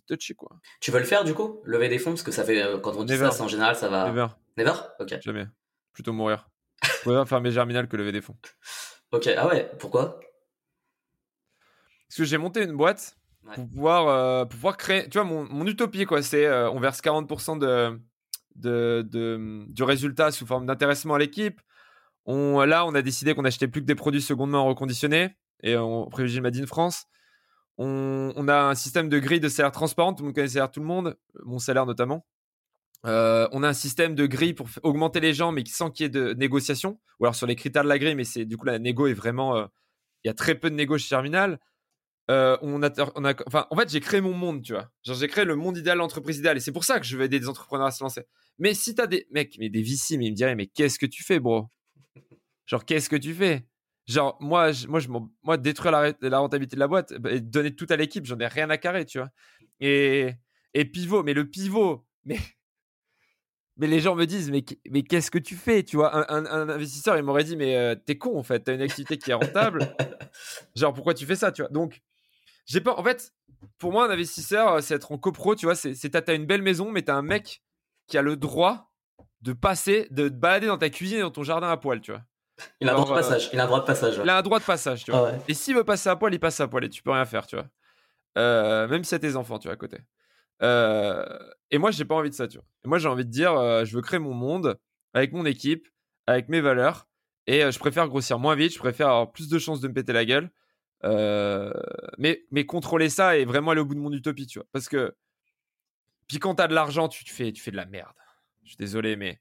touchy, 0.08 0.36
quoi. 0.36 0.60
Tu 0.82 0.92
veux 0.92 1.00
le 1.00 1.06
faire, 1.06 1.24
du 1.24 1.34
coup? 1.34 1.62
Lever 1.63 1.90
des 1.90 1.98
fonds? 1.98 2.12
Parce 2.12 2.24
que 2.24 2.32
ça 2.32 2.44
fait, 2.44 2.63
quand 2.84 2.96
on 2.96 3.04
dit 3.04 3.18
ça, 3.18 3.42
en 3.42 3.48
général, 3.48 3.76
ça 3.76 3.90
va. 3.90 4.08
Never. 4.08 4.28
Never? 4.58 4.74
Ok. 5.00 5.16
Jamais. 5.22 5.48
Plutôt 5.94 6.13
mourir. 6.13 6.50
Ouais, 7.06 7.26
faire 7.26 7.42
mes 7.42 7.52
germinales 7.52 7.88
que 7.88 7.98
lever 7.98 8.12
des 8.12 8.22
fonds. 8.22 8.38
Ok, 9.12 9.30
ah 9.36 9.48
ouais, 9.48 9.72
pourquoi? 9.80 10.20
Parce 12.08 12.18
que 12.18 12.24
j'ai 12.24 12.38
monté 12.38 12.63
une 12.63 12.76
boîte 12.76 13.17
pour, 13.54 13.68
pouvoir, 13.68 14.08
euh, 14.08 14.46
pouvoir 14.46 14.78
créer. 14.78 15.10
Tu 15.10 15.18
vois, 15.18 15.24
mon, 15.24 15.44
mon 15.46 15.66
utopie, 15.66 16.06
quoi, 16.06 16.22
c'est 16.22 16.46
euh, 16.46 16.70
on 16.72 16.80
verse 16.80 17.02
40% 17.02 17.60
de, 17.60 18.00
de, 18.56 19.06
de, 19.10 19.66
du 19.68 19.84
résultat 19.84 20.32
sous 20.32 20.46
forme 20.46 20.66
d'intéressement 20.66 21.16
à 21.16 21.20
l'équipe. 21.20 21.62
On, 22.26 22.62
là, 22.62 22.86
on 22.86 22.94
a 22.96 23.02
décidé 23.02 23.34
qu'on 23.34 23.46
achetait 23.46 23.68
plus 23.68 23.82
que 23.82 23.86
des 23.86 23.96
produits 23.96 24.22
secondement 24.22 24.66
reconditionnés 24.66 25.36
et 25.64 25.78
on 25.78 26.08
privilégie 26.10 26.42
Made 26.42 26.58
in 26.58 26.66
France. 26.66 27.06
On, 27.78 28.34
on, 28.36 28.48
a 28.48 28.64
un 28.64 28.76
système 28.76 29.08
de 29.08 29.20
grille 29.20 29.40
de 29.40 29.50
salaire 29.50 29.72
transparent, 29.72 30.14
tout 30.14 30.24
le 30.24 30.28
monde 30.28 30.36
connaît 30.36 30.48
le 30.48 30.52
salaire 30.52 30.72
tout 30.72 30.80
le 30.80 30.86
monde, 30.86 31.18
mon 31.46 31.60
salaire 31.60 31.86
notamment. 31.86 32.26
Euh, 33.06 33.48
on 33.52 33.64
a 33.64 33.70
un 33.70 33.74
système 33.74 34.16
de 34.16 34.26
grille 34.26 34.54
pour 34.54 34.68
augmenter 34.84 35.20
les 35.20 35.34
gens, 35.34 35.52
mais 35.52 35.64
sans 35.66 35.92
qu'il 35.92 36.06
y 36.06 36.08
ait 36.08 36.10
de 36.10 36.34
négociation. 36.34 37.00
Ou 37.20 37.26
alors 37.26 37.36
sur 37.36 37.48
les 37.48 37.56
critères 37.56 37.84
de 37.84 37.90
la 37.90 38.00
grille, 38.00 38.16
mais 38.16 38.24
c'est 38.24 38.46
du 38.46 38.58
coup 38.58 38.66
la 38.66 38.80
négo 38.80 39.08
est 39.08 39.14
vraiment. 39.14 39.56
Euh, 39.56 39.66
il 40.24 40.28
y 40.28 40.32
a 40.32 40.34
très 40.34 40.56
peu 40.56 40.70
de 40.70 40.76
négo 40.76 40.98
chez 40.98 41.10
Terminal. 41.10 41.60
Euh, 42.30 42.58
on 42.62 42.84
a, 42.84 42.90
on 43.16 43.24
a, 43.24 43.34
enfin, 43.48 43.68
en 43.70 43.76
fait, 43.78 43.90
j'ai 43.90 44.02
créé 44.02 44.20
mon 44.20 44.34
monde, 44.34 44.62
tu 44.62 44.74
vois. 44.74 44.92
Genre, 45.04 45.16
j'ai 45.16 45.28
créé 45.28 45.46
le 45.46 45.56
monde 45.56 45.78
idéal, 45.78 45.98
l'entreprise 45.98 46.40
idéale. 46.40 46.58
Et 46.58 46.60
c'est 46.60 46.74
pour 46.74 46.84
ça 46.84 47.00
que 47.00 47.06
je 47.06 47.16
veux 47.16 47.24
aider 47.24 47.40
des 47.40 47.48
entrepreneurs 47.48 47.88
à 47.88 47.92
se 47.92 48.04
lancer. 48.04 48.24
Mais 48.60 48.74
si 48.74 48.96
t'as 48.96 49.08
des 49.08 49.28
mecs, 49.32 49.58
mais 49.60 49.70
des 49.70 49.82
VC, 49.82 50.18
mais 50.18 50.26
ils 50.26 50.32
me 50.32 50.36
diraient, 50.36 50.56
mais 50.56 50.68
qu'est-ce 50.68 51.00
que 51.00 51.06
tu 51.06 51.24
fais, 51.24 51.40
bro? 51.40 51.70
Genre, 52.66 52.84
qu'est-ce 52.84 53.10
que 53.10 53.16
tu 53.16 53.34
fais? 53.34 53.66
Genre, 54.08 54.38
moi, 54.42 54.72
je, 54.72 54.88
moi, 54.88 55.00
je, 55.00 55.08
moi, 55.44 55.58
détruire 55.58 55.92
la, 55.92 56.13
la, 56.22 56.40
rentabilité 56.40 56.76
de 56.76 56.80
la 56.80 56.88
boîte 56.88 57.13
bah, 57.13 57.32
et 57.32 57.40
donner 57.40 57.76
tout 57.76 57.88
à 57.90 57.96
l'équipe, 57.96 58.26
j'en 58.26 58.40
ai 58.40 58.48
rien 58.48 58.70
à 58.70 58.78
carrer, 58.78 59.06
tu 59.06 59.20
vois. 59.20 59.30
Et, 59.80 60.32
et 60.74 60.86
pivot, 60.86 61.24
mais 61.24 61.34
le 61.34 61.50
pivot, 61.50 62.06
mais 62.26 62.38
mais 63.78 63.88
les 63.88 64.00
gens 64.00 64.16
me 64.16 64.26
disent 64.26 64.50
mais, 64.50 64.66
mais 64.90 65.04
qu'est-ce 65.04 65.30
que 65.30 65.38
tu 65.38 65.56
fais 65.56 65.84
tu 65.84 65.98
vois? 65.98 66.32
Un, 66.34 66.46
investisseur 66.70 67.16
il 67.16 67.24
m'aurait 67.24 67.44
dit 67.44 67.56
mais 67.56 67.78
euh, 67.78 67.96
t'es 67.96 68.18
con 68.18 68.38
en 68.38 68.44
fait 68.44 68.62
t'as 68.62 68.74
une 68.74 68.82
activité 68.82 69.18
qui 69.18 69.30
est 69.30 69.36
rentable 69.36 69.96
genre 70.76 70.94
pourquoi 70.94 71.13
tu 71.13 71.28
fais 71.28 71.36
ça 71.36 71.52
tu 71.52 71.62
vois? 71.62 71.70
Donc 71.70 72.02
j'ai 72.68 72.82
pas 72.82 72.94
en 72.94 73.04
fait 73.04 73.34
pour 73.80 73.92
moi 73.92 74.06
un 74.06 74.10
investisseur 74.10 74.74
euh, 74.74 74.82
c'est 74.82 74.94
être 74.94 75.12
en 75.12 75.18
copro 75.18 75.56
tu 75.56 75.66
vois 75.66 75.76
c'est 75.76 75.96
t'as 76.10 76.36
une 76.36 76.46
belle 76.46 76.62
maison 76.62 76.92
mais 76.92 77.02
t'as 77.02 77.16
un 77.16 77.24
mec 77.24 77.64
qui 78.06 78.18
a 78.18 78.22
le 78.22 78.36
droit 78.36 78.92
de 79.42 79.54
passer 79.54 80.08
de 80.12 80.30
te 80.30 80.34
balader 80.34 80.68
dans 80.68 80.78
ta 80.78 80.90
cuisine 80.90 81.18
et 81.18 81.22
dans 81.22 81.32
ton 81.32 81.44
jardin 81.44 81.70
à 81.70 81.78
poil 81.78 82.00
tu 82.02 82.12
vois 82.12 82.22
il 82.80 82.88
a 82.90 82.94
un 82.94 82.96
droit 82.96 83.10
de 83.10 83.22
passage 83.22 83.50
il 83.52 83.60
a 83.60 83.64
un 83.64 83.68
droit 83.68 83.80
de 83.80 83.86
passage 83.86 84.20
il 84.24 84.30
a 84.30 84.38
un 84.38 84.42
droit 84.42 84.60
de 84.60 84.66
passage 84.66 85.04
tu 85.04 85.12
vois 85.12 85.32
ah 85.34 85.40
et 85.48 85.54
s'il 85.56 85.76
veut 85.76 85.84
passer 85.84 86.10
à 86.10 86.16
poil 86.16 86.34
il 86.34 86.40
passe 86.40 86.60
à 86.60 86.68
poil 86.68 86.86
et 86.86 86.90
tu 86.90 87.02
peux 87.02 87.12
rien 87.12 87.26
faire 87.26 87.48
tu 87.48 87.56
vois 87.56 87.68
euh, 88.38 88.88
même 88.88 89.04
si 89.04 89.10
t'as 89.12 89.20
tes 89.20 89.36
enfants 89.36 89.58
tu 89.58 89.68
vois 89.68 89.74
à 89.74 89.78
côté 89.78 89.98
euh, 90.64 91.24
et 91.72 91.78
moi, 91.78 91.92
j'ai 91.92 92.06
pas 92.06 92.16
envie 92.16 92.30
de 92.30 92.36
ça, 92.36 92.48
tu 92.48 92.58
vois. 92.58 92.66
Et 92.86 92.88
moi, 92.88 92.98
j'ai 92.98 93.08
envie 93.08 93.26
de 93.26 93.32
dire, 93.32 93.54
euh, 93.54 93.86
je 93.86 93.96
veux 93.96 94.02
créer 94.02 94.20
mon 94.20 94.34
monde 94.34 94.80
avec 95.14 95.34
mon 95.34 95.46
équipe, 95.46 95.88
avec 96.28 96.50
mes 96.50 96.62
valeurs. 96.62 97.08
Et 97.48 97.64
euh, 97.64 97.72
je 97.72 97.80
préfère 97.80 98.08
grossir 98.08 98.40
moins 98.40 98.56
vite, 98.56 98.74
je 98.74 98.80
préfère 98.80 99.08
avoir 99.08 99.32
plus 99.32 99.50
de 99.50 99.60
chances 99.60 99.80
de 99.82 99.88
me 99.88 99.94
péter 99.94 100.14
la 100.14 100.26
gueule. 100.26 100.50
Mais, 101.04 102.46
mais 102.52 102.66
contrôler 102.66 103.10
ça 103.10 103.38
et 103.38 103.46
vraiment 103.46 103.72
aller 103.72 103.82
au 103.82 103.86
bout 103.86 103.96
de 103.96 104.00
mon 104.00 104.12
utopie, 104.12 104.48
tu 104.48 104.60
vois. 104.60 104.68
Parce 104.72 104.90
que, 104.90 105.16
puis 106.28 106.40
quand 106.40 106.56
t'as 106.56 106.68
de 106.68 106.74
l'argent, 106.74 107.08
tu, 107.08 107.24
fais, 107.26 107.52
tu 107.52 107.62
fais 107.62 107.72
de 107.72 107.78
la 107.78 107.86
merde. 107.86 108.14
Je 108.64 108.70
suis 108.70 108.78
désolé, 108.78 109.16
mais 109.16 109.40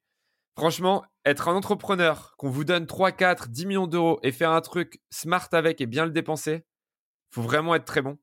franchement, 0.57 1.05
être 1.25 1.49
un 1.49 1.55
entrepreneur, 1.55 2.35
qu'on 2.37 2.51
vous 2.51 2.64
donne 2.64 2.87
3, 2.87 3.12
4, 3.12 3.49
10 3.49 3.66
millions 3.66 3.87
d'euros 3.87 4.21
et 4.23 4.33
faire 4.33 4.53
un 4.53 4.61
truc 4.61 5.01
smart 5.11 5.49
avec 5.53 5.81
et 5.81 5.87
bien 5.87 6.05
le 6.05 6.12
dépenser, 6.12 6.64
faut 7.31 7.42
vraiment 7.42 7.75
être 7.75 7.85
très 7.85 8.03
bon. 8.03 8.19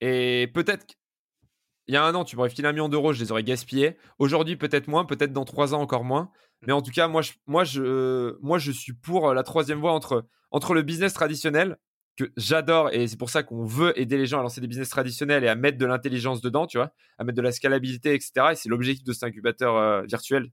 Et 0.00 0.50
peut-être 0.54 0.86
il 1.88 1.94
y 1.94 1.96
a 1.96 2.04
un 2.04 2.14
an, 2.14 2.24
tu 2.24 2.36
m'aurais 2.36 2.50
filé 2.50 2.68
un 2.68 2.72
million 2.72 2.88
d'euros, 2.88 3.12
je 3.12 3.20
les 3.22 3.32
aurais 3.32 3.42
gaspillés. 3.42 3.96
Aujourd'hui, 4.18 4.56
peut-être 4.56 4.88
moins, 4.88 5.04
peut-être 5.04 5.32
dans 5.32 5.44
trois 5.44 5.74
ans 5.74 5.80
encore 5.80 6.04
moins. 6.04 6.30
Mais 6.62 6.72
en 6.72 6.80
tout 6.80 6.92
cas, 6.92 7.08
moi, 7.08 7.22
je, 7.22 7.32
moi, 7.46 7.64
je, 7.64 8.38
moi, 8.40 8.58
je 8.58 8.70
suis 8.70 8.92
pour 8.92 9.34
la 9.34 9.42
troisième 9.42 9.80
voie 9.80 9.92
entre, 9.92 10.26
entre 10.52 10.74
le 10.74 10.82
business 10.82 11.12
traditionnel, 11.12 11.76
que 12.16 12.30
j'adore, 12.36 12.90
et 12.92 13.08
c'est 13.08 13.16
pour 13.16 13.30
ça 13.30 13.42
qu'on 13.42 13.64
veut 13.64 13.98
aider 13.98 14.18
les 14.18 14.26
gens 14.26 14.38
à 14.38 14.42
lancer 14.42 14.60
des 14.60 14.66
business 14.66 14.90
traditionnels 14.90 15.44
et 15.44 15.48
à 15.48 15.54
mettre 15.54 15.78
de 15.78 15.86
l'intelligence 15.86 16.40
dedans, 16.40 16.66
tu 16.66 16.76
vois, 16.76 16.92
à 17.18 17.24
mettre 17.24 17.36
de 17.36 17.42
la 17.42 17.52
scalabilité, 17.52 18.14
etc. 18.14 18.32
Et 18.52 18.54
c'est 18.54 18.68
l'objectif 18.68 19.04
de 19.04 19.12
cet 19.12 19.24
incubateur 19.24 19.76
euh, 19.76 20.02
virtuel. 20.02 20.50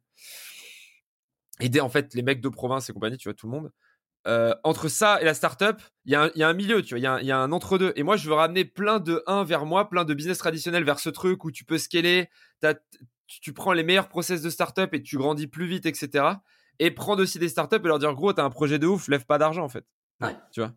Aider 1.59 1.81
en 1.81 1.89
fait 1.89 2.13
les 2.13 2.21
mecs 2.21 2.39
de 2.39 2.49
province 2.49 2.89
et 2.89 2.93
compagnie, 2.93 3.17
tu 3.17 3.27
vois, 3.27 3.33
tout 3.33 3.47
le 3.47 3.51
monde. 3.51 3.71
Euh, 4.27 4.53
entre 4.63 4.89
ça 4.89 5.21
et 5.21 5.25
la 5.25 5.33
startup, 5.33 5.81
il 6.05 6.11
y, 6.11 6.39
y, 6.39 6.43
a 6.43 6.47
un 6.47 6.53
milieu, 6.53 6.81
tu 6.81 6.95
vois, 6.95 6.99
il 6.99 7.23
y, 7.23 7.27
y, 7.27 7.31
a 7.31 7.37
un 7.37 7.51
entre-deux. 7.51 7.93
Et 7.95 8.03
moi, 8.03 8.17
je 8.17 8.27
veux 8.27 8.35
ramener 8.35 8.65
plein 8.65 8.99
de 8.99 9.23
1 9.27 9.43
vers 9.43 9.65
moi, 9.65 9.89
plein 9.89 10.05
de 10.05 10.13
business 10.13 10.37
traditionnels 10.37 10.83
vers 10.83 10.99
ce 10.99 11.09
truc 11.09 11.43
où 11.45 11.51
tu 11.51 11.65
peux 11.65 11.77
scaler, 11.77 12.29
tu, 13.27 13.53
prends 13.53 13.73
les 13.73 13.83
meilleurs 13.83 14.09
process 14.09 14.41
de 14.41 14.49
startup 14.49 14.93
et 14.93 15.01
tu 15.01 15.17
grandis 15.17 15.47
plus 15.47 15.67
vite, 15.67 15.85
etc. 15.85 16.25
Et 16.79 16.91
prendre 16.91 17.21
aussi 17.21 17.39
des 17.39 17.49
startups 17.49 17.77
et 17.77 17.87
leur 17.87 17.99
dire, 17.99 18.13
gros, 18.13 18.33
t'as 18.33 18.43
un 18.43 18.49
projet 18.49 18.79
de 18.79 18.87
ouf, 18.87 19.07
lève 19.07 19.25
pas 19.25 19.37
d'argent, 19.37 19.63
en 19.63 19.69
fait. 19.69 19.85
Ouais. 20.21 20.35
Tu 20.51 20.61
vois? 20.61 20.73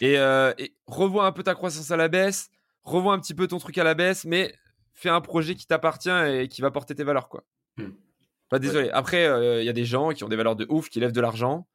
Et, 0.00 0.18
euh, 0.18 0.52
et, 0.58 0.74
revois 0.86 1.26
un 1.26 1.32
peu 1.32 1.42
ta 1.42 1.54
croissance 1.54 1.90
à 1.90 1.96
la 1.96 2.08
baisse, 2.08 2.50
revois 2.82 3.14
un 3.14 3.18
petit 3.18 3.34
peu 3.34 3.46
ton 3.46 3.58
truc 3.58 3.78
à 3.78 3.84
la 3.84 3.94
baisse, 3.94 4.24
mais 4.24 4.54
fais 4.92 5.08
un 5.08 5.20
projet 5.20 5.54
qui 5.54 5.66
t'appartient 5.66 6.10
et 6.10 6.48
qui 6.48 6.62
va 6.62 6.70
porter 6.70 6.94
tes 6.94 7.04
valeurs, 7.04 7.28
quoi. 7.28 7.44
Hmm. 7.76 7.90
Pas 8.48 8.58
désolé. 8.58 8.90
Après, 8.90 9.26
euh, 9.26 9.62
il 9.62 9.66
y 9.66 9.68
a 9.68 9.72
des 9.72 9.84
gens 9.84 10.10
qui 10.10 10.22
ont 10.22 10.28
des 10.28 10.36
valeurs 10.36 10.56
de 10.56 10.66
ouf, 10.68 10.88
qui 10.88 11.00
lèvent 11.00 11.12
de 11.12 11.20
l'argent 11.20 11.66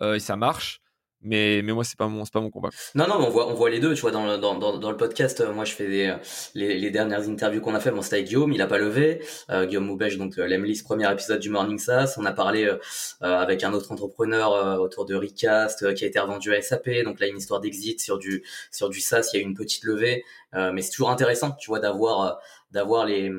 euh, 0.00 0.14
et 0.14 0.20
ça 0.20 0.36
marche. 0.36 0.80
Mais, 1.24 1.62
mais 1.64 1.72
moi, 1.72 1.84
c'est 1.84 1.96
pas 1.96 2.06
mon, 2.06 2.24
c'est 2.24 2.32
pas 2.32 2.40
mon 2.40 2.50
combat. 2.50 2.68
Non, 2.94 3.08
non, 3.08 3.16
on 3.18 3.30
voit, 3.30 3.48
on 3.48 3.54
voit 3.54 3.70
les 3.70 3.80
deux, 3.80 3.94
tu 3.94 4.02
vois, 4.02 4.10
dans 4.10 4.26
le, 4.26 4.36
dans, 4.36 4.56
dans, 4.58 4.76
dans 4.76 4.90
le 4.90 4.96
podcast. 4.96 5.40
Euh, 5.40 5.52
moi, 5.52 5.64
je 5.64 5.72
fais 5.72 5.88
des, 5.88 6.14
les, 6.54 6.78
les 6.78 6.90
dernières 6.90 7.28
interviews 7.28 7.62
qu'on 7.62 7.74
a 7.74 7.80
fait. 7.80 7.90
Bon, 7.90 8.02
c'était 8.02 8.16
avec 8.16 8.26
Guillaume, 8.28 8.52
il 8.52 8.60
a 8.60 8.66
pas 8.66 8.76
levé. 8.76 9.24
Euh, 9.48 9.64
Guillaume 9.64 9.86
Moubèche, 9.86 10.18
donc, 10.18 10.38
euh, 10.38 10.46
l'Emlys, 10.46 10.82
premier 10.82 11.10
épisode 11.10 11.40
du 11.40 11.48
Morning 11.48 11.78
SaaS. 11.78 12.16
On 12.18 12.26
a 12.26 12.32
parlé 12.32 12.66
euh, 12.66 12.76
avec 13.20 13.64
un 13.64 13.72
autre 13.72 13.90
entrepreneur 13.90 14.80
autour 14.80 15.06
de 15.06 15.14
Recast 15.14 15.94
qui 15.94 16.04
a 16.04 16.06
été 16.06 16.20
revendu 16.20 16.54
à 16.54 16.60
SAP. 16.60 16.90
Donc 17.04 17.20
là, 17.20 17.26
une 17.26 17.38
histoire 17.38 17.60
d'exit 17.60 18.00
sur 18.00 18.18
du, 18.18 18.44
sur 18.70 18.90
du 18.90 19.00
SaaS. 19.00 19.30
Il 19.32 19.36
y 19.36 19.40
a 19.40 19.42
eu 19.42 19.48
une 19.48 19.54
petite 19.54 19.84
levée. 19.84 20.24
mais 20.52 20.82
c'est 20.82 20.90
toujours 20.90 21.10
intéressant, 21.10 21.52
tu 21.52 21.68
vois, 21.70 21.80
d'avoir, 21.80 22.38
d'avoir 22.70 23.06
les, 23.06 23.32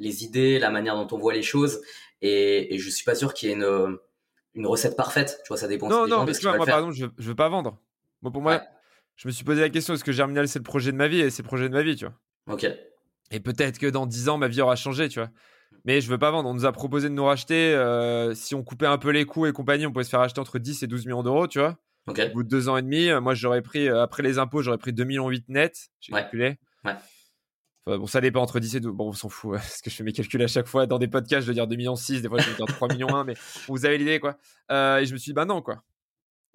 les 0.00 0.24
idées, 0.24 0.58
la 0.58 0.70
manière 0.70 0.96
dont 0.96 1.06
on 1.14 1.18
voit 1.18 1.34
les 1.34 1.42
choses. 1.42 1.80
Et, 2.20 2.74
et 2.74 2.78
je 2.78 2.90
suis 2.90 3.04
pas 3.04 3.14
sûr 3.14 3.32
qu'il 3.32 3.48
y 3.48 3.52
ait 3.52 3.54
une, 3.54 3.98
une 4.56 4.66
recette 4.66 4.96
parfaite. 4.96 5.40
Tu 5.44 5.48
vois, 5.48 5.56
ça 5.56 5.68
dépend. 5.68 5.88
Non, 5.88 6.06
non, 6.08 6.24
parce 6.26 6.38
que 6.38 6.56
moi, 6.56 6.66
par 6.66 6.78
exemple, 6.78 6.94
je, 6.94 7.06
je 7.18 7.28
veux 7.28 7.34
pas 7.36 7.48
vendre. 7.48 7.78
Moi, 8.22 8.32
pour 8.32 8.42
moi, 8.42 8.62
je 9.16 9.28
me 9.28 9.32
suis 9.32 9.44
posé 9.44 9.60
la 9.60 9.68
question 9.68 9.94
est-ce 9.94 10.02
que 10.02 10.12
Germinal, 10.12 10.48
c'est 10.48 10.58
le 10.58 10.64
projet 10.64 10.90
de 10.90 10.96
ma 10.96 11.08
vie? 11.08 11.20
Et 11.20 11.30
c'est 11.30 11.42
le 11.42 11.46
projet 11.46 11.68
de 11.68 11.74
ma 11.74 11.82
vie, 11.82 11.94
tu 11.94 12.06
vois. 12.06 12.14
Ok. 12.54 12.66
Et 13.30 13.40
peut-être 13.40 13.78
que 13.78 13.86
dans 13.86 14.06
10 14.06 14.28
ans, 14.28 14.38
ma 14.38 14.48
vie 14.48 14.60
aura 14.60 14.76
changé, 14.76 15.08
tu 15.08 15.20
vois. 15.20 15.30
Mais 15.84 16.00
je 16.00 16.08
veux 16.08 16.18
pas 16.18 16.30
vendre. 16.30 16.48
On 16.48 16.54
nous 16.54 16.64
a 16.64 16.72
proposé 16.72 17.08
de 17.08 17.14
nous 17.14 17.24
racheter. 17.24 17.74
Euh, 17.74 18.34
si 18.34 18.54
on 18.54 18.64
coupait 18.64 18.86
un 18.86 18.98
peu 18.98 19.10
les 19.10 19.24
coûts 19.24 19.46
et 19.46 19.52
compagnie, 19.52 19.86
on 19.86 19.92
pouvait 19.92 20.04
se 20.04 20.10
faire 20.10 20.20
acheter 20.20 20.40
entre 20.40 20.58
10 20.58 20.82
et 20.82 20.86
12 20.86 21.06
millions 21.06 21.22
d'euros, 21.22 21.46
tu 21.46 21.58
vois. 21.58 21.76
Au 22.08 22.12
bout 22.12 22.42
de 22.44 22.48
deux 22.48 22.68
ans 22.68 22.76
et 22.76 22.82
demi, 22.82 23.10
moi, 23.20 23.34
j'aurais 23.34 23.62
pris, 23.62 23.88
après 23.88 24.22
les 24.22 24.38
impôts, 24.38 24.62
j'aurais 24.62 24.78
pris 24.78 24.92
2,8 24.92 25.04
millions 25.06 25.30
net. 25.48 25.88
J'ai 26.00 26.12
calculé. 26.12 26.56
Ouais. 26.84 26.94
Bon, 27.86 28.06
ça 28.06 28.20
dépend 28.20 28.40
entre 28.40 28.60
10 28.60 28.76
et 28.76 28.80
12. 28.80 28.94
Bon, 28.94 29.08
on 29.08 29.12
s'en 29.12 29.28
fout, 29.28 29.52
parce 29.54 29.80
que 29.80 29.90
je 29.90 29.96
fais 29.96 30.04
mes 30.04 30.12
calculs 30.12 30.42
à 30.42 30.46
chaque 30.46 30.66
fois. 30.66 30.86
Dans 30.86 30.98
des 30.98 31.08
podcasts, 31.08 31.42
je 31.42 31.52
dois 31.52 31.54
dire 31.54 31.66
2 31.66 31.76
millions 31.76 31.96
6, 31.96 32.22
des 32.22 32.28
fois, 32.28 32.38
je 32.38 32.46
dois 32.46 32.66
dire 32.66 32.74
3 32.76 32.88
millions 32.88 33.14
1, 33.14 33.24
mais 33.24 33.34
vous 33.68 33.86
avez 33.86 33.98
l'idée, 33.98 34.20
quoi. 34.20 34.38
et 34.70 35.04
je 35.06 35.12
me 35.12 35.18
suis 35.18 35.30
dit, 35.30 35.34
bah 35.34 35.44
non, 35.44 35.62
quoi. 35.62 35.82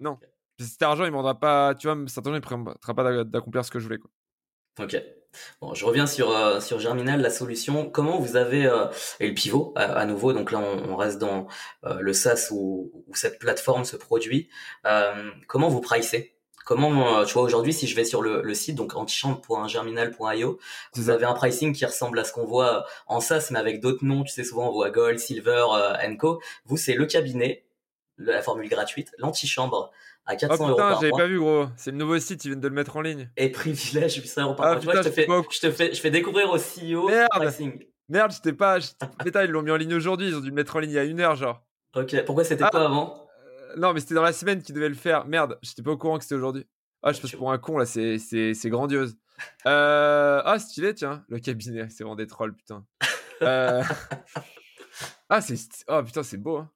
Non. 0.00 0.18
Cet 0.58 0.82
argent, 0.82 1.04
il 1.04 1.10
ne 1.10 1.16
m'aidera 1.16 1.38
pas, 1.38 1.74
tu 1.74 1.88
vois, 1.88 1.96
cet 2.06 2.18
argent, 2.18 2.36
il 2.36 2.42
ne 2.42 2.46
permettra 2.46 2.94
pas 2.94 3.24
d'accomplir 3.24 3.64
ce 3.64 3.70
que 3.70 3.78
je 3.78 3.84
voulais, 3.84 3.98
quoi. 3.98 4.10
Ok. 4.80 4.96
Bon, 5.60 5.74
je 5.74 5.84
reviens 5.84 6.06
sur 6.06 6.30
euh, 6.30 6.60
sur 6.60 6.78
Germinal, 6.78 7.20
la 7.20 7.30
solution. 7.30 7.90
Comment 7.90 8.18
vous 8.18 8.36
avez 8.36 8.66
euh, 8.66 8.86
et 9.20 9.28
le 9.28 9.34
pivot 9.34 9.72
à, 9.76 10.04
nouveau. 10.06 10.32
Donc 10.32 10.50
là, 10.50 10.60
on, 10.60 10.96
reste 10.96 11.18
dans 11.18 11.46
euh, 11.84 12.00
le 12.00 12.12
SaaS 12.12 12.48
où, 12.50 13.04
où, 13.06 13.14
cette 13.14 13.38
plateforme 13.38 13.84
se 13.84 13.96
produit. 13.96 14.48
comment 15.46 15.68
vous 15.68 15.80
pricez? 15.80 16.38
Comment 16.64 17.24
tu 17.24 17.34
vois 17.34 17.42
aujourd'hui 17.42 17.72
si 17.72 17.86
je 17.86 17.96
vais 17.96 18.04
sur 18.04 18.22
le, 18.22 18.42
le 18.42 18.54
site 18.54 18.76
donc 18.76 18.94
antichambre.germinal.io, 18.94 20.58
vous 20.94 21.10
avez 21.10 21.24
un 21.24 21.34
pricing 21.34 21.74
qui 21.74 21.84
ressemble 21.84 22.18
à 22.18 22.24
ce 22.24 22.32
qu'on 22.32 22.44
voit 22.44 22.86
en 23.06 23.20
SaaS 23.20 23.48
mais 23.50 23.58
avec 23.58 23.80
d'autres 23.80 24.04
noms. 24.04 24.22
Tu 24.24 24.32
sais 24.32 24.44
souvent 24.44 24.68
on 24.68 24.72
voit 24.72 24.90
Gold, 24.90 25.18
Silver, 25.18 25.64
Co. 26.18 26.40
Vous 26.66 26.76
c'est 26.76 26.94
le 26.94 27.06
cabinet, 27.06 27.64
la 28.18 28.42
formule 28.42 28.68
gratuite, 28.68 29.12
l'antichambre 29.18 29.90
à 30.26 30.36
400 30.36 30.64
oh, 30.64 30.70
putain, 30.70 30.94
j'avais 30.94 31.10
pas 31.10 31.26
vu 31.26 31.38
gros. 31.38 31.66
C'est 31.76 31.90
le 31.90 31.96
nouveau 31.96 32.18
site, 32.18 32.44
ils 32.44 32.48
viennent 32.48 32.60
de 32.60 32.68
le 32.68 32.74
mettre 32.74 32.96
en 32.96 33.00
ligne. 33.00 33.28
Et 33.36 33.50
privilège 33.50 34.16
800 34.16 34.42
euros 34.42 34.54
par 34.54 34.66
ah, 34.66 34.74
mois. 34.74 34.80
Putain, 34.80 35.02
je, 35.02 35.08
te 35.08 35.12
fais, 35.12 35.26
je, 35.26 35.60
te 35.60 35.70
fais, 35.70 35.92
je 35.92 36.00
fais 36.00 36.10
découvrir 36.10 36.50
au 36.50 36.58
CEO 36.58 37.08
Merde. 37.08 37.28
pricing. 37.30 37.84
Merde, 38.08 38.32
j'étais 38.32 38.52
pas. 38.56 38.78
Putain, 39.24 39.44
ils 39.44 39.50
l'ont 39.50 39.62
mis 39.62 39.70
en 39.70 39.76
ligne 39.76 39.94
aujourd'hui. 39.94 40.28
Ils 40.28 40.36
ont 40.36 40.40
dû 40.40 40.48
le 40.48 40.54
mettre 40.54 40.76
en 40.76 40.78
ligne 40.78 40.90
il 40.90 40.94
y 40.94 40.98
a 40.98 41.04
une 41.04 41.20
heure, 41.20 41.36
genre. 41.36 41.62
Ok, 41.96 42.24
pourquoi 42.24 42.44
c'était 42.44 42.64
ah. 42.64 42.70
pas 42.70 42.84
avant? 42.84 43.21
euh, 43.21 43.21
Non, 43.76 43.92
mais 43.92 44.00
c'était 44.00 44.14
dans 44.14 44.22
la 44.22 44.32
semaine 44.32 44.62
qu'ils 44.62 44.74
devaient 44.74 44.88
le 44.88 44.94
faire. 44.94 45.26
Merde, 45.26 45.58
j'étais 45.62 45.82
pas 45.82 45.92
au 45.92 45.96
courant 45.96 46.18
que 46.18 46.24
c'était 46.24 46.36
aujourd'hui. 46.36 46.66
Ah, 47.02 47.12
je 47.12 47.20
passe 47.20 47.32
pour 47.32 47.50
un 47.50 47.58
con 47.58 47.78
là, 47.78 47.86
c'est, 47.86 48.18
c'est, 48.18 48.54
c'est 48.54 48.70
grandiose. 48.70 49.16
Euh... 49.66 50.40
Ah, 50.44 50.58
stylé, 50.60 50.94
tiens, 50.94 51.24
le 51.28 51.40
cabinet, 51.40 51.88
c'est 51.88 52.04
vraiment 52.04 52.14
des 52.14 52.28
trolls, 52.28 52.54
putain. 52.54 52.84
Euh... 53.40 53.82
ah, 55.28 55.40
c'est. 55.40 55.58
Oh 55.88 56.00
putain, 56.04 56.22
c'est 56.22 56.36
beau, 56.36 56.58
hein 56.58 56.70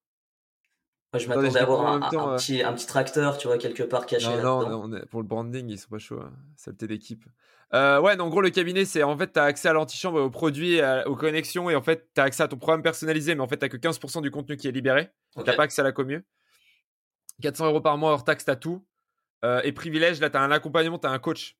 je 1.18 1.28
m'attendais 1.28 1.56
à 1.56 1.62
avoir 1.62 1.86
un, 1.86 2.00
euh. 2.02 2.36
petit, 2.36 2.62
un 2.62 2.72
petit 2.72 2.86
tracteur, 2.86 3.38
tu 3.38 3.46
vois, 3.46 3.58
quelque 3.58 3.82
part 3.82 4.06
caché 4.06 4.28
là-dedans. 4.28 4.68
Non, 4.68 4.88
non 4.88 5.00
pour 5.10 5.20
le 5.20 5.26
branding, 5.26 5.68
ils 5.68 5.78
sont 5.78 5.88
pas 5.88 5.98
chauds. 5.98 6.20
Hein. 6.20 6.32
Saleté 6.56 6.86
d'équipe. 6.86 7.24
Euh, 7.74 8.00
ouais, 8.00 8.16
donc 8.16 8.28
en 8.28 8.30
gros, 8.30 8.40
le 8.40 8.50
cabinet, 8.50 8.84
c'est 8.84 9.02
en 9.02 9.16
fait, 9.16 9.32
tu 9.32 9.40
as 9.40 9.44
accès 9.44 9.68
à 9.68 9.72
l'antichambre, 9.72 10.20
aux 10.20 10.30
produits, 10.30 10.80
aux 11.06 11.16
connexions, 11.16 11.68
et 11.68 11.76
en 11.76 11.82
fait, 11.82 12.08
tu 12.14 12.20
as 12.20 12.24
accès 12.24 12.42
à 12.42 12.48
ton 12.48 12.56
programme 12.56 12.82
personnalisé, 12.82 13.34
mais 13.34 13.42
en 13.42 13.48
fait, 13.48 13.58
tu 13.58 13.68
que 13.68 13.76
15% 13.76 14.22
du 14.22 14.30
contenu 14.30 14.56
qui 14.56 14.68
est 14.68 14.72
libéré. 14.72 15.10
Tu 15.36 15.42
n'as 15.42 15.54
pas 15.54 15.64
accès 15.64 15.80
à 15.80 15.84
la 15.84 15.92
commu. 15.92 16.24
400 17.42 17.66
euros 17.66 17.80
par 17.80 17.98
mois 17.98 18.12
hors 18.12 18.24
taxe, 18.24 18.44
tu 18.44 18.50
as 18.50 18.56
tout. 18.56 18.86
Euh, 19.44 19.60
et 19.64 19.72
privilège, 19.72 20.20
là, 20.20 20.30
tu 20.30 20.36
as 20.36 20.42
un 20.42 20.50
accompagnement, 20.50 20.98
tu 20.98 21.06
as 21.06 21.10
un 21.10 21.18
coach 21.18 21.56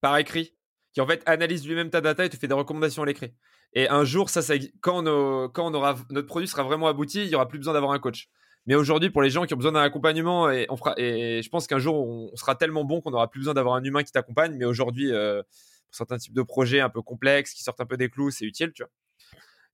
par 0.00 0.16
écrit 0.18 0.54
qui 0.92 1.00
en 1.00 1.06
fait 1.06 1.22
analyse 1.26 1.66
lui-même 1.66 1.90
ta 1.90 2.00
data 2.00 2.24
et 2.24 2.28
te 2.28 2.36
fait 2.36 2.48
des 2.48 2.54
recommandations 2.54 3.02
à 3.02 3.06
l'écrit. 3.06 3.32
Et 3.74 3.88
un 3.88 4.04
jour, 4.04 4.28
ça, 4.28 4.42
quand, 4.82 5.06
aura, 5.06 5.96
notre 6.10 6.26
produit 6.26 6.46
sera 6.46 6.62
vraiment 6.62 6.88
abouti, 6.88 7.24
il 7.24 7.30
y 7.30 7.34
aura 7.34 7.48
plus 7.48 7.58
besoin 7.58 7.72
d'avoir 7.72 7.92
un 7.92 7.98
coach. 7.98 8.28
Mais 8.66 8.74
aujourd'hui, 8.74 9.10
pour 9.10 9.22
les 9.22 9.30
gens 9.30 9.44
qui 9.46 9.54
ont 9.54 9.56
besoin 9.56 9.72
d'un 9.72 9.80
accompagnement, 9.80 10.50
et 10.50 10.66
je 10.68 11.48
pense 11.48 11.66
qu'un 11.66 11.78
jour, 11.78 12.06
on, 12.06 12.36
sera 12.36 12.54
tellement 12.54 12.84
bon 12.84 13.00
qu'on 13.00 13.10
n'aura 13.10 13.30
plus 13.30 13.40
besoin 13.40 13.54
d'avoir 13.54 13.74
un 13.74 13.82
humain 13.82 14.02
qui 14.02 14.12
t'accompagne. 14.12 14.54
Mais 14.56 14.66
aujourd'hui, 14.66 15.10
euh, 15.10 15.42
pour 15.42 15.96
certains 15.96 16.18
types 16.18 16.34
de 16.34 16.42
projets 16.42 16.80
un 16.80 16.90
peu 16.90 17.00
complexes, 17.02 17.54
qui 17.54 17.62
sortent 17.62 17.80
un 17.80 17.86
peu 17.86 17.96
des 17.96 18.10
clous, 18.10 18.30
c'est 18.30 18.44
utile, 18.44 18.72
tu 18.72 18.82
vois. 18.82 18.90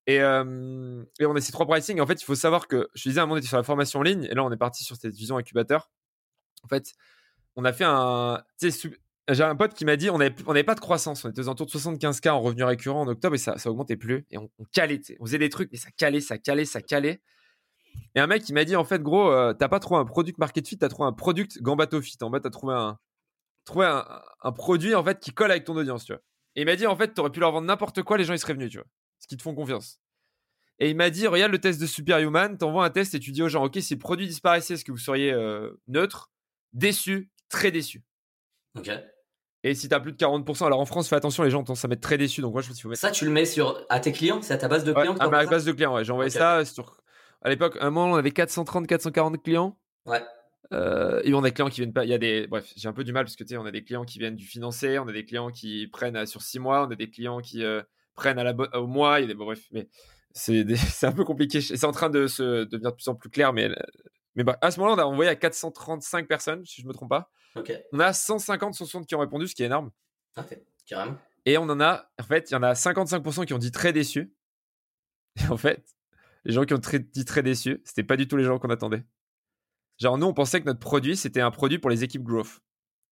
Et, 0.09 0.23
euh, 0.23 1.05
et, 1.21 1.27
on 1.27 1.37
a 1.37 1.41
ces 1.41 1.53
trois 1.53 1.67
pricing. 1.67 2.01
En 2.01 2.07
fait, 2.07 2.21
il 2.21 2.25
faut 2.25 2.35
savoir 2.35 2.67
que 2.67 2.89
je 2.95 3.11
disais 3.11 3.21
à 3.21 3.25
un 3.25 3.27
moment, 3.27 3.35
on 3.35 3.39
était 3.39 3.47
sur 3.47 3.59
la 3.59 3.63
formation 3.63 4.01
en 4.01 4.03
ligne, 4.03 4.25
et 4.25 4.35
là, 4.35 4.43
on 4.43 4.51
est 4.51 4.57
parti 4.57 4.83
sur 4.83 4.97
cette 4.97 5.15
vision 5.15 5.37
incubateur. 5.37 5.91
En 6.65 6.69
fait, 6.69 6.95
on 7.57 7.65
a 7.67 7.75
fait 7.75 7.85
un. 7.87 8.43
J'ai 9.31 9.45
un 9.45 9.55
pote 9.55 9.75
qui 9.75 9.85
m'a 9.85 9.97
dit 9.97 10.09
on 10.09 10.17
n'avait 10.17 10.65
pas 10.65 10.75
de 10.75 10.81
croissance, 10.81 11.27
on 11.27 11.29
était 11.29 11.41
aux 11.41 11.49
alentours 11.49 11.67
de 11.67 11.73
75K 11.73 12.31
en 12.31 12.41
revenus 12.41 12.65
récurrents 12.65 13.03
en 13.03 13.09
octobre 13.09 13.35
et 13.35 13.39
ça, 13.39 13.59
ça 13.59 13.71
augmentait 13.71 13.99
plus. 13.99 14.25
Et 14.31 14.39
on, 14.39 14.49
calait, 14.73 15.03
on 15.21 15.27
faisait 15.27 15.37
des 15.37 15.51
trucs, 15.51 15.71
mais 15.71 15.77
ça 15.77 15.91
calait, 15.91 16.23
ça 16.23 16.39
calait, 16.39 16.65
ça 16.65 16.81
calait. 16.81 17.21
Et 18.15 18.21
un 18.21 18.27
mec, 18.27 18.49
il 18.49 18.55
m'a 18.55 18.65
dit, 18.65 18.77
en 18.77 18.85
fait, 18.85 19.03
gros, 19.03 19.31
euh, 19.31 19.53
t'as 19.53 19.69
pas 19.69 19.81
trouvé 19.81 20.01
un 20.01 20.07
product 20.07 20.39
market 20.39 20.67
fit, 20.67 20.79
t'as 20.79 20.89
trouvé 20.89 21.07
un 21.07 21.13
product 21.13 21.61
Gambato 21.61 22.01
fit. 22.01 22.17
En 22.23 22.31
fait, 22.31 22.41
t'as 22.41 22.49
trouvé 22.49 22.73
un, 22.73 22.99
trouvé 23.67 23.85
un, 23.85 24.53
produit, 24.53 24.95
en 24.95 25.05
fait, 25.05 25.21
qui 25.21 25.33
colle 25.33 25.51
avec 25.51 25.65
ton 25.65 25.77
audience, 25.77 26.07
tu 26.07 26.13
vois. 26.13 26.23
Et 26.57 26.63
il 26.63 26.65
m'a 26.65 26.77
dit, 26.77 26.87
en 26.87 26.97
fait, 26.97 27.13
t'aurais 27.13 27.31
pu 27.31 27.41
leur 27.41 27.53
vendre 27.53 27.67
n'importe 27.67 28.03
quoi, 28.03 28.17
les 28.17 28.25
gens, 28.25 28.33
ils 28.33 28.39
seraient 28.39 28.55
venus, 28.55 28.71
tu 28.71 28.79
vois. 28.79 28.87
Qui 29.29 29.37
te 29.37 29.43
font 29.43 29.55
confiance. 29.55 30.01
Et 30.81 30.91
il 30.91 30.97
m'a 30.97 31.11
dit, 31.11 31.27
regarde 31.27 31.53
le 31.53 31.61
test 31.61 31.81
de 31.81 31.87
Superhuman, 31.87 32.57
t'envoies 32.57 32.85
un 32.85 32.91
test 32.91 33.15
et 33.15 33.21
tu 33.21 33.33
dis 33.33 33.43
aux 33.43 33.49
gens, 33.49 33.65
ok, 33.65 33.79
si 33.81 33.95
le 33.95 33.99
produit 33.99 34.27
disparaissait, 34.27 34.75
est-ce 34.75 34.85
que 34.85 34.93
vous 34.93 34.99
seriez 34.99 35.33
euh, 35.33 35.71
neutre, 35.89 36.31
déçu, 36.73 37.31
très 37.49 37.71
déçu 37.71 38.05
Ok. 38.77 38.91
Et 39.65 39.75
si 39.75 39.89
t'as 39.89 39.99
plus 39.99 40.13
de 40.13 40.17
40%, 40.17 40.67
alors 40.67 40.79
en 40.79 40.87
France, 40.87 41.09
fais 41.09 41.17
attention, 41.17 41.43
les 41.43 41.51
gens 41.51 41.65
tendent 41.65 41.79
à 41.83 41.89
mettre 41.89 42.03
très 42.03 42.17
déçu. 42.17 42.41
Donc 42.41 42.53
moi, 42.53 42.63
je 42.63 42.69
pense 42.69 42.77
qu'il 42.77 42.83
faut 42.83 42.89
mettre. 42.89 43.01
Ça, 43.01 43.11
tu 43.11 43.25
le 43.25 43.33
mets 43.33 43.45
sur 43.45 43.85
à 43.89 43.99
tes 43.99 44.13
clients, 44.13 44.41
c'est 44.41 44.55
à 44.55 44.59
ta 44.59 44.69
base 44.69 44.85
de 44.85 44.93
clients. 44.93 45.17
à 45.17 45.29
ma 45.29 45.45
base 45.47 45.65
de 45.65 45.73
clients, 45.73 45.95
ouais. 45.95 46.05
J'ai 46.05 46.13
envoyé 46.13 46.31
ça 46.31 46.65
sur 46.65 47.03
à 47.43 47.51
l'époque, 47.51 47.77
un 47.81 47.91
moment, 47.91 48.15
on 48.15 48.17
avait 48.17 48.31
430, 48.31 48.87
440 48.87 49.43
clients. 49.43 49.79
Ouais. 50.07 50.23
Euh, 50.73 51.21
et 51.25 51.33
on 51.35 51.39
a 51.39 51.49
des 51.49 51.53
clients 51.53 51.71
qui 51.71 51.81
viennent 51.81 51.93
pas. 51.93 52.05
Il 52.05 52.11
y 52.11 52.15
a 52.15 52.19
des. 52.19 52.47
Bref, 52.47 52.73
j'ai 52.77 52.89
un 52.89 52.93
peu 52.93 53.05
du 53.05 53.13
mal 53.13 53.25
parce 53.25 53.37
que 53.37 53.45
tu 53.45 53.51
sais, 53.51 53.57
on 53.57 53.65
a 53.65 53.71
des 53.71 53.85
clients 53.85 54.05
qui 54.05 54.19
viennent 54.19 54.37
du 54.37 54.45
financier, 54.45 54.99
on 54.99 55.09
a 55.09 55.13
des 55.13 55.25
clients 55.25 55.51
qui 55.51 55.87
prennent 55.87 56.27
sur 56.27 56.43
six 56.43 56.59
mois, 56.59 56.87
on 56.87 56.91
a 56.91 56.97
des 56.97 57.11
clients 57.11 57.41
qui 57.41 57.65
euh, 57.65 57.83
prennent 58.19 58.39
à 58.39 58.45
la 58.45 58.55
au 58.79 58.87
mois. 58.87 59.21
Il 59.21 59.23
y 59.23 59.25
a 59.25 59.29
des... 59.29 59.35
bref, 59.35 59.67
mais 59.73 59.89
c'est 60.33 61.07
un 61.07 61.13
peu 61.13 61.25
compliqué. 61.25 61.61
C'est 61.61 61.85
en 61.85 61.93
train 61.93 62.11
de 62.11 62.27
se 62.27 62.65
devenir 62.65 62.91
de 62.91 62.97
plus 62.97 63.09
en 63.09 63.15
plus 63.15 63.31
clair, 63.31 63.53
mais 63.53 63.71
mais 64.35 64.45
à 64.61 64.71
ce 64.71 64.79
moment-là, 64.79 65.03
on 65.03 65.07
a 65.07 65.13
envoyé 65.13 65.31
à 65.31 65.35
435 65.35 66.29
personnes, 66.29 66.65
si 66.65 66.81
je 66.81 66.87
me 66.87 66.93
trompe 66.93 67.09
pas. 67.09 67.31
On 67.93 67.99
a 67.99 68.13
150, 68.13 68.75
160 68.75 69.07
qui 69.07 69.17
ont 69.17 69.21
répondu, 69.21 69.49
ce 69.49 69.55
qui 69.55 69.65
est 69.65 69.67
énorme. 69.67 69.91
Carrément. 70.87 71.19
Et 71.45 71.59
on 71.59 71.65
en 71.65 71.81
a, 71.81 72.09
en 72.21 72.23
fait, 72.23 72.51
il 72.51 72.55
y 72.55 72.57
en 72.57 72.63
a 72.63 72.75
55% 72.75 73.47
qui 73.47 73.55
ont 73.55 73.59
dit 73.59 73.73
très 73.73 73.93
déçus. 73.93 74.33
Et 75.41 75.47
en 75.49 75.57
fait, 75.57 75.85
les 76.45 76.53
gens 76.53 76.65
qui 76.65 76.75
ont 76.75 76.79
très, 76.79 77.01
dit 77.01 77.25
très 77.25 77.43
déçus, 77.43 77.81
c'était 77.85 78.05
pas 78.05 78.17
du 78.17 78.29
tout 78.29 78.37
les 78.37 78.45
gens 78.45 78.59
qu'on 78.59 78.71
attendait. 78.71 79.03
Genre, 79.99 80.19
nous, 80.19 80.27
on 80.27 80.35
pensait 80.35 80.61
que 80.61 80.67
notre 80.67 80.79
produit, 80.79 81.17
c'était 81.17 81.41
un 81.41 81.51
produit 81.51 81.79
pour 81.79 81.91
les 81.91 82.05
équipes 82.05 82.23
growth. 82.23 82.61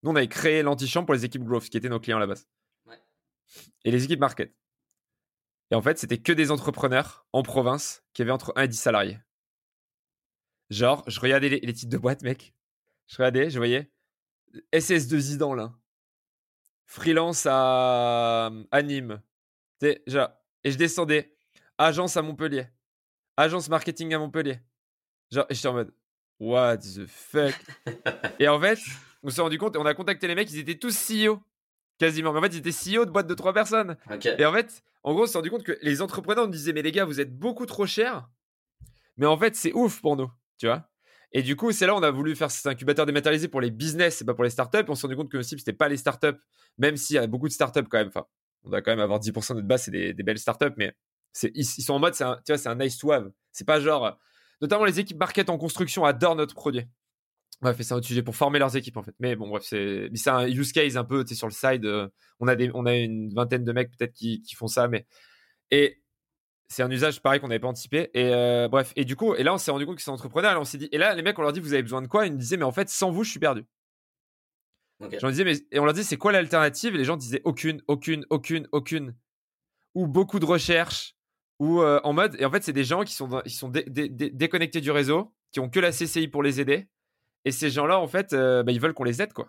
Nous, 0.03 0.13
on 0.13 0.17
avait 0.17 0.29
créé 0.29 0.63
l'antichambre 0.63 1.07
pour 1.07 1.15
les 1.15 1.25
équipes 1.25 1.43
growth, 1.43 1.69
qui 1.69 1.77
étaient 1.77 1.89
nos 1.89 1.99
clients 1.99 2.19
à 2.19 2.21
la 2.21 2.29
base. 2.29 2.47
Et 3.85 3.91
les 3.91 4.05
équipes 4.05 4.21
market. 4.21 4.55
Et 5.71 5.75
en 5.75 5.83
fait, 5.83 5.99
c'était 5.99 6.19
que 6.19 6.33
des 6.33 6.51
entrepreneurs 6.51 7.27
en 7.33 7.43
province 7.43 8.05
qui 8.13 8.23
avaient 8.23 8.31
entre 8.31 8.53
1 8.57 8.63
et 8.63 8.69
10 8.69 8.77
salariés. 8.77 9.19
Genre, 10.71 11.03
je 11.07 11.21
regardais 11.21 11.49
les, 11.49 11.73
titres 11.73 11.91
de 11.91 11.99
boîte, 11.99 12.23
mec. 12.23 12.55
Je 13.09 13.17
regardais, 13.17 13.51
je 13.51 13.59
voyais 13.59 13.91
SS2 14.73 15.19
Zidan, 15.19 15.55
là. 15.55 15.75
Freelance 16.85 17.47
à, 17.49 18.51
à 18.71 18.83
Nîmes. 18.83 19.21
Et 19.83 20.03
je 20.07 20.77
descendais. 20.77 21.37
Agence 21.79 22.17
à 22.17 22.23
Montpellier 22.23 22.69
agence 23.37 23.69
marketing 23.69 24.15
à 24.15 24.19
Montpellier. 24.19 24.59
Genre, 25.31 25.47
j'étais 25.51 25.69
en 25.69 25.75
mode, 25.75 25.93
what 26.41 26.79
the 26.79 27.07
fuck? 27.07 27.55
Et 28.39 28.49
en 28.49 28.61
fait, 28.61 28.79
on 29.23 29.31
s'est 29.31 29.41
rendu 29.41 29.59
compte, 29.59 29.77
on 29.77 29.87
a 29.87 29.95
contacté 29.95 30.27
les 30.27 30.35
mecs, 30.35 30.51
ils 30.51 30.59
étaient 30.59 30.79
tous 30.79 30.97
CEO, 30.97 31.41
quasiment. 31.99 32.33
Mais 32.33 32.39
en 32.39 32.43
fait, 32.43 32.55
ils 32.55 32.59
étaient 32.59 32.71
CEO 32.71 33.05
de 33.05 33.11
boîte 33.11 33.27
de 33.27 33.35
trois 33.35 33.53
personnes. 33.53 33.97
Et 34.39 34.45
en 34.45 34.53
fait, 34.53 34.83
en 35.03 35.15
gros, 35.15 35.25
on 35.25 35.27
s'est 35.27 35.39
rendu 35.39 35.51
compte 35.51 35.65
que 35.65 35.79
les 35.83 36.03
entrepreneurs 36.03 36.47
nous 36.47 36.53
disaient, 36.53 36.73
mais 36.73 36.83
les 36.83 36.93
gars, 36.93 37.05
vous 37.05 37.21
êtes 37.21 37.37
beaucoup 37.37 37.67
trop 37.67 37.87
chers. 37.87 38.29
Mais 39.17 39.27
en 39.27 39.39
fait, 39.39 39.55
c'est 39.57 39.73
ouf 39.73 40.01
pour 40.01 40.17
nous, 40.17 40.31
tu 40.59 40.67
vois. 40.67 40.89
Et 41.33 41.43
du 41.43 41.57
coup, 41.57 41.73
c'est 41.73 41.87
là 41.87 41.95
on 41.95 42.03
a 42.03 42.11
voulu 42.11 42.35
faire 42.37 42.51
cet 42.51 42.67
incubateur 42.67 43.05
dématérialisé 43.05 43.49
pour 43.49 43.61
les 43.61 43.71
business 43.71 44.23
et 44.23 44.25
pas 44.25 44.35
pour 44.35 44.45
les 44.45 44.51
startups. 44.51 44.85
on 44.89 44.95
s'est 44.95 45.07
rendu 45.07 45.17
compte 45.17 45.31
que 45.31 45.37
le 45.37 45.43
cible, 45.43 45.59
c'était 45.59 45.73
pas 45.73 45.89
les 45.89 45.97
startups, 45.97 46.39
même 46.79 46.97
s'il 46.97 47.17
y 47.17 47.19
a 47.19 47.27
beaucoup 47.27 47.49
de 47.49 47.53
startups 47.53 47.85
quand 47.91 47.99
même. 47.99 48.09
Enfin, 48.09 48.27
on 48.65 48.71
doit 48.71 48.83
quand 48.83 48.93
même 48.93 49.01
avoir 49.01 49.21
10% 49.21 49.51
de 49.51 49.55
notre 49.55 49.69
base, 49.69 49.83
c'est 49.83 49.91
des, 49.91 50.15
des, 50.15 50.23
belles 50.23 50.39
startups, 50.39 50.73
mais 50.77 50.95
ils, 51.55 51.65
sont 51.65 51.95
en 51.95 51.99
mode, 51.99 52.15
tu 52.15 52.25
vois, 52.25 52.59
c'est 52.59 52.69
un 52.69 52.75
nice 52.75 52.97
to 52.99 53.13
have. 53.13 53.31
C'est 53.53 53.67
pas 53.67 53.81
genre, 53.81 54.19
notamment 54.61 54.85
les 54.85 55.01
équipes 55.01 55.19
market 55.19 55.51
en 55.51 55.59
construction 55.59 56.05
adorent 56.05 56.37
notre 56.37 56.55
produit. 56.55 56.87
Bref, 57.63 57.77
c'est 57.81 57.95
un 57.95 57.97
autre 57.97 58.07
sujet 58.07 58.23
pour 58.23 58.37
former 58.37 58.59
leurs 58.59 58.77
équipes 58.77 58.99
en 58.99 59.03
fait. 59.03 59.15
Mais 59.19 59.35
bon, 59.35 59.49
bref, 59.49 59.65
c'est, 59.65 60.11
un 60.27 60.47
use 60.47 60.73
case 60.73 60.97
un 60.97 61.05
peu, 61.05 61.25
tu 61.25 61.35
sur 61.35 61.47
le 61.47 61.53
side. 61.53 61.85
Euh, 61.87 62.09
on 62.39 62.49
a 62.49 62.57
des, 62.57 62.71
on 62.75 62.85
a 62.87 62.95
une 62.95 63.33
vingtaine 63.33 63.65
de 63.65 63.73
mecs 63.73 63.91
peut-être 63.97 64.13
qui, 64.13 64.43
qui 64.43 64.55
font 64.55 64.67
ça, 64.67 64.89
mais 64.89 65.07
et 65.71 66.03
c'est 66.69 66.83
un 66.83 66.91
usage 66.91 67.23
pareil 67.23 67.41
qu'on 67.41 67.49
n'avait 67.49 67.61
pas 67.61 67.69
anticipé. 67.69 68.11
Et 68.15 68.33
euh, 68.33 68.69
bref, 68.69 68.93
et 68.97 69.05
du 69.05 69.17
coup, 69.17 69.35
et 69.35 69.43
là, 69.43 69.55
on 69.55 69.59
s'est 69.59 69.71
rendu 69.71 69.87
compte 69.87 69.97
que 69.97 70.03
c'est 70.03 70.11
entrepreneurs. 70.11 70.53
Et 70.53 70.57
on 70.57 70.65
s'est 70.65 70.79
dit, 70.79 70.89
et 70.93 70.99
là, 70.99 71.15
les 71.15 71.23
mecs, 71.23 71.39
on 71.39 71.43
leur 71.43 71.53
dit, 71.53 71.61
vous 71.61 71.73
avez 71.73 71.83
besoin 71.83 72.03
de 72.03 72.09
quoi? 72.09 72.27
Ils 72.27 72.33
nous 72.33 72.39
disaient, 72.39 72.57
mais 72.57 72.65
en 72.65 72.73
fait, 72.73 72.89
sans 72.89 73.11
vous, 73.11 73.25
je 73.25 73.31
suis 73.31 73.41
perdu. 73.41 73.65
J'en 75.21 75.29
disais, 75.29 75.45
mais 75.45 75.57
et 75.71 75.79
on 75.79 75.85
leur 75.85 75.95
dit, 75.95 76.05
c'est 76.05 76.17
quoi 76.17 76.33
l'alternative? 76.33 76.95
Et 76.95 76.99
les 76.99 77.05
gens 77.05 77.17
disaient, 77.17 77.43
aucune, 77.45 77.83
aucune, 77.87 78.25
aucune, 78.31 78.67
aucune. 78.73 79.15
Ou 79.95 80.07
beaucoup 80.07 80.39
de 80.39 80.47
recherches, 80.47 81.15
ou 81.59 81.81
euh, 81.81 82.01
en 82.03 82.13
mode, 82.13 82.37
et 82.39 82.45
en 82.45 82.51
fait, 82.51 82.63
c'est 82.63 82.73
des 82.73 82.85
gens 82.85 83.05
qui 83.05 83.15
sont, 83.15 83.41
ils 83.45 83.51
sont 83.51 83.71
déconnectés 83.71 84.81
du 84.81 84.91
réseau, 84.91 85.35
qui 85.53 85.61
ont 85.61 85.69
que 85.69 85.81
la 85.81 85.93
CCI 85.93 86.29
pour 86.29 86.43
les 86.43 86.61
aider. 86.61 86.89
Et 87.47 87.53
ces 87.53 87.71
gens-là, 87.71 88.01
en 88.01 88.09
fait, 88.09 88.33
euh, 88.33 88.65
bah, 88.65 88.73
ils 88.73 88.81
veulent 88.81 88.93
qu'on 88.93 89.05
les 89.05 89.23
aide, 89.23 89.33
quoi. 89.33 89.49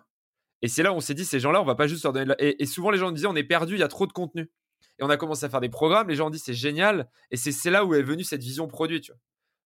Et 0.62 0.68
c'est 0.68 0.84
là 0.84 0.92
où 0.92 0.96
on 0.96 1.00
s'est 1.00 1.14
dit, 1.14 1.24
ces 1.24 1.40
gens-là, 1.40 1.60
on 1.60 1.64
va 1.64 1.74
pas 1.74 1.88
juste 1.88 2.04
leur 2.04 2.12
donner. 2.12 2.32
Et, 2.38 2.64
souvent, 2.64 2.90
les 2.90 2.98
gens 2.98 3.08
nous 3.08 3.14
disaient, 3.14 3.26
on 3.26 3.34
est 3.34 3.44
perdu, 3.44 3.74
il 3.74 3.80
y 3.80 3.82
a 3.82 3.88
trop 3.88 4.06
de 4.06 4.12
contenu. 4.12 4.50
Et 4.98 5.02
on 5.02 5.10
a 5.10 5.16
commencé 5.16 5.44
à 5.44 5.48
faire 5.48 5.60
des 5.60 5.68
programmes, 5.68 6.08
les 6.08 6.14
gens 6.14 6.28
ont 6.28 6.30
dit, 6.30 6.38
c'est 6.38 6.54
génial. 6.54 7.10
Et 7.32 7.36
c'est 7.36 7.70
là 7.70 7.84
où 7.84 7.94
est 7.94 8.02
venue 8.02 8.22
cette 8.22 8.42
vision 8.42 8.68
produit, 8.68 9.00
tu 9.00 9.10
vois. 9.10 9.20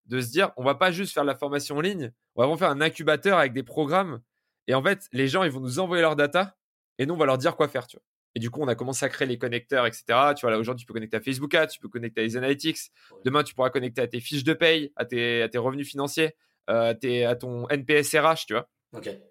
De 0.07 0.19
se 0.19 0.31
dire, 0.31 0.51
on 0.57 0.63
va 0.63 0.73
pas 0.73 0.91
juste 0.91 1.13
faire 1.13 1.23
de 1.23 1.27
la 1.27 1.35
formation 1.35 1.77
en 1.77 1.81
ligne, 1.81 2.11
on 2.35 2.41
va 2.41 2.47
vraiment 2.47 2.57
faire 2.57 2.69
un 2.71 2.81
incubateur 2.81 3.37
avec 3.37 3.53
des 3.53 3.63
programmes. 3.63 4.19
Et 4.67 4.73
en 4.73 4.83
fait, 4.83 5.07
les 5.11 5.27
gens, 5.27 5.43
ils 5.43 5.51
vont 5.51 5.61
nous 5.61 5.79
envoyer 5.79 6.01
leur 6.01 6.15
data 6.15 6.57
et 6.97 7.05
nous, 7.05 7.13
on 7.13 7.17
va 7.17 7.25
leur 7.25 7.37
dire 7.37 7.55
quoi 7.55 7.67
faire, 7.67 7.85
tu 7.85 7.97
vois. 7.97 8.03
Et 8.35 8.39
du 8.39 8.49
coup, 8.49 8.61
on 8.61 8.67
a 8.67 8.75
commencé 8.75 9.05
à 9.05 9.09
créer 9.09 9.27
les 9.27 9.37
connecteurs, 9.37 9.85
etc. 9.85 10.03
Tu 10.35 10.41
vois, 10.41 10.49
là, 10.49 10.57
aujourd'hui, 10.57 10.81
tu 10.81 10.87
peux 10.87 10.93
connecter 10.93 11.17
à 11.17 11.21
Facebook 11.21 11.53
Ads, 11.53 11.67
tu 11.67 11.79
peux 11.79 11.89
connecter 11.89 12.21
à 12.21 12.23
les 12.23 12.35
analytics. 12.35 12.79
Demain, 13.25 13.43
tu 13.43 13.53
pourras 13.53 13.69
connecter 13.69 14.01
à 14.01 14.07
tes 14.07 14.19
fiches 14.19 14.43
de 14.43 14.53
paye, 14.53 14.91
à 14.95 15.05
tes, 15.05 15.43
à 15.43 15.49
tes 15.49 15.59
revenus 15.59 15.87
financiers, 15.87 16.35
euh, 16.69 16.91
à, 16.91 16.95
tes, 16.95 17.25
à 17.25 17.35
ton 17.35 17.67
NPS 17.69 18.15
RH, 18.15 18.45
tu 18.47 18.53
vois. 18.53 18.69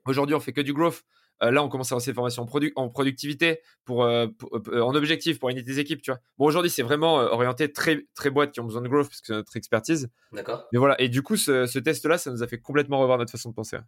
Aujourd'hui, 0.06 0.34
on 0.34 0.40
fait 0.40 0.52
que 0.52 0.60
du 0.60 0.72
growth. 0.72 1.02
Euh, 1.42 1.50
là, 1.50 1.64
on 1.64 1.68
commence 1.68 1.90
à 1.90 1.96
lancer 1.96 2.10
des 2.10 2.14
formations 2.14 2.44
en, 2.44 2.60
en 2.76 2.88
productivité, 2.88 3.60
pour, 3.84 4.04
euh, 4.04 4.26
en 4.72 4.94
objectif, 4.94 5.40
pour 5.40 5.48
unir 5.48 5.64
des 5.64 5.80
équipes, 5.80 6.00
tu 6.00 6.12
vois. 6.12 6.20
Bon, 6.38 6.46
aujourd'hui, 6.46 6.70
c'est 6.70 6.82
vraiment 6.82 7.16
orienté 7.16 7.72
très, 7.72 8.06
très 8.14 8.30
boîtes 8.30 8.52
qui 8.52 8.60
ont 8.60 8.64
besoin 8.64 8.82
de 8.82 8.88
growth, 8.88 9.08
parce 9.08 9.20
que 9.20 9.26
c'est 9.28 9.32
notre 9.32 9.56
expertise. 9.56 10.08
D'accord. 10.32 10.68
Mais 10.72 10.78
voilà. 10.78 11.00
Et 11.00 11.08
du 11.08 11.22
coup, 11.22 11.36
ce, 11.36 11.66
ce 11.66 11.78
test-là, 11.78 12.18
ça 12.18 12.30
nous 12.30 12.42
a 12.42 12.46
fait 12.46 12.58
complètement 12.58 13.00
revoir 13.00 13.18
notre 13.18 13.32
façon 13.32 13.50
de 13.50 13.54
penser. 13.54 13.78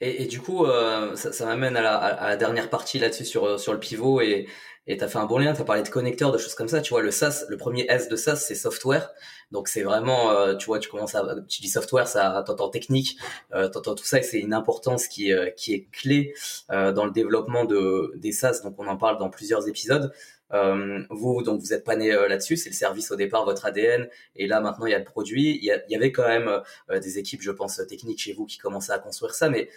Et, 0.00 0.24
et, 0.24 0.26
du 0.26 0.40
coup, 0.40 0.64
euh, 0.64 1.14
ça, 1.14 1.32
ça 1.32 1.46
m'amène 1.46 1.76
à 1.76 1.82
la, 1.82 1.96
à 1.96 2.28
la, 2.30 2.36
dernière 2.36 2.70
partie 2.70 2.98
là-dessus 2.98 3.24
sur, 3.24 3.60
sur 3.60 3.72
le 3.72 3.78
pivot 3.78 4.20
et 4.20 4.48
tu 4.86 5.04
as 5.04 5.08
fait 5.08 5.18
un 5.18 5.26
bon 5.26 5.38
lien, 5.38 5.52
tu 5.52 5.60
as 5.60 5.64
parlé 5.64 5.82
de 5.82 5.88
connecteurs, 5.88 6.32
de 6.32 6.38
choses 6.38 6.54
comme 6.54 6.68
ça. 6.68 6.80
Tu 6.80 6.90
vois, 6.90 7.02
le 7.02 7.10
SaaS, 7.10 7.44
le 7.48 7.56
premier 7.56 7.86
S 7.88 8.08
de 8.08 8.16
SaaS, 8.16 8.36
c'est 8.36 8.54
software. 8.54 9.10
Donc 9.50 9.68
c'est 9.68 9.82
vraiment, 9.82 10.30
euh, 10.30 10.56
tu 10.56 10.66
vois, 10.66 10.78
tu 10.78 10.88
commences 10.88 11.14
à, 11.14 11.24
tu 11.48 11.60
dis 11.60 11.68
software, 11.68 12.08
ça 12.08 12.42
t'entends 12.46 12.68
technique, 12.70 13.16
euh, 13.52 13.68
t'entends 13.68 13.94
tout 13.94 14.04
ça 14.04 14.18
et 14.18 14.22
c'est 14.22 14.38
une 14.38 14.54
importance 14.54 15.08
qui, 15.08 15.32
euh, 15.32 15.50
qui 15.50 15.74
est 15.74 15.88
clé 15.92 16.34
euh, 16.70 16.92
dans 16.92 17.04
le 17.04 17.10
développement 17.10 17.64
de, 17.64 18.12
des 18.16 18.32
SaaS. 18.32 18.60
Donc 18.62 18.76
on 18.78 18.86
en 18.86 18.96
parle 18.96 19.18
dans 19.18 19.30
plusieurs 19.30 19.68
épisodes. 19.68 20.12
Euh, 20.52 21.02
vous, 21.10 21.42
donc, 21.42 21.60
vous 21.60 21.72
êtes 21.72 21.84
pas 21.84 21.96
né 21.96 22.12
euh, 22.12 22.28
là-dessus. 22.28 22.56
C'est 22.56 22.70
le 22.70 22.74
service 22.74 23.10
au 23.10 23.16
départ, 23.16 23.44
votre 23.44 23.66
ADN. 23.66 24.08
Et 24.36 24.46
là, 24.46 24.60
maintenant, 24.60 24.86
il 24.86 24.90
y 24.92 24.94
a 24.94 24.98
le 24.98 25.04
produit. 25.04 25.58
Il 25.62 25.64
y, 25.64 25.92
y 25.92 25.96
avait 25.96 26.12
quand 26.12 26.26
même 26.26 26.48
euh, 26.90 26.98
des 27.00 27.18
équipes, 27.18 27.42
je 27.42 27.50
pense, 27.50 27.80
techniques 27.88 28.20
chez 28.20 28.32
vous 28.32 28.46
qui 28.46 28.58
commençaient 28.58 28.92
à 28.92 28.98
construire 28.98 29.34
ça. 29.34 29.48
Mais 29.48 29.68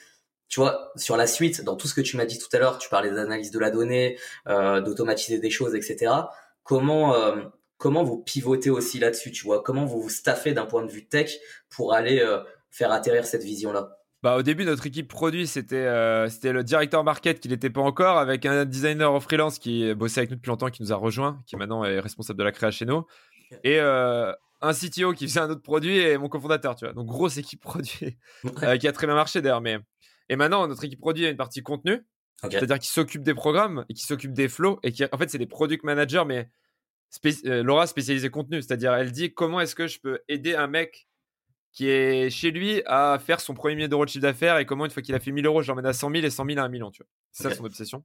tu 0.49 0.59
vois, 0.59 0.91
sur 0.95 1.17
la 1.17 1.27
suite, 1.27 1.63
dans 1.63 1.75
tout 1.75 1.87
ce 1.87 1.95
que 1.95 2.01
tu 2.01 2.17
m'as 2.17 2.25
dit 2.25 2.37
tout 2.37 2.47
à 2.53 2.59
l'heure, 2.59 2.77
tu 2.77 2.89
parlais 2.89 3.09
d'analyse 3.09 3.51
de 3.51 3.59
la 3.59 3.71
donnée, 3.71 4.19
euh, 4.47 4.81
d'automatiser 4.81 5.39
des 5.39 5.49
choses, 5.49 5.75
etc. 5.75 6.11
Comment 6.63 7.15
comment 7.77 8.03
vous 8.03 8.17
pivotez 8.17 8.69
aussi 8.69 8.99
là-dessus, 8.99 9.31
tu 9.31 9.43
vois? 9.43 9.61
Comment 9.61 9.85
vous 9.85 10.01
vous 10.01 10.09
staffez 10.09 10.53
d'un 10.53 10.65
point 10.65 10.85
de 10.85 10.91
vue 10.91 11.05
tech 11.05 11.31
pour 11.69 11.93
aller 11.93 12.25
faire 12.71 12.91
atterrir 12.91 13.25
cette 13.25 13.43
vision-là? 13.43 13.97
Bah, 14.23 14.37
au 14.37 14.41
début, 14.41 14.63
notre 14.63 14.87
équipe 14.87 15.09
produit, 15.09 15.47
c'était 15.47 15.75
euh, 15.75 16.29
c'était 16.29 16.53
le 16.53 16.63
directeur 16.63 17.03
market 17.03 17.41
qui 17.41 17.49
n'était 17.49 17.69
pas 17.69 17.81
encore, 17.81 18.17
avec 18.17 18.45
un 18.45 18.63
designer 18.63 19.11
en 19.11 19.19
freelance 19.19 19.59
qui 19.59 19.93
bossait 19.95 20.21
avec 20.21 20.29
nous 20.29 20.37
depuis 20.37 20.47
longtemps, 20.47 20.69
qui 20.69 20.81
nous 20.81 20.93
a 20.93 20.95
rejoint, 20.95 21.43
qui 21.45 21.57
maintenant 21.57 21.83
est 21.83 21.99
responsable 21.99 22.39
de 22.39 22.45
la 22.45 22.53
créa 22.53 22.71
chez 22.71 22.85
nous, 22.85 23.05
et 23.65 23.81
euh, 23.81 24.31
un 24.61 24.73
CTO 24.73 25.11
qui 25.11 25.27
faisait 25.27 25.41
un 25.41 25.49
autre 25.49 25.61
produit 25.61 25.97
et 25.97 26.17
mon 26.17 26.29
cofondateur, 26.29 26.73
tu 26.75 26.85
vois. 26.85 26.93
Donc, 26.93 27.05
grosse 27.05 27.35
équipe 27.35 27.59
produit 27.61 28.17
euh, 28.63 28.77
qui 28.77 28.87
a 28.87 28.93
très 28.93 29.07
bien 29.07 29.15
marché 29.15 29.41
d'ailleurs. 29.41 29.61
Mais... 29.61 29.77
Et 30.29 30.35
maintenant, 30.35 30.67
notre 30.67 30.83
équipe 30.83 30.99
produit 30.99 31.25
a 31.25 31.29
une 31.29 31.37
partie 31.37 31.63
contenu, 31.63 32.05
c'est-à-dire 32.41 32.79
qui 32.79 32.89
s'occupe 32.89 33.23
des 33.23 33.33
programmes 33.33 33.85
et 33.89 33.93
qui 33.93 34.03
s'occupe 34.03 34.33
des 34.33 34.49
flows, 34.49 34.79
et 34.83 34.91
qui, 34.91 35.03
en 35.11 35.17
fait, 35.17 35.29
c'est 35.29 35.37
des 35.37 35.47
product 35.47 35.83
managers, 35.83 36.23
mais 36.25 36.49
Laura 37.43 37.87
spécialisée 37.87 38.29
contenu, 38.29 38.61
c'est-à-dire 38.61 38.93
elle 38.93 39.11
dit 39.11 39.33
comment 39.33 39.61
est-ce 39.61 39.75
que 39.75 39.87
je 39.87 39.99
peux 39.99 40.19
aider 40.27 40.55
un 40.55 40.67
mec 40.67 41.07
qui 41.71 41.89
est 41.89 42.29
chez 42.29 42.51
lui 42.51 42.81
à 42.85 43.19
faire 43.19 43.39
son 43.39 43.53
premier 43.53 43.75
million 43.75 43.87
d'euros 43.87 44.05
de 44.05 44.09
chiffre 44.09 44.21
d'affaires 44.21 44.57
et 44.59 44.65
comment 44.65 44.85
une 44.85 44.91
fois 44.91 45.01
qu'il 45.01 45.15
a 45.15 45.19
fait 45.19 45.31
1000 45.31 45.45
euros, 45.45 45.61
je 45.61 45.67
l'emmène 45.67 45.87
à 45.87 45.93
100 45.93 46.11
000 46.11 46.23
et 46.23 46.29
100 46.29 46.45
000 46.45 46.59
à 46.59 46.63
1 46.63 46.69
million, 46.69 46.91
tu 46.91 47.01
vois? 47.01 47.09
C'est 47.31 47.43
ça 47.43 47.55
son 47.55 47.65
obsession. 47.65 48.03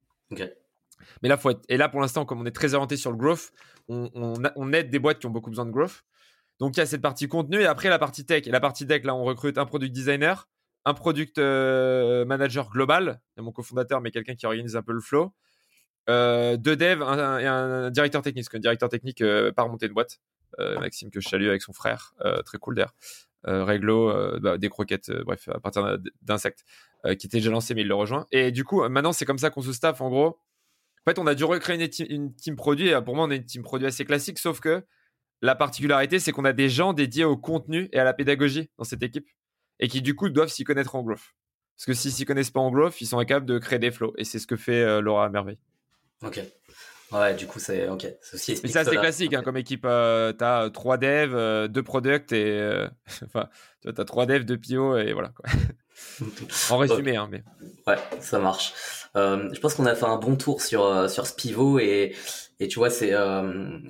Mais 1.22 1.28
là, 1.28 1.36
faut 1.36 1.50
être... 1.50 1.62
Et 1.68 1.76
là, 1.76 1.88
pour 1.88 2.00
l'instant, 2.00 2.24
comme 2.24 2.40
on 2.40 2.46
est 2.46 2.54
très 2.54 2.74
orienté 2.74 2.96
sur 2.96 3.10
le 3.10 3.18
growth, 3.18 3.52
on, 3.88 4.10
on, 4.14 4.72
aide 4.72 4.90
des 4.90 4.98
boîtes 4.98 5.18
qui 5.18 5.26
ont 5.26 5.30
beaucoup 5.30 5.50
besoin 5.50 5.66
de 5.66 5.70
growth. 5.70 6.02
Donc, 6.58 6.76
il 6.76 6.80
y 6.80 6.82
a 6.82 6.86
cette 6.86 7.02
partie 7.02 7.28
contenu 7.28 7.60
et 7.60 7.66
après 7.66 7.88
la 7.88 7.98
partie 7.98 8.26
tech. 8.26 8.46
Et 8.46 8.50
la 8.50 8.60
partie 8.60 8.86
tech, 8.86 9.04
là, 9.04 9.14
on 9.14 9.22
recrute 9.22 9.58
un 9.58 9.66
product 9.66 9.92
designer, 9.92 10.48
un 10.84 10.94
product 10.94 11.38
euh, 11.38 12.24
manager 12.24 12.70
global, 12.70 13.20
mon 13.36 13.52
cofondateur, 13.52 14.00
mais 14.00 14.10
quelqu'un 14.10 14.34
qui 14.34 14.46
organise 14.46 14.76
un 14.76 14.82
peu 14.82 14.92
le 14.92 15.00
flow, 15.00 15.34
euh, 16.08 16.56
deux 16.56 16.76
devs 16.76 17.02
un, 17.02 17.38
et 17.38 17.46
un, 17.46 17.90
directeur 17.90 18.22
technique, 18.22 18.44
parce 18.44 18.52
qu'un 18.52 18.60
directeur 18.60 18.88
technique 18.88 19.20
euh, 19.20 19.52
pas 19.52 19.62
remonté 19.62 19.88
de 19.88 19.92
boîte. 19.92 20.20
Euh, 20.58 20.80
Maxime 20.80 21.10
que 21.10 21.20
je 21.20 21.28
salue 21.28 21.46
avec 21.46 21.62
son 21.62 21.72
frère, 21.72 22.14
très 22.44 22.58
cool 22.58 22.74
d'ailleurs. 22.76 22.94
Euh, 23.46 23.64
réglo, 23.64 24.12
bah, 24.40 24.58
des 24.58 24.68
croquettes, 24.68 25.12
bref, 25.24 25.48
à 25.48 25.60
partir 25.60 25.98
d'insectes, 26.22 26.64
qui 27.04 27.26
était 27.26 27.38
déjà 27.38 27.50
lancé, 27.50 27.74
mais 27.74 27.82
il 27.82 27.88
le 27.88 27.94
rejoint. 27.94 28.26
Et 28.32 28.50
du 28.50 28.64
coup, 28.64 28.86
maintenant, 28.88 29.12
c'est 29.12 29.24
comme 29.24 29.38
ça 29.38 29.50
qu'on 29.50 29.62
se 29.62 29.72
staff, 29.72 30.00
en 30.00 30.08
gros. 30.08 30.40
En 31.06 31.10
fait, 31.10 31.18
on 31.18 31.26
a 31.26 31.34
dû 31.34 31.44
recréer 31.44 31.76
une, 31.76 32.06
une 32.10 32.34
team 32.34 32.56
produit. 32.56 32.88
Et 32.88 33.00
pour 33.02 33.14
moi, 33.14 33.26
on 33.26 33.30
a 33.30 33.34
une 33.34 33.44
team 33.44 33.62
produit 33.62 33.86
assez 33.86 34.04
classique, 34.04 34.38
sauf 34.38 34.60
que 34.60 34.84
la 35.42 35.54
particularité, 35.54 36.18
c'est 36.18 36.32
qu'on 36.32 36.44
a 36.44 36.52
des 36.52 36.68
gens 36.68 36.92
dédiés 36.92 37.24
au 37.24 37.36
contenu 37.36 37.88
et 37.92 37.98
à 37.98 38.04
la 38.04 38.14
pédagogie 38.14 38.70
dans 38.78 38.84
cette 38.84 39.02
équipe 39.02 39.28
et 39.80 39.88
qui, 39.88 40.02
du 40.02 40.14
coup, 40.14 40.28
doivent 40.28 40.48
s'y 40.48 40.64
connaître 40.64 40.94
en 40.94 41.02
growth. 41.02 41.34
Parce 41.76 41.86
que 41.86 41.92
s'ils 41.92 42.12
s'y 42.12 42.24
connaissent 42.24 42.50
pas 42.50 42.60
en 42.60 42.70
growth, 42.70 43.00
ils 43.00 43.06
sont 43.06 43.18
incapables 43.18 43.46
de 43.46 43.58
créer 43.58 43.78
des 43.78 43.90
flows. 43.90 44.12
Et 44.18 44.24
c'est 44.24 44.38
ce 44.38 44.46
que 44.46 44.56
fait 44.56 45.00
Laura 45.00 45.26
à 45.26 45.28
merveille. 45.28 45.58
Ok. 46.22 46.40
Ouais, 47.10 47.34
du 47.34 47.46
coup, 47.46 47.58
c'est 47.58 47.88
ok. 47.88 48.06
Mais 48.62 48.68
ça, 48.68 48.84
c'est 48.84 48.96
classique 48.96 49.32
hein, 49.32 49.42
comme 49.42 49.56
équipe. 49.56 49.86
Euh, 49.86 50.32
tu 50.34 50.44
as 50.44 50.68
trois 50.70 50.98
devs, 50.98 51.34
euh, 51.34 51.66
deux 51.66 51.82
products 51.82 52.32
et. 52.32 52.60
Euh, 52.60 52.86
enfin, 53.24 53.48
tu 53.80 53.88
as 53.88 54.04
trois 54.04 54.26
devs, 54.26 54.44
deux 54.44 54.58
PO 54.58 54.98
et 54.98 55.12
voilà. 55.12 55.30
Quoi. 55.30 55.46
en 56.70 56.78
résumé, 56.78 57.16
hein, 57.16 57.28
mais. 57.30 57.42
Ouais, 57.86 57.96
ça 58.20 58.38
marche. 58.38 58.72
je 59.14 59.58
pense 59.60 59.74
qu'on 59.74 59.86
a 59.86 59.94
fait 59.94 60.06
un 60.06 60.16
bon 60.16 60.36
tour 60.36 60.62
sur, 60.62 61.08
sur 61.10 61.26
ce 61.26 61.34
pivot 61.34 61.78
et, 61.78 62.14
et 62.60 62.68
tu 62.68 62.78
vois, 62.78 62.90
c'est 62.90 63.14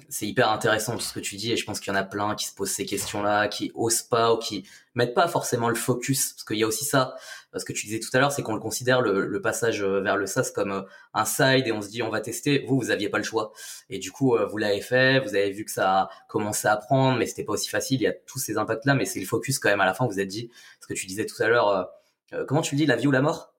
c'est 0.09 0.27
hyper 0.27 0.51
intéressant 0.51 0.95
tout 0.95 1.03
ce 1.03 1.13
que 1.13 1.21
tu 1.21 1.37
dis 1.37 1.53
et 1.53 1.57
je 1.57 1.65
pense 1.65 1.81
qu'il 1.81 1.93
y 1.93 1.97
en 1.97 1.99
a 1.99 2.05
plein 2.05 2.35
qui 2.35 2.47
se 2.47 2.55
posent 2.55 2.71
ces 2.71 2.87
questions-là, 2.87 3.49
qui 3.49 3.73
osent 3.75 4.03
pas 4.03 4.33
ou 4.33 4.39
qui 4.39 4.69
mettent 4.95 5.15
pas 5.15 5.29
forcément 5.29 5.69
le 5.69 5.75
focus 5.75 6.33
parce 6.33 6.45
qu'il 6.45 6.59
y 6.59 6.65
a 6.65 6.67
aussi 6.67 6.85
ça 6.85 7.17
ce 7.57 7.65
que 7.65 7.73
tu 7.73 7.87
disais 7.87 8.01
tout 8.01 8.11
à 8.13 8.21
l'heure, 8.21 8.33
c'est 8.33 8.43
qu'on 8.43 8.55
le 8.55 8.61
considère 8.61 9.01
le, 9.01 9.41
passage 9.41 9.83
euh, 9.83 10.01
vers 10.01 10.17
le 10.17 10.27
SaaS 10.27 10.51
comme 10.55 10.73
euh, 10.73 10.83
un 11.15 11.25
side 11.25 11.67
et 11.67 11.73
on 11.73 11.81
se 11.81 11.89
dit 11.89 12.03
on 12.03 12.11
va 12.11 12.21
tester. 12.21 12.65
Vous, 12.67 12.79
vous 12.79 12.91
aviez 12.91 13.09
pas 13.09 13.19
le 13.19 13.25
choix. 13.25 13.53
Et 13.89 13.99
du 13.99 14.13
coup, 14.13 14.37
euh, 14.37 14.45
vous 14.47 14.59
l'avez 14.59 14.81
fait, 14.81 15.21
vous 15.21 15.35
avez 15.35 15.51
vu 15.51 15.65
que 15.65 15.71
ça 15.71 16.01
a 16.01 16.09
commencé 16.29 16.69
à 16.69 16.77
prendre, 16.77 17.19
mais 17.19 17.27
c'était 17.27 17.45
pas 17.45 17.55
aussi 17.55 17.69
facile. 17.69 18.01
Il 18.01 18.05
y 18.05 18.09
a 18.09 18.13
tous 18.13 18.39
ces 18.39 18.59
impacts-là, 18.59 18.95
mais 18.95 19.05
c'est 19.05 19.21
le 19.21 19.27
focus 19.27 19.59
quand 19.59 19.71
même 19.71 19.81
à 19.81 19.87
la 19.87 19.95
fin. 19.95 20.07
Vous 20.07 20.21
êtes 20.21 20.29
dit, 20.29 20.51
ce 20.81 20.87
que 20.87 20.95
tu 20.95 21.07
disais 21.07 21.25
tout 21.25 21.41
à 21.43 21.49
l'heure, 21.49 21.89
comment 22.47 22.63
tu 22.63 22.75
le 22.75 22.79
dis, 22.79 22.87
la 22.87 22.97
vie 22.97 23.07
ou 23.07 23.11
la 23.11 23.23
mort? 23.23 23.55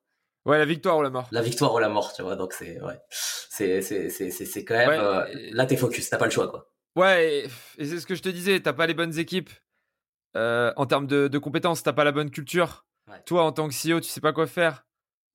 Ouais, 0.45 0.57
la 0.57 0.65
victoire 0.65 0.97
ou 0.97 1.01
la 1.01 1.09
mort. 1.09 1.27
La 1.31 1.41
victoire 1.41 1.73
ou 1.73 1.79
la 1.79 1.89
mort, 1.89 2.13
tu 2.13 2.21
vois. 2.21 2.35
Donc 2.35 2.53
c'est 2.53 2.81
ouais, 2.81 2.99
c'est 3.09 3.81
c'est 3.81 4.09
c'est 4.09 4.31
c'est 4.31 4.65
quand 4.65 4.77
même 4.77 4.89
ouais, 4.89 5.51
là 5.51 5.65
t'es 5.65 5.75
focus, 5.77 6.09
t'as 6.09 6.17
pas 6.17 6.25
le 6.25 6.31
choix 6.31 6.49
quoi. 6.49 6.71
Ouais, 6.95 7.45
et, 7.77 7.85
c'est 7.85 7.99
ce 7.99 8.05
que 8.05 8.15
je 8.15 8.21
te 8.21 8.29
disais, 8.29 8.59
t'as 8.59 8.73
pas 8.73 8.87
les 8.87 8.93
bonnes 8.93 9.17
équipes 9.17 9.49
en 10.35 10.85
termes 10.85 11.07
de, 11.07 11.27
de 11.27 11.37
compétences, 11.37 11.83
t'as 11.83 11.93
pas 11.93 12.03
la 12.03 12.11
bonne 12.11 12.31
culture. 12.31 12.85
Toi, 13.25 13.43
en 13.43 13.51
tant 13.51 13.67
que 13.67 13.73
CEO, 13.73 13.99
tu 13.99 14.09
sais 14.09 14.21
pas 14.21 14.33
quoi 14.33 14.47
faire. 14.47 14.85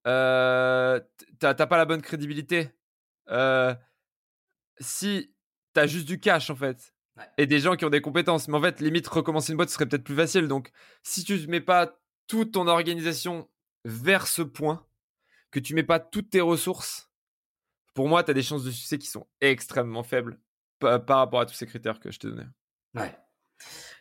Euh, 0.06 1.00
t'as 1.38 1.54
pas 1.54 1.76
la 1.76 1.84
bonne 1.84 2.02
crédibilité. 2.02 2.70
Euh, 3.30 3.74
si 4.78 5.34
t'as 5.72 5.86
juste 5.86 6.06
du 6.06 6.20
cash, 6.20 6.50
en 6.50 6.56
fait, 6.56 6.94
et 7.38 7.46
des 7.46 7.60
gens 7.60 7.76
qui 7.76 7.84
ont 7.84 7.90
des 7.90 8.00
compétences, 8.00 8.48
mais 8.48 8.56
en 8.56 8.62
fait, 8.62 8.80
limite, 8.80 9.06
recommencer 9.08 9.52
une 9.52 9.56
boîte 9.56 9.70
serait 9.70 9.86
peut-être 9.86 10.04
plus 10.04 10.16
facile. 10.16 10.48
Donc, 10.48 10.70
si 11.02 11.24
tu 11.24 11.34
ne 11.34 11.46
mets 11.46 11.60
pas 11.60 11.98
toute 12.26 12.52
ton 12.52 12.66
organisation 12.66 13.48
vers 13.84 14.26
ce 14.26 14.42
point, 14.42 14.86
que 15.50 15.60
tu 15.60 15.74
mets 15.74 15.82
pas 15.82 16.00
toutes 16.00 16.30
tes 16.30 16.40
ressources, 16.40 17.10
pour 17.94 18.08
moi, 18.08 18.24
tu 18.24 18.32
as 18.32 18.34
des 18.34 18.42
chances 18.42 18.64
de 18.64 18.70
succès 18.70 18.98
qui 18.98 19.06
sont 19.06 19.26
extrêmement 19.40 20.02
faibles 20.02 20.38
par, 20.78 21.18
rapport 21.18 21.40
à 21.40 21.46
tous 21.46 21.54
ces 21.54 21.66
critères 21.66 22.00
que 22.00 22.10
je 22.10 22.18
t'ai 22.18 22.28
donnés. 22.28 22.46
Ouais. 22.94 23.16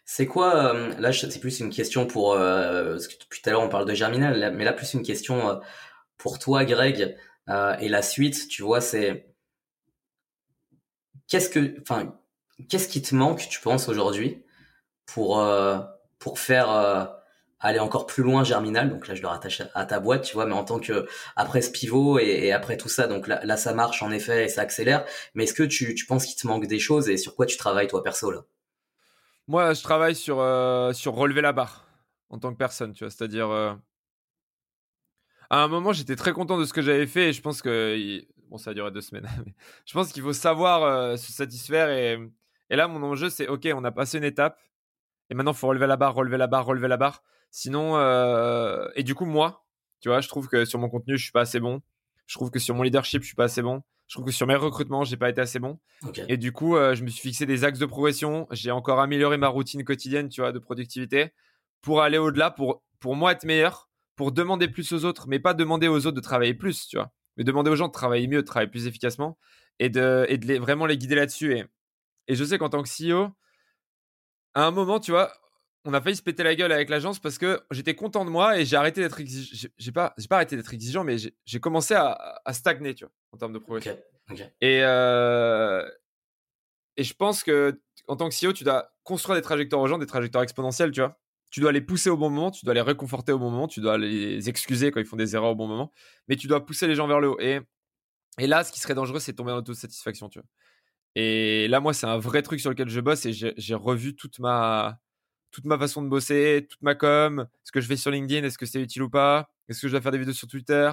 C'est 0.05 0.25
quoi 0.25 0.73
euh, 0.73 0.93
là 0.99 1.13
c'est 1.13 1.39
plus 1.39 1.61
une 1.61 1.69
question 1.69 2.05
pour 2.05 2.33
euh, 2.33 2.91
parce 2.91 3.07
que 3.07 3.17
depuis 3.17 3.41
tout 3.41 3.49
à 3.49 3.53
l'heure 3.53 3.61
on 3.61 3.69
parle 3.69 3.87
de 3.87 3.93
Germinal 3.93 4.53
mais 4.53 4.65
là 4.65 4.73
plus 4.73 4.93
une 4.93 5.03
question 5.03 5.49
euh, 5.49 5.55
pour 6.17 6.39
toi 6.39 6.65
Greg 6.65 7.15
et 7.47 7.89
la 7.89 8.01
suite 8.01 8.49
tu 8.49 8.63
vois 8.63 8.81
c'est 8.81 9.33
qu'est-ce 11.29 11.49
que 11.49 11.79
enfin 11.81 12.19
qu'est-ce 12.67 12.89
qui 12.89 13.01
te 13.01 13.15
manque 13.15 13.47
tu 13.47 13.61
penses 13.61 13.87
aujourd'hui 13.87 14.43
pour 15.05 15.41
pour 16.19 16.39
faire 16.39 17.22
aller 17.63 17.79
encore 17.79 18.05
plus 18.05 18.23
loin 18.23 18.43
Germinal 18.43 18.89
donc 18.89 19.07
là 19.07 19.15
je 19.15 19.21
le 19.21 19.27
rattache 19.27 19.63
à 19.73 19.85
ta 19.85 19.99
boîte 19.99 20.23
tu 20.23 20.35
vois 20.35 20.45
mais 20.45 20.53
en 20.53 20.63
tant 20.63 20.79
que 20.79 21.07
après 21.35 21.61
ce 21.61 21.71
pivot 21.71 22.19
et, 22.19 22.51
après 22.51 22.77
tout 22.77 22.89
ça 22.89 23.07
donc 23.07 23.27
là, 23.27 23.57
ça 23.57 23.73
marche 23.73 24.03
en 24.03 24.11
effet 24.11 24.45
et 24.45 24.49
ça 24.49 24.61
accélère 24.61 25.05
mais 25.33 25.45
est-ce 25.45 25.53
que 25.53 25.63
tu, 25.63 25.95
tu 25.95 26.05
penses 26.05 26.25
qu'il 26.25 26.35
te 26.35 26.45
manque 26.45 26.67
des 26.67 26.79
choses 26.79 27.09
et 27.09 27.17
sur 27.17 27.35
quoi 27.35 27.45
tu 27.45 27.57
travailles 27.57 27.87
toi 27.87 28.03
perso 28.03 28.31
là? 28.31 28.43
Moi, 29.47 29.73
je 29.73 29.83
travaille 29.83 30.15
sur, 30.15 30.39
euh, 30.39 30.93
sur 30.93 31.13
relever 31.13 31.41
la 31.41 31.51
barre 31.51 31.85
en 32.29 32.39
tant 32.39 32.51
que 32.53 32.57
personne, 32.57 32.93
tu 32.93 33.03
vois. 33.03 33.11
C'est-à-dire, 33.11 33.49
euh, 33.49 33.73
à 35.49 35.63
un 35.63 35.67
moment, 35.67 35.91
j'étais 35.91 36.15
très 36.15 36.31
content 36.31 36.57
de 36.57 36.65
ce 36.65 36.73
que 36.73 36.81
j'avais 36.81 37.07
fait 37.07 37.29
et 37.29 37.33
je 37.33 37.41
pense 37.41 37.61
que. 37.61 38.21
Bon, 38.49 38.57
ça 38.57 38.71
a 38.71 38.73
duré 38.73 38.91
deux 38.91 39.01
semaines. 39.01 39.27
Mais 39.45 39.53
je 39.85 39.93
pense 39.93 40.13
qu'il 40.13 40.23
faut 40.23 40.33
savoir 40.33 40.83
euh, 40.83 41.17
se 41.17 41.31
satisfaire. 41.31 41.89
Et, 41.89 42.17
et 42.69 42.75
là, 42.75 42.87
mon 42.87 43.03
enjeu, 43.03 43.29
c'est 43.29 43.47
OK, 43.47 43.67
on 43.73 43.83
a 43.83 43.91
passé 43.91 44.17
une 44.17 44.23
étape 44.23 44.59
et 45.29 45.33
maintenant, 45.35 45.53
faut 45.53 45.67
relever 45.67 45.87
la 45.87 45.97
barre, 45.97 46.13
relever 46.13 46.37
la 46.37 46.47
barre, 46.47 46.65
relever 46.65 46.87
la 46.87 46.97
barre. 46.97 47.23
Sinon. 47.55 47.95
Et 48.95 49.03
du 49.03 49.13
coup, 49.13 49.25
moi, 49.25 49.63
tu 50.01 50.09
vois, 50.09 50.19
je 50.19 50.27
trouve 50.27 50.47
que 50.47 50.65
sur 50.65 50.79
mon 50.79 50.89
contenu, 50.89 51.17
je 51.17 51.23
suis 51.23 51.31
pas 51.31 51.41
assez 51.41 51.59
bon. 51.59 51.81
Je 52.25 52.35
trouve 52.35 52.49
que 52.49 52.59
sur 52.59 52.73
mon 52.73 52.81
leadership, 52.81 53.21
je 53.21 53.27
suis 53.27 53.35
pas 53.35 53.45
assez 53.45 53.61
bon. 53.61 53.83
Je 54.07 54.15
trouve 54.15 54.25
que 54.25 54.31
sur 54.31 54.47
mes 54.47 54.55
recrutements, 54.55 55.03
j'ai 55.03 55.17
pas 55.17 55.29
été 55.29 55.39
assez 55.39 55.59
bon. 55.59 55.79
Et 56.27 56.37
du 56.37 56.51
coup, 56.51 56.75
euh, 56.75 56.95
je 56.95 57.03
me 57.03 57.09
suis 57.09 57.21
fixé 57.21 57.45
des 57.45 57.63
axes 57.63 57.79
de 57.79 57.85
progression. 57.85 58.47
J'ai 58.51 58.71
encore 58.71 58.99
amélioré 58.99 59.37
ma 59.37 59.47
routine 59.47 59.83
quotidienne, 59.83 60.29
tu 60.29 60.41
vois, 60.41 60.51
de 60.51 60.59
productivité 60.59 61.31
pour 61.81 62.01
aller 62.01 62.17
au-delà, 62.17 62.49
pour, 62.51 62.83
pour 62.99 63.15
moi 63.15 63.31
être 63.31 63.45
meilleur, 63.45 63.89
pour 64.15 64.31
demander 64.31 64.67
plus 64.67 64.91
aux 64.93 65.05
autres, 65.05 65.27
mais 65.27 65.39
pas 65.39 65.53
demander 65.53 65.87
aux 65.87 66.05
autres 66.05 66.15
de 66.15 66.21
travailler 66.21 66.53
plus, 66.53 66.87
tu 66.87 66.97
vois, 66.97 67.11
mais 67.37 67.43
demander 67.43 67.69
aux 67.69 67.75
gens 67.75 67.87
de 67.87 67.93
travailler 67.93 68.27
mieux, 68.27 68.41
de 68.41 68.47
travailler 68.47 68.69
plus 68.69 68.87
efficacement 68.87 69.37
et 69.79 69.89
de, 69.89 70.25
et 70.29 70.37
de 70.37 70.47
les, 70.47 70.59
vraiment 70.59 70.85
les 70.85 70.97
guider 70.97 71.15
là-dessus. 71.15 71.57
Et, 71.57 71.65
et 72.27 72.35
je 72.35 72.43
sais 72.43 72.57
qu'en 72.57 72.69
tant 72.69 72.83
que 72.83 72.89
CEO, 72.89 73.29
à 74.53 74.65
un 74.65 74.71
moment, 74.71 74.99
tu 74.99 75.11
vois, 75.11 75.33
on 75.85 75.93
a 75.93 76.01
failli 76.01 76.15
se 76.15 76.21
péter 76.21 76.43
la 76.43 76.55
gueule 76.55 76.71
avec 76.71 76.89
l'agence 76.89 77.19
parce 77.19 77.37
que 77.37 77.61
j'étais 77.71 77.95
content 77.95 78.23
de 78.23 78.29
moi 78.29 78.57
et 78.57 78.65
j'ai 78.65 78.75
arrêté 78.77 79.01
d'être 79.01 79.19
exigeant. 79.19 79.69
J'ai 79.77 79.91
pas, 79.91 80.15
pas 80.29 80.35
arrêté 80.35 80.55
d'être 80.55 80.73
exigeant, 80.73 81.03
mais 81.03 81.17
j'ai 81.17 81.59
commencé 81.59 81.93
à, 81.93 82.41
à, 82.45 82.53
stagner, 82.53 82.95
tu 82.95 83.03
vois, 83.03 83.13
en 83.31 83.37
termes 83.37 83.53
de 83.53 83.59
progression. 83.59 83.97
Et, 84.61 84.79
euh, 84.83 85.85
et 86.95 87.03
je 87.03 87.13
pense 87.13 87.43
que 87.43 87.81
en 88.07 88.15
tant 88.15 88.29
que 88.29 88.35
CEO, 88.35 88.53
tu 88.53 88.63
dois 88.63 88.93
construire 89.03 89.35
des 89.35 89.41
trajectoires 89.41 89.81
aux 89.81 89.87
gens, 89.87 89.97
des 89.97 90.05
trajectoires 90.05 90.43
exponentielles, 90.43 90.91
tu 90.91 91.01
vois. 91.01 91.19
Tu 91.51 91.59
dois 91.59 91.71
les 91.71 91.81
pousser 91.81 92.09
au 92.09 92.17
bon 92.17 92.29
moment, 92.29 92.49
tu 92.49 92.65
dois 92.65 92.73
les 92.73 92.81
réconforter 92.81 93.31
au 93.31 93.37
bon 93.37 93.51
moment, 93.51 93.67
tu 93.67 93.79
dois 93.79 93.97
les 93.97 94.49
excuser 94.49 94.89
quand 94.89 94.99
ils 94.99 95.05
font 95.05 95.17
des 95.17 95.35
erreurs 95.35 95.51
au 95.51 95.55
bon 95.55 95.67
moment, 95.67 95.91
mais 96.27 96.35
tu 96.35 96.47
dois 96.47 96.65
pousser 96.65 96.87
les 96.87 96.95
gens 96.95 97.07
vers 97.07 97.19
le 97.19 97.29
haut. 97.29 97.39
Et, 97.39 97.59
et 98.39 98.47
là, 98.47 98.63
ce 98.63 98.71
qui 98.71 98.79
serait 98.79 98.95
dangereux, 98.95 99.19
c'est 99.19 99.33
tomber 99.33 99.51
dans 99.51 99.57
l'autosatisfaction, 99.57 100.29
tu 100.29 100.39
vois. 100.39 100.47
Et 101.15 101.67
là, 101.67 101.79
moi, 101.79 101.93
c'est 101.93 102.07
un 102.07 102.17
vrai 102.17 102.41
truc 102.41 102.59
sur 102.59 102.71
lequel 102.71 102.89
je 102.89 102.99
bosse 102.99 103.25
et 103.27 103.33
j'ai 103.33 103.75
revu 103.75 104.15
toute 104.15 104.39
ma, 104.39 104.99
toute 105.53 105.65
ma 105.65 105.77
façon 105.77 106.01
de 106.01 106.09
bosser, 106.09 106.67
toute 106.69 106.81
ma 106.81 106.95
com, 106.95 107.47
ce 107.63 107.71
que 107.71 107.79
je 107.79 107.87
fais 107.87 107.95
sur 107.95 108.11
LinkedIn, 108.11 108.45
est-ce 108.45 108.57
que 108.57 108.65
c'est 108.65 108.81
utile 108.81 109.03
ou 109.03 109.09
pas 109.09 109.49
Est-ce 109.69 109.81
que 109.81 109.87
je 109.87 109.93
dois 109.93 110.01
faire 110.01 110.11
des 110.11 110.17
vidéos 110.17 110.33
sur 110.33 110.47
Twitter 110.47 110.91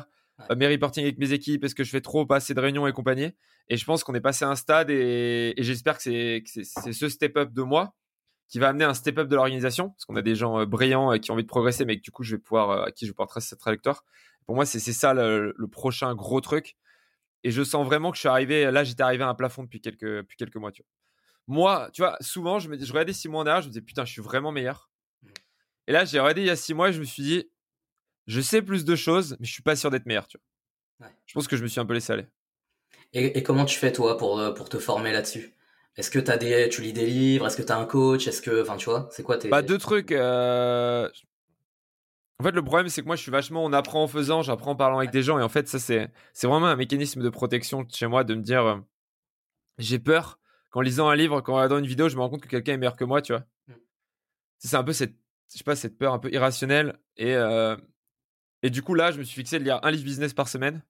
euh, 0.51 0.57
Mes 0.57 0.69
reporting 0.69 1.03
avec 1.03 1.19
mes 1.19 1.33
équipes, 1.33 1.65
est-ce 1.65 1.75
que 1.75 1.83
je 1.83 1.91
fais 1.91 2.03
trop 2.03 2.27
pas 2.27 2.37
assez 2.37 2.53
de 2.53 2.61
réunions 2.61 2.87
et 2.87 2.93
compagnie 2.93 3.33
Et 3.69 3.77
je 3.79 3.85
pense 3.87 4.05
qu'on 4.05 4.15
est 4.15 4.21
passé 4.21 4.45
à 4.45 4.51
un 4.51 4.57
stade 4.57 4.91
et, 4.91 5.55
j'espère 5.57 5.97
que 5.97 6.03
c'est 6.03 6.93
ce 6.93 7.09
step-up 7.09 7.53
de 7.53 7.63
moi 7.63 7.95
qui 8.49 8.59
va 8.59 8.69
amener 8.69 8.85
un 8.85 8.95
step-up 8.95 9.29
de 9.29 9.37
l'organisation, 9.37 9.91
parce 9.91 10.05
qu'on 10.05 10.17
a 10.17 10.23
des 10.23 10.35
gens 10.35 10.61
euh, 10.61 10.67
brillants 10.67 11.13
et 11.13 11.21
qui 11.21 11.31
ont 11.31 11.35
envie 11.35 11.45
de 11.45 11.49
progresser, 11.49 11.85
mais 11.85 11.97
que 11.97 12.03
du 12.03 12.11
coup, 12.11 12.23
je 12.23 12.37
vais 12.37 12.43
pouvoir, 12.43 12.71
euh, 12.71 12.85
à 12.85 12.91
qui 12.91 13.07
je 13.07 13.11
vais 13.11 13.15
pouvoir 13.15 13.29
tracer 13.29 13.49
cette 13.49 13.61
trajectoire. 13.61 14.05
Pour 14.45 14.57
moi, 14.57 14.67
c'est 14.67 14.81
ça 14.81 15.15
le, 15.15 15.55
prochain 15.71 16.15
gros 16.15 16.41
truc. 16.41 16.77
Et 17.45 17.51
je 17.53 17.63
sens 17.63 17.87
vraiment 17.87 18.11
que 18.11 18.17
je 18.17 18.21
suis 18.21 18.29
arrivé, 18.29 18.71
là, 18.71 18.85
j'étais 18.85 19.03
arrivé 19.03 19.23
à 19.23 19.29
un 19.29 19.35
plafond 19.35 19.63
depuis 19.63 19.81
quelques, 19.81 20.05
depuis 20.05 20.37
quelques 20.37 20.57
mois. 20.57 20.73
Tu 20.73 20.83
vois 20.83 21.00
moi, 21.51 21.91
tu 21.93 22.03
vois, 22.03 22.17
souvent, 22.21 22.61
je, 22.61 22.69
me, 22.69 22.79
je 22.79 22.93
regardais 22.93 23.13
six 23.13 23.29
mois 23.29 23.43
en 23.43 23.47
arrière, 23.47 23.63
je 23.63 23.67
me 23.67 23.73
disais, 23.73 23.83
putain, 23.83 24.05
je 24.05 24.13
suis 24.13 24.23
vraiment 24.23 24.53
meilleur. 24.53 24.89
Et 25.89 25.93
là, 25.93 26.05
j'ai 26.05 26.21
regardé 26.21 26.43
il 26.43 26.47
y 26.47 26.51
a 26.51 26.57
six 26.57 26.75
mois 26.75 26.91
et 26.91 26.93
je 26.93 27.01
me 27.01 27.05
suis 27.05 27.25
dit, 27.25 27.51
je 28.29 28.41
sais 28.41 28.63
plus 28.63 28.85
de 28.85 28.95
choses, 28.95 29.37
mais 29.41 29.47
je 29.47 29.53
suis 29.53 29.63
pas 29.63 29.75
sûr 29.75 29.91
d'être 29.91 30.07
meilleur, 30.07 30.29
tu 30.29 30.39
vois. 30.39 31.11
Je 31.27 31.35
pense 31.35 31.49
que 31.49 31.57
je 31.57 31.63
me 31.63 31.69
suis 31.69 31.81
un 31.81 31.87
peu 31.87 31.95
laissé 31.95 32.13
aller. 32.13 32.27
Et, 33.13 33.43
comment 33.43 33.65
tu 33.65 33.79
fais, 33.79 33.93
toi, 33.93 34.17
pour, 34.17 34.39
euh, 34.39 34.53
pour 34.53 34.69
te 34.69 34.79
former 34.79 35.13
là-dessus? 35.13 35.53
Est-ce 35.97 36.11
que 36.11 36.31
as 36.31 36.37
des, 36.37 36.69
tu 36.69 36.83
lis 36.83 36.93
des 36.93 37.07
livres? 37.07 37.49
Est-ce 37.49 37.57
que 37.57 37.63
tu 37.63 37.73
as 37.73 37.77
un 37.77 37.85
coach? 37.85 38.29
Est-ce 38.29 38.41
que, 38.41 38.63
enfin, 38.63 38.77
tu 38.77 38.85
vois, 38.85 39.09
c'est 39.11 39.25
quoi 39.25 39.37
tes. 39.37 39.49
Bah, 39.49 39.63
deux 39.63 39.79
trucs. 39.79 40.13
Euh, 40.13 41.09
en 42.39 42.45
fait, 42.45 42.53
le 42.53 42.63
problème, 42.63 42.89
c'est 42.89 43.03
que 43.03 43.07
moi, 43.07 43.17
je 43.17 43.23
suis 43.23 43.33
vachement, 43.33 43.65
on 43.65 43.73
apprend 43.73 44.05
en 44.05 44.07
faisant, 44.07 44.43
j'apprends 44.43 44.71
en 44.71 44.77
parlant 44.77 44.99
avec 44.99 45.11
des 45.11 45.23
gens. 45.23 45.41
Et 45.41 45.43
en 45.43 45.49
fait, 45.49 45.67
ça, 45.67 45.81
c'est 45.81 46.11
vraiment 46.47 46.69
un 46.69 46.77
mécanisme 46.77 47.23
de 47.23 47.29
protection 47.29 47.85
chez 47.93 48.07
moi 48.07 48.23
de 48.23 48.37
me 48.37 48.43
dire, 48.43 48.65
euh, 48.65 48.77
j'ai 49.79 49.99
peur 49.99 50.39
qu'en 50.71 50.81
lisant 50.81 51.09
un 51.09 51.16
livre, 51.16 51.41
qu'en 51.41 51.55
regardant 51.55 51.79
une 51.79 51.87
vidéo, 51.87 52.09
je 52.09 52.16
me 52.16 52.21
rends 52.21 52.31
compte 52.31 52.43
que 52.43 52.49
quelqu'un 52.49 52.75
est 52.75 52.79
meilleur 52.79 52.97
que 52.97 53.05
moi, 53.05 53.23
tu 53.23 53.33
vois. 53.33 53.45
Mmh. 53.68 53.75
C'est 54.59 54.77
un 54.77 54.85
peu 54.85 54.93
cette, 54.93 55.14
je 55.53 55.59
sais 55.59 55.64
pas, 55.64 55.77
cette 55.77 55.99
peur 55.99 56.12
un 56.12 56.18
peu 56.18 56.33
irrationnelle. 56.33 56.99
Et, 57.16 57.35
euh, 57.35 57.77
et 58.62 58.71
du 58.71 58.83
coup, 58.83 58.95
là, 58.95 59.11
je 59.11 59.18
me 59.18 59.25
suis 59.25 59.35
fixé 59.35 59.59
de 59.59 59.64
lire 59.64 59.81
un 59.83 59.91
livre 59.91 60.05
business 60.05 60.33
par 60.33 60.49
semaine. 60.49 60.83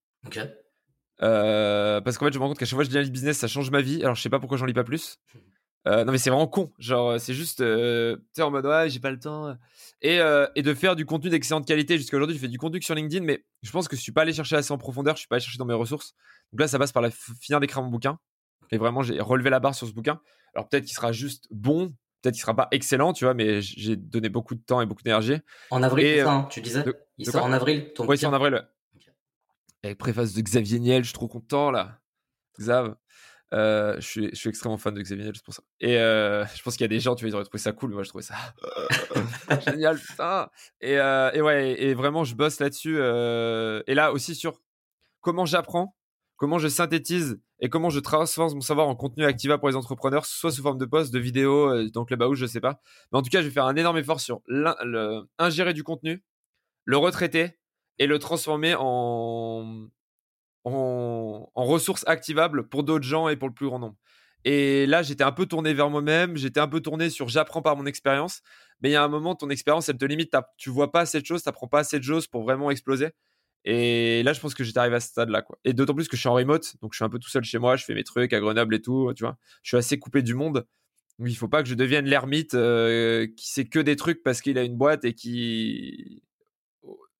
Euh, 1.22 2.00
parce 2.00 2.18
qu'en 2.18 2.26
fait, 2.26 2.32
je 2.32 2.38
me 2.38 2.42
rends 2.42 2.50
compte 2.50 2.58
qu'à 2.58 2.66
chaque 2.66 2.76
fois 2.76 2.84
que 2.84 2.90
je 2.90 2.92
lis 2.92 2.98
un 2.98 3.02
livre 3.02 3.12
business, 3.12 3.38
ça 3.38 3.48
change 3.48 3.70
ma 3.70 3.80
vie. 3.80 4.02
Alors, 4.02 4.14
je 4.14 4.22
sais 4.22 4.28
pas 4.30 4.38
pourquoi 4.38 4.58
j'en 4.58 4.66
lis 4.66 4.74
pas 4.74 4.84
plus. 4.84 5.18
Euh, 5.86 6.04
non, 6.04 6.12
mais 6.12 6.18
c'est 6.18 6.30
vraiment 6.30 6.46
con. 6.46 6.72
Genre, 6.78 7.18
c'est 7.18 7.32
juste, 7.32 7.58
tu 7.58 8.22
sais, 8.32 8.42
en 8.42 8.50
mode, 8.50 8.66
ouais, 8.66 8.90
j'ai 8.90 9.00
pas 9.00 9.10
le 9.10 9.18
temps. 9.18 9.56
Et, 10.02 10.18
et 10.54 10.62
de 10.62 10.74
faire 10.74 10.96
du 10.96 11.06
contenu 11.06 11.30
d'excellente 11.30 11.66
qualité. 11.66 11.96
Jusqu'à 11.96 12.16
aujourd'hui, 12.16 12.36
je 12.36 12.40
fais 12.40 12.48
du 12.48 12.58
contenu 12.58 12.82
sur 12.82 12.94
LinkedIn, 12.94 13.24
mais 13.24 13.44
je 13.62 13.70
pense 13.70 13.88
que 13.88 13.96
je 13.96 14.00
suis 14.00 14.12
pas 14.12 14.22
allé 14.22 14.32
chercher 14.32 14.56
assez 14.56 14.72
en 14.72 14.78
profondeur. 14.78 15.14
Je 15.14 15.20
suis 15.20 15.28
pas 15.28 15.36
allé 15.36 15.44
chercher 15.44 15.58
dans 15.58 15.64
mes 15.64 15.74
ressources. 15.74 16.14
Donc 16.52 16.60
là, 16.60 16.68
ça 16.68 16.78
passe 16.78 16.92
par 16.92 17.02
la 17.02 17.10
finir 17.10 17.60
d'écrire 17.60 17.82
mon 17.82 17.90
bouquin. 17.90 18.18
Et 18.72 18.78
vraiment, 18.78 19.02
j'ai 19.02 19.20
relevé 19.20 19.50
la 19.50 19.60
barre 19.60 19.74
sur 19.74 19.86
ce 19.86 19.92
bouquin. 19.92 20.20
Alors 20.54 20.68
peut-être 20.68 20.84
qu'il 20.84 20.94
sera 20.94 21.12
juste 21.12 21.46
bon, 21.50 21.88
peut-être 22.22 22.34
qu'il 22.34 22.42
sera 22.42 22.54
pas 22.54 22.68
excellent, 22.70 23.12
tu 23.12 23.24
vois, 23.24 23.34
mais 23.34 23.62
j'ai 23.62 23.96
donné 23.96 24.28
beaucoup 24.28 24.54
de 24.54 24.62
temps 24.62 24.80
et 24.80 24.86
beaucoup 24.86 25.02
d'énergie. 25.02 25.38
En 25.70 25.82
avril, 25.82 26.22
ça, 26.22 26.32
hein, 26.32 26.48
tu 26.50 26.60
disais? 26.60 26.84
Il 27.18 27.30
sort 27.30 27.44
en 27.44 27.52
avril 27.52 27.92
ton 27.94 28.06
Oui, 28.06 28.18
sort 28.18 28.30
en 28.30 28.34
avril. 28.34 28.66
Avec 29.82 29.98
préface 29.98 30.34
de 30.34 30.40
Xavier 30.42 30.78
Niel, 30.78 31.02
je 31.02 31.08
suis 31.08 31.14
trop 31.14 31.28
content 31.28 31.70
là. 31.70 32.00
Xav. 32.58 32.96
Euh, 33.52 33.96
je, 33.96 34.06
suis, 34.06 34.28
je 34.30 34.36
suis 34.36 34.48
extrêmement 34.48 34.78
fan 34.78 34.94
de 34.94 35.00
Xavier 35.00 35.24
Niel, 35.24 35.34
c'est 35.34 35.44
pour 35.44 35.54
ça. 35.54 35.62
Et 35.80 35.98
euh, 35.98 36.44
je 36.54 36.62
pense 36.62 36.74
qu'il 36.74 36.82
y 36.82 36.84
a 36.84 36.88
des 36.88 37.00
gens, 37.00 37.16
tu 37.16 37.24
vois, 37.24 37.30
ils 37.30 37.34
auraient 37.34 37.44
trouvé 37.44 37.58
ça 37.58 37.72
cool, 37.72 37.90
mais 37.90 37.94
moi 37.94 38.04
je 38.04 38.10
trouvais 38.10 38.22
ça 38.22 38.36
génial, 39.70 39.98
putain. 39.98 40.48
Et, 40.80 40.98
euh, 40.98 41.32
et 41.32 41.40
ouais, 41.40 41.82
et 41.82 41.94
vraiment, 41.94 42.22
je 42.22 42.36
bosse 42.36 42.60
là-dessus. 42.60 42.98
et 42.98 43.94
là 43.94 44.12
aussi 44.12 44.34
sur 44.34 44.60
comment 45.20 45.46
j'apprends 45.46 45.96
comment 46.40 46.58
je 46.58 46.68
synthétise 46.68 47.38
et 47.60 47.68
comment 47.68 47.90
je 47.90 48.00
transforme 48.00 48.54
mon 48.54 48.60
savoir 48.62 48.88
en 48.88 48.96
contenu 48.96 49.26
Activa 49.26 49.58
pour 49.58 49.68
les 49.68 49.76
entrepreneurs, 49.76 50.24
soit 50.24 50.50
sous 50.50 50.62
forme 50.62 50.78
de 50.78 50.86
post, 50.86 51.12
de 51.12 51.18
vidéo, 51.18 51.68
euh, 51.68 51.90
dans 51.90 52.06
Clubhouse, 52.06 52.38
je 52.38 52.46
sais 52.46 52.62
pas. 52.62 52.80
Mais 53.12 53.18
en 53.18 53.22
tout 53.22 53.28
cas, 53.28 53.42
je 53.42 53.48
vais 53.48 53.52
faire 53.52 53.66
un 53.66 53.76
énorme 53.76 53.98
effort 53.98 54.20
sur 54.20 54.40
ingérer 55.38 55.74
du 55.74 55.84
contenu, 55.84 56.24
le 56.86 56.96
retraiter 56.96 57.58
et 57.98 58.06
le 58.06 58.18
transformer 58.18 58.74
en, 58.74 59.90
ressources 60.64 62.04
activables 62.06 62.70
pour 62.70 62.84
d'autres 62.84 63.04
gens 63.04 63.28
et 63.28 63.36
pour 63.36 63.48
le 63.48 63.54
plus 63.54 63.66
grand 63.66 63.78
nombre. 63.78 63.96
Et 64.46 64.86
là, 64.86 65.02
j'étais 65.02 65.24
un 65.24 65.32
peu 65.32 65.44
tourné 65.44 65.74
vers 65.74 65.90
moi-même, 65.90 66.38
j'étais 66.38 66.60
un 66.60 66.68
peu 66.68 66.80
tourné 66.80 67.10
sur 67.10 67.28
j'apprends 67.28 67.60
par 67.60 67.76
mon 67.76 67.84
expérience, 67.84 68.40
mais 68.80 68.88
il 68.88 68.92
y 68.92 68.96
a 68.96 69.04
un 69.04 69.08
moment, 69.08 69.34
ton 69.34 69.50
expérience, 69.50 69.90
elle 69.90 69.98
te 69.98 70.06
limite, 70.06 70.34
tu 70.56 70.70
vois 70.70 70.90
pas 70.90 71.00
assez 71.00 71.20
de 71.20 71.26
choses, 71.26 71.42
tu 71.42 71.50
n'apprends 71.50 71.68
pas 71.68 71.80
assez 71.80 71.98
de 71.98 72.04
choses 72.04 72.26
pour 72.26 72.44
vraiment 72.44 72.70
exploser. 72.70 73.10
Et 73.64 74.22
là, 74.22 74.32
je 74.32 74.40
pense 74.40 74.54
que 74.54 74.64
j'étais 74.64 74.78
arrivé 74.78 74.96
à 74.96 75.00
ce 75.00 75.08
stade-là, 75.08 75.42
quoi. 75.42 75.58
Et 75.64 75.72
d'autant 75.72 75.94
plus 75.94 76.08
que 76.08 76.16
je 76.16 76.20
suis 76.20 76.28
en 76.28 76.34
remote, 76.34 76.76
donc 76.80 76.92
je 76.92 76.96
suis 76.96 77.04
un 77.04 77.10
peu 77.10 77.18
tout 77.18 77.28
seul 77.28 77.44
chez 77.44 77.58
moi, 77.58 77.76
je 77.76 77.84
fais 77.84 77.94
mes 77.94 78.04
trucs 78.04 78.32
à 78.32 78.40
Grenoble 78.40 78.74
et 78.74 78.80
tout, 78.80 79.12
tu 79.14 79.24
vois. 79.24 79.36
Je 79.62 79.70
suis 79.70 79.76
assez 79.76 79.98
coupé 79.98 80.22
du 80.22 80.34
monde. 80.34 80.66
Donc 81.18 81.28
il 81.28 81.34
faut 81.34 81.48
pas 81.48 81.62
que 81.62 81.68
je 81.68 81.74
devienne 81.74 82.06
l'ermite 82.06 82.54
euh, 82.54 83.26
qui 83.36 83.50
sait 83.50 83.66
que 83.66 83.78
des 83.78 83.96
trucs 83.96 84.22
parce 84.22 84.40
qu'il 84.40 84.56
a 84.56 84.62
une 84.62 84.76
boîte 84.76 85.04
et 85.04 85.12
qui. 85.12 86.22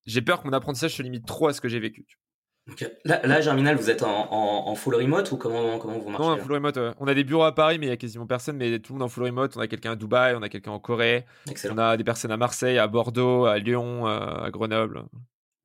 J'ai 0.07 0.23
peur 0.23 0.43
que 0.43 0.49
mon 0.49 0.55
apprentissage 0.55 0.97
se 0.97 1.03
limite 1.03 1.27
trop 1.27 1.49
à 1.49 1.53
ce 1.53 1.61
que 1.61 1.69
j'ai 1.69 1.79
vécu. 1.79 2.07
Là, 3.05 3.41
Germinal, 3.41 3.77
vous 3.77 3.91
êtes 3.91 4.03
en, 4.03 4.75
full 4.75 4.95
remote 4.95 5.31
ou 5.33 5.37
comment, 5.37 5.79
comment 5.79 5.99
vous 5.99 6.09
marchez 6.09 6.27
Non, 6.27 6.33
en 6.33 6.39
full 6.39 6.53
remote. 6.53 6.79
On 6.99 7.07
a 7.07 7.15
des 7.15 7.25
bureaux 7.25 7.43
à 7.43 7.55
Paris, 7.55 7.79
mais 7.79 7.87
il 7.87 7.89
y 7.89 7.93
a 7.93 7.97
quasiment 7.97 8.27
personne. 8.27 8.57
Mais 8.57 8.79
tout 8.79 8.93
le 8.93 8.99
monde 8.99 9.07
en 9.07 9.09
full 9.09 9.25
remote. 9.25 9.57
On 9.57 9.61
a 9.61 9.67
quelqu'un 9.67 9.93
à 9.93 9.97
Dubaï, 9.97 10.35
on 10.35 10.43
a 10.43 10.49
quelqu'un 10.49 10.71
en 10.71 10.79
Corée. 10.79 11.27
On 11.69 11.79
a 11.79 11.97
des 11.97 12.05
personnes 12.05 12.31
à 12.31 12.37
Marseille, 12.37 12.79
à 12.79 12.87
Bordeaux, 12.87 13.45
à 13.45 13.59
Lyon, 13.59 14.07
euh, 14.07 14.45
à 14.45 14.51
Grenoble. 14.51 15.05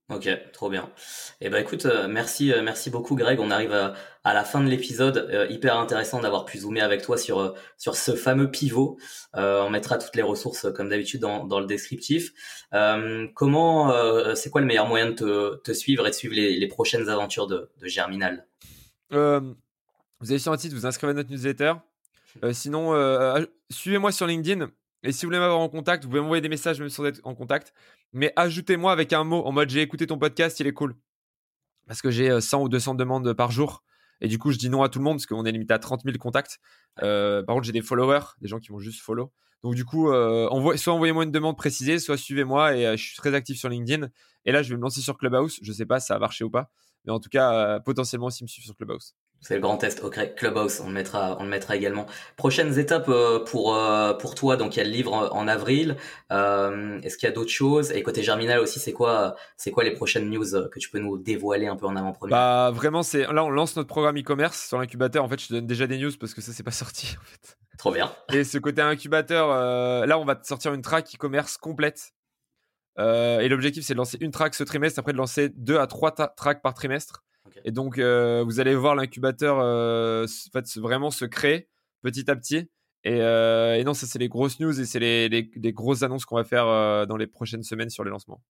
Ok, 0.10 0.30
trop 0.54 0.70
bien. 0.70 0.92
Eh 1.42 1.50
ben 1.50 1.58
écoute, 1.58 1.88
euh, 1.88 2.08
merci, 2.08 2.54
euh, 2.54 2.62
merci 2.62 2.92
beaucoup 2.92 3.16
Greg. 3.16 3.40
On 3.40 3.50
arrive 3.50 3.74
à, 3.74 3.96
à 4.24 4.36
la 4.36 4.44
fin 4.44 4.62
de 4.64 4.70
l'épisode. 4.70 5.18
Euh, 5.32 5.48
hyper 5.50 5.80
intéressant 5.80 6.22
d'avoir 6.22 6.46
pu 6.46 6.60
zoomer 6.60 6.82
avec 6.82 7.02
toi 7.02 7.18
sur 7.18 7.56
sur 7.78 7.96
ce 7.96 8.16
fameux 8.16 8.52
pivot. 8.52 9.00
on 9.34 9.70
mettra 9.72 9.98
toutes 9.98 10.16
les 10.16 10.22
ressources 10.22 10.72
comme 10.74 10.90
d'habitude 10.90 11.22
dans, 11.22 11.46
dans 11.46 11.60
le 11.60 11.66
descriptif. 11.66 12.34
comment, 13.34 13.92
c'est 14.36 14.52
quoi 14.52 14.62
le 14.62 14.68
meilleur 14.68 14.86
moyen 14.88 15.08
de 15.10 15.60
te, 15.64 15.74
suivre 15.74 16.06
et 16.06 16.12
de 16.12 16.16
suivre 16.16 16.36
les, 16.36 16.68
prochaines 16.68 17.10
aventures 17.10 17.48
de, 17.48 17.72
de 17.80 17.88
Germinal? 17.88 18.46
Vous 19.10 20.30
allez 20.30 20.40
sur 20.40 20.52
un 20.52 20.58
site, 20.58 20.74
vous 20.74 20.86
inscrivez 20.86 21.12
à 21.12 21.16
notre 21.16 21.32
newsletter. 21.32 21.74
sinon, 22.52 22.94
suivez-moi 23.72 24.12
sur 24.12 24.28
LinkedIn. 24.28 24.70
Et 25.06 25.12
si 25.12 25.26
vous 25.26 25.30
voulez 25.30 25.40
m'avoir 25.40 25.60
en 25.60 25.70
contact, 25.70 26.04
vous 26.04 26.10
pouvez 26.10 26.22
m'envoyer 26.22 26.42
des 26.42 26.50
messages 26.50 26.80
même 26.80 26.90
sans 26.90 27.06
être 27.06 27.22
en 27.24 27.36
contact. 27.36 27.74
Mais 28.16 28.32
ajoutez-moi 28.38 28.94
avec 28.94 29.12
un 29.12 29.26
mot 29.26 29.44
en 29.46 29.52
mode 29.52 29.70
j'ai 29.70 29.82
écouté 29.82 30.08
ton 30.08 30.18
podcast, 30.18 30.58
il 30.62 30.68
est 30.68 30.74
cool. 30.74 30.96
Parce 31.86 32.02
que 32.02 32.10
j'ai 32.10 32.40
100 32.40 32.64
ou 32.64 32.70
200 32.70 32.96
demandes 32.96 33.34
par 33.34 33.52
jour. 33.52 33.84
Et 34.22 34.30
du 34.30 34.40
coup, 34.40 34.54
je 34.54 34.58
dis 34.58 34.70
non 34.70 34.84
à 34.84 34.90
tout 34.90 35.00
le 35.00 35.04
monde 35.04 35.18
parce 35.18 35.26
qu'on 35.26 35.44
est 35.44 35.52
limité 35.52 35.74
à 35.74 35.80
30 35.80 36.04
000 36.06 36.18
contacts. 36.18 36.60
Euh, 37.04 37.44
par 37.44 37.56
contre, 37.56 37.66
j'ai 37.66 37.74
des 37.74 37.82
followers, 37.82 38.24
des 38.40 38.48
gens 38.48 38.60
qui 38.60 38.70
vont 38.70 38.80
juste 38.80 39.02
follow. 39.02 39.34
Donc, 39.64 39.76
du 39.76 39.84
coup, 39.84 40.12
euh, 40.12 40.48
soit 40.78 40.94
envoyez-moi 40.94 41.26
une 41.26 41.32
demande 41.32 41.58
précisée, 41.58 42.00
soit 42.00 42.16
suivez-moi. 42.16 42.78
Et 42.78 42.88
euh, 42.88 42.96
je 42.96 43.04
suis 43.04 43.18
très 43.18 43.34
actif 43.34 43.58
sur 43.58 43.68
LinkedIn. 43.68 44.08
Et 44.46 44.54
là, 44.54 44.64
je 44.64 44.70
vais 44.70 44.78
me 44.78 44.82
lancer 44.82 45.02
sur 45.02 45.18
Clubhouse. 45.18 45.60
Je 45.62 45.74
sais 45.74 45.86
pas 45.86 46.00
si 46.00 46.08
ça 46.08 46.14
va 46.14 46.22
marcher 46.22 46.46
ou 46.46 46.50
pas. 46.50 46.72
Mais 47.04 47.12
en 47.12 47.20
tout 47.20 47.30
cas, 47.30 47.82
potentiellement 47.82 48.28
aussi 48.28 48.46
me 48.46 48.48
suivre 48.48 48.66
sur 48.66 48.78
Clubhouse. 48.78 49.14
C'est 49.46 49.54
le 49.54 49.62
grand 49.62 49.78
test. 49.78 50.04
Ok, 50.04 50.34
Clubhouse, 50.36 50.82
on 50.84 50.88
le 50.88 50.94
mettra, 50.94 51.38
on 51.40 51.44
le 51.44 51.50
mettra 51.50 51.76
également. 51.76 52.08
Prochaines 52.36 52.80
étapes 52.80 53.10
euh, 53.10 53.46
pour 53.46 53.76
euh, 53.76 54.14
pour 54.14 54.34
toi. 54.34 54.58
Donc 54.58 54.76
il 54.76 54.80
y 54.80 54.82
a 54.82 54.86
le 54.86 54.90
livre 54.90 55.14
en 55.14 55.48
avril. 55.48 55.98
Euh, 56.32 57.00
est-ce 57.04 57.16
qu'il 57.16 57.30
y 57.30 57.32
a 57.32 57.36
d'autres 57.36 57.52
choses? 57.52 57.92
Et 57.92 58.02
côté 58.02 58.24
Germinal 58.24 58.60
aussi, 58.60 58.80
c'est 58.80 58.92
quoi, 58.92 59.36
c'est 59.56 59.70
quoi 59.70 59.84
les 59.84 59.92
prochaines 59.92 60.32
news 60.32 60.68
que 60.72 60.80
tu 60.80 60.90
peux 60.90 60.98
nous 60.98 61.20
dévoiler 61.20 61.68
un 61.68 61.76
peu 61.76 61.86
en 61.86 61.96
avant-première? 61.96 62.36
Bah 62.36 62.72
vraiment, 62.74 63.04
c'est 63.04 63.32
là 63.32 63.44
on 63.44 63.52
lance 63.52 63.76
notre 63.76 63.88
programme 63.88 64.18
e-commerce 64.18 64.68
sur 64.68 64.80
l'incubateur. 64.80 65.24
En 65.24 65.30
fait, 65.30 65.40
je 65.40 65.50
te 65.50 65.54
donne 65.54 65.68
déjà 65.68 65.86
des 65.86 66.00
news 66.00 66.12
parce 66.20 66.34
que 66.34 66.42
ça 66.42 66.52
c'est 66.52 66.64
pas 66.64 66.72
sorti. 66.72 67.16
En 67.22 67.26
fait. 67.26 67.56
Trop 67.78 67.92
bien. 67.92 68.12
Et 68.34 68.44
ce 68.46 68.58
côté 68.58 68.82
incubateur, 68.82 69.50
là 70.08 70.18
on 70.18 70.26
va 70.26 70.40
sortir 70.42 70.74
une 70.74 70.82
track 70.82 71.14
e-commerce 71.14 71.58
complète. 71.58 72.16
et 72.98 73.48
l'objectif 73.48 73.86
c'est 73.86 73.94
de 73.94 74.00
lancer 74.00 74.18
une 74.22 74.32
track 74.32 74.56
ce 74.56 74.64
trimestre, 74.64 74.98
après 74.98 75.14
de 75.14 75.20
lancer 75.20 75.50
deux 75.50 75.78
à 75.78 75.86
trois 75.86 76.10
tracks 76.12 76.64
par 76.64 76.74
trimestre. 76.74 77.25
Et 77.64 77.72
donc, 77.72 77.98
euh, 77.98 78.44
vous 78.44 78.60
allez 78.60 78.76
voir 78.76 78.96
l'incubateur 78.96 79.60
euh, 79.60 80.26
fait, 80.52 80.78
vraiment 80.78 81.12
se 81.12 81.26
créer 81.26 81.70
petit 82.02 82.30
à 82.30 82.36
petit. 82.36 82.70
Et, 83.04 83.22
euh, 83.22 83.76
et 83.76 83.84
non, 83.84 83.94
ça, 83.94 84.08
c'est 84.08 84.20
les 84.20 84.30
grosses 84.30 84.60
news 84.60 84.80
et 84.80 84.86
c'est 84.86 85.00
les, 85.00 85.30
les, 85.30 85.74
grosses 85.74 86.02
annonces 86.02 86.26
qu'on 86.26 86.36
va 86.36 86.44
faire 86.44 86.66
dans 87.08 87.18
les 87.18 87.28
prochaines 87.28 87.64
semaines 87.64 87.90
sur 87.90 88.04
les 88.04 88.10
lancements. 88.10 88.42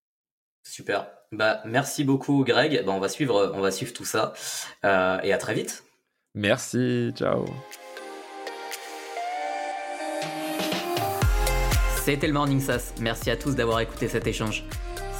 Super. 0.65 1.07
Bah, 1.31 1.61
merci 1.65 2.03
beaucoup, 2.03 2.43
Greg. 2.43 2.83
Bah, 2.85 2.91
on 2.91 2.99
va 2.99 3.07
suivre, 3.07 3.51
on 3.53 3.61
va 3.61 3.71
suivre 3.71 3.93
tout 3.93 4.03
ça. 4.03 4.33
Euh, 4.83 5.19
et 5.21 5.31
à 5.31 5.37
très 5.37 5.53
vite. 5.53 5.83
Merci. 6.33 7.13
Ciao. 7.15 7.45
C'était 12.03 12.27
le 12.27 12.33
Morning 12.33 12.59
Sass. 12.59 12.93
Merci 12.99 13.31
à 13.31 13.37
tous 13.37 13.55
d'avoir 13.55 13.79
écouté 13.79 14.07
cet 14.07 14.27
échange. 14.27 14.63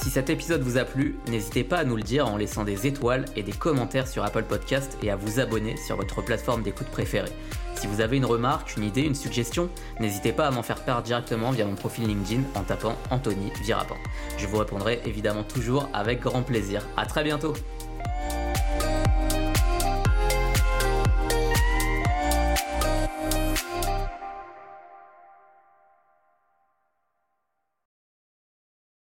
Si 0.06 0.12
cet 0.12 0.30
épisode 0.30 0.62
vous 0.62 0.78
a 0.78 0.84
plu, 0.84 1.18
n'hésitez 1.30 1.64
pas 1.64 1.78
à 1.78 1.84
nous 1.84 1.96
le 1.96 2.04
dire 2.04 2.28
en 2.28 2.38
laissant 2.38 2.64
des 2.64 2.86
étoiles 2.86 3.26
et 3.36 3.42
des 3.42 3.52
commentaires 3.52 4.08
sur 4.08 4.24
Apple 4.24 4.44
Podcast 4.44 5.00
et 5.02 5.10
à 5.10 5.16
vous 5.16 5.40
abonner 5.40 5.78
sur 5.78 5.96
votre 5.96 6.22
plateforme 6.22 6.62
d'écoute 6.62 6.90
préférée. 6.90 7.32
Si 7.74 7.88
vous 7.88 8.02
avez 8.02 8.18
une 8.18 8.26
remarque, 8.26 8.78
une 8.78 8.84
idée, 8.84 9.02
une 9.02 9.16
suggestion, 9.16 9.68
n'hésitez 10.00 10.32
pas 10.32 10.46
à 10.46 10.52
m'en 10.52 10.62
faire 10.62 10.86
part 10.86 11.02
directement 11.02 11.50
via 11.50 11.66
mon 11.66 11.74
profil 11.74 12.06
LinkedIn 12.06 12.44
en 12.54 12.62
tapant 12.62 12.96
Anthony 13.10 13.52
Virapin. 13.64 13.96
Je 14.38 14.46
vous 14.46 14.58
répondrai 14.58 15.02
évidemment 15.08 15.44
toujours 15.44 15.90
avec 15.92 16.22
grand 16.22 16.44
plaisir. 16.44 16.86
À 16.98 17.08
très 17.08 17.24
bientôt 17.24 17.54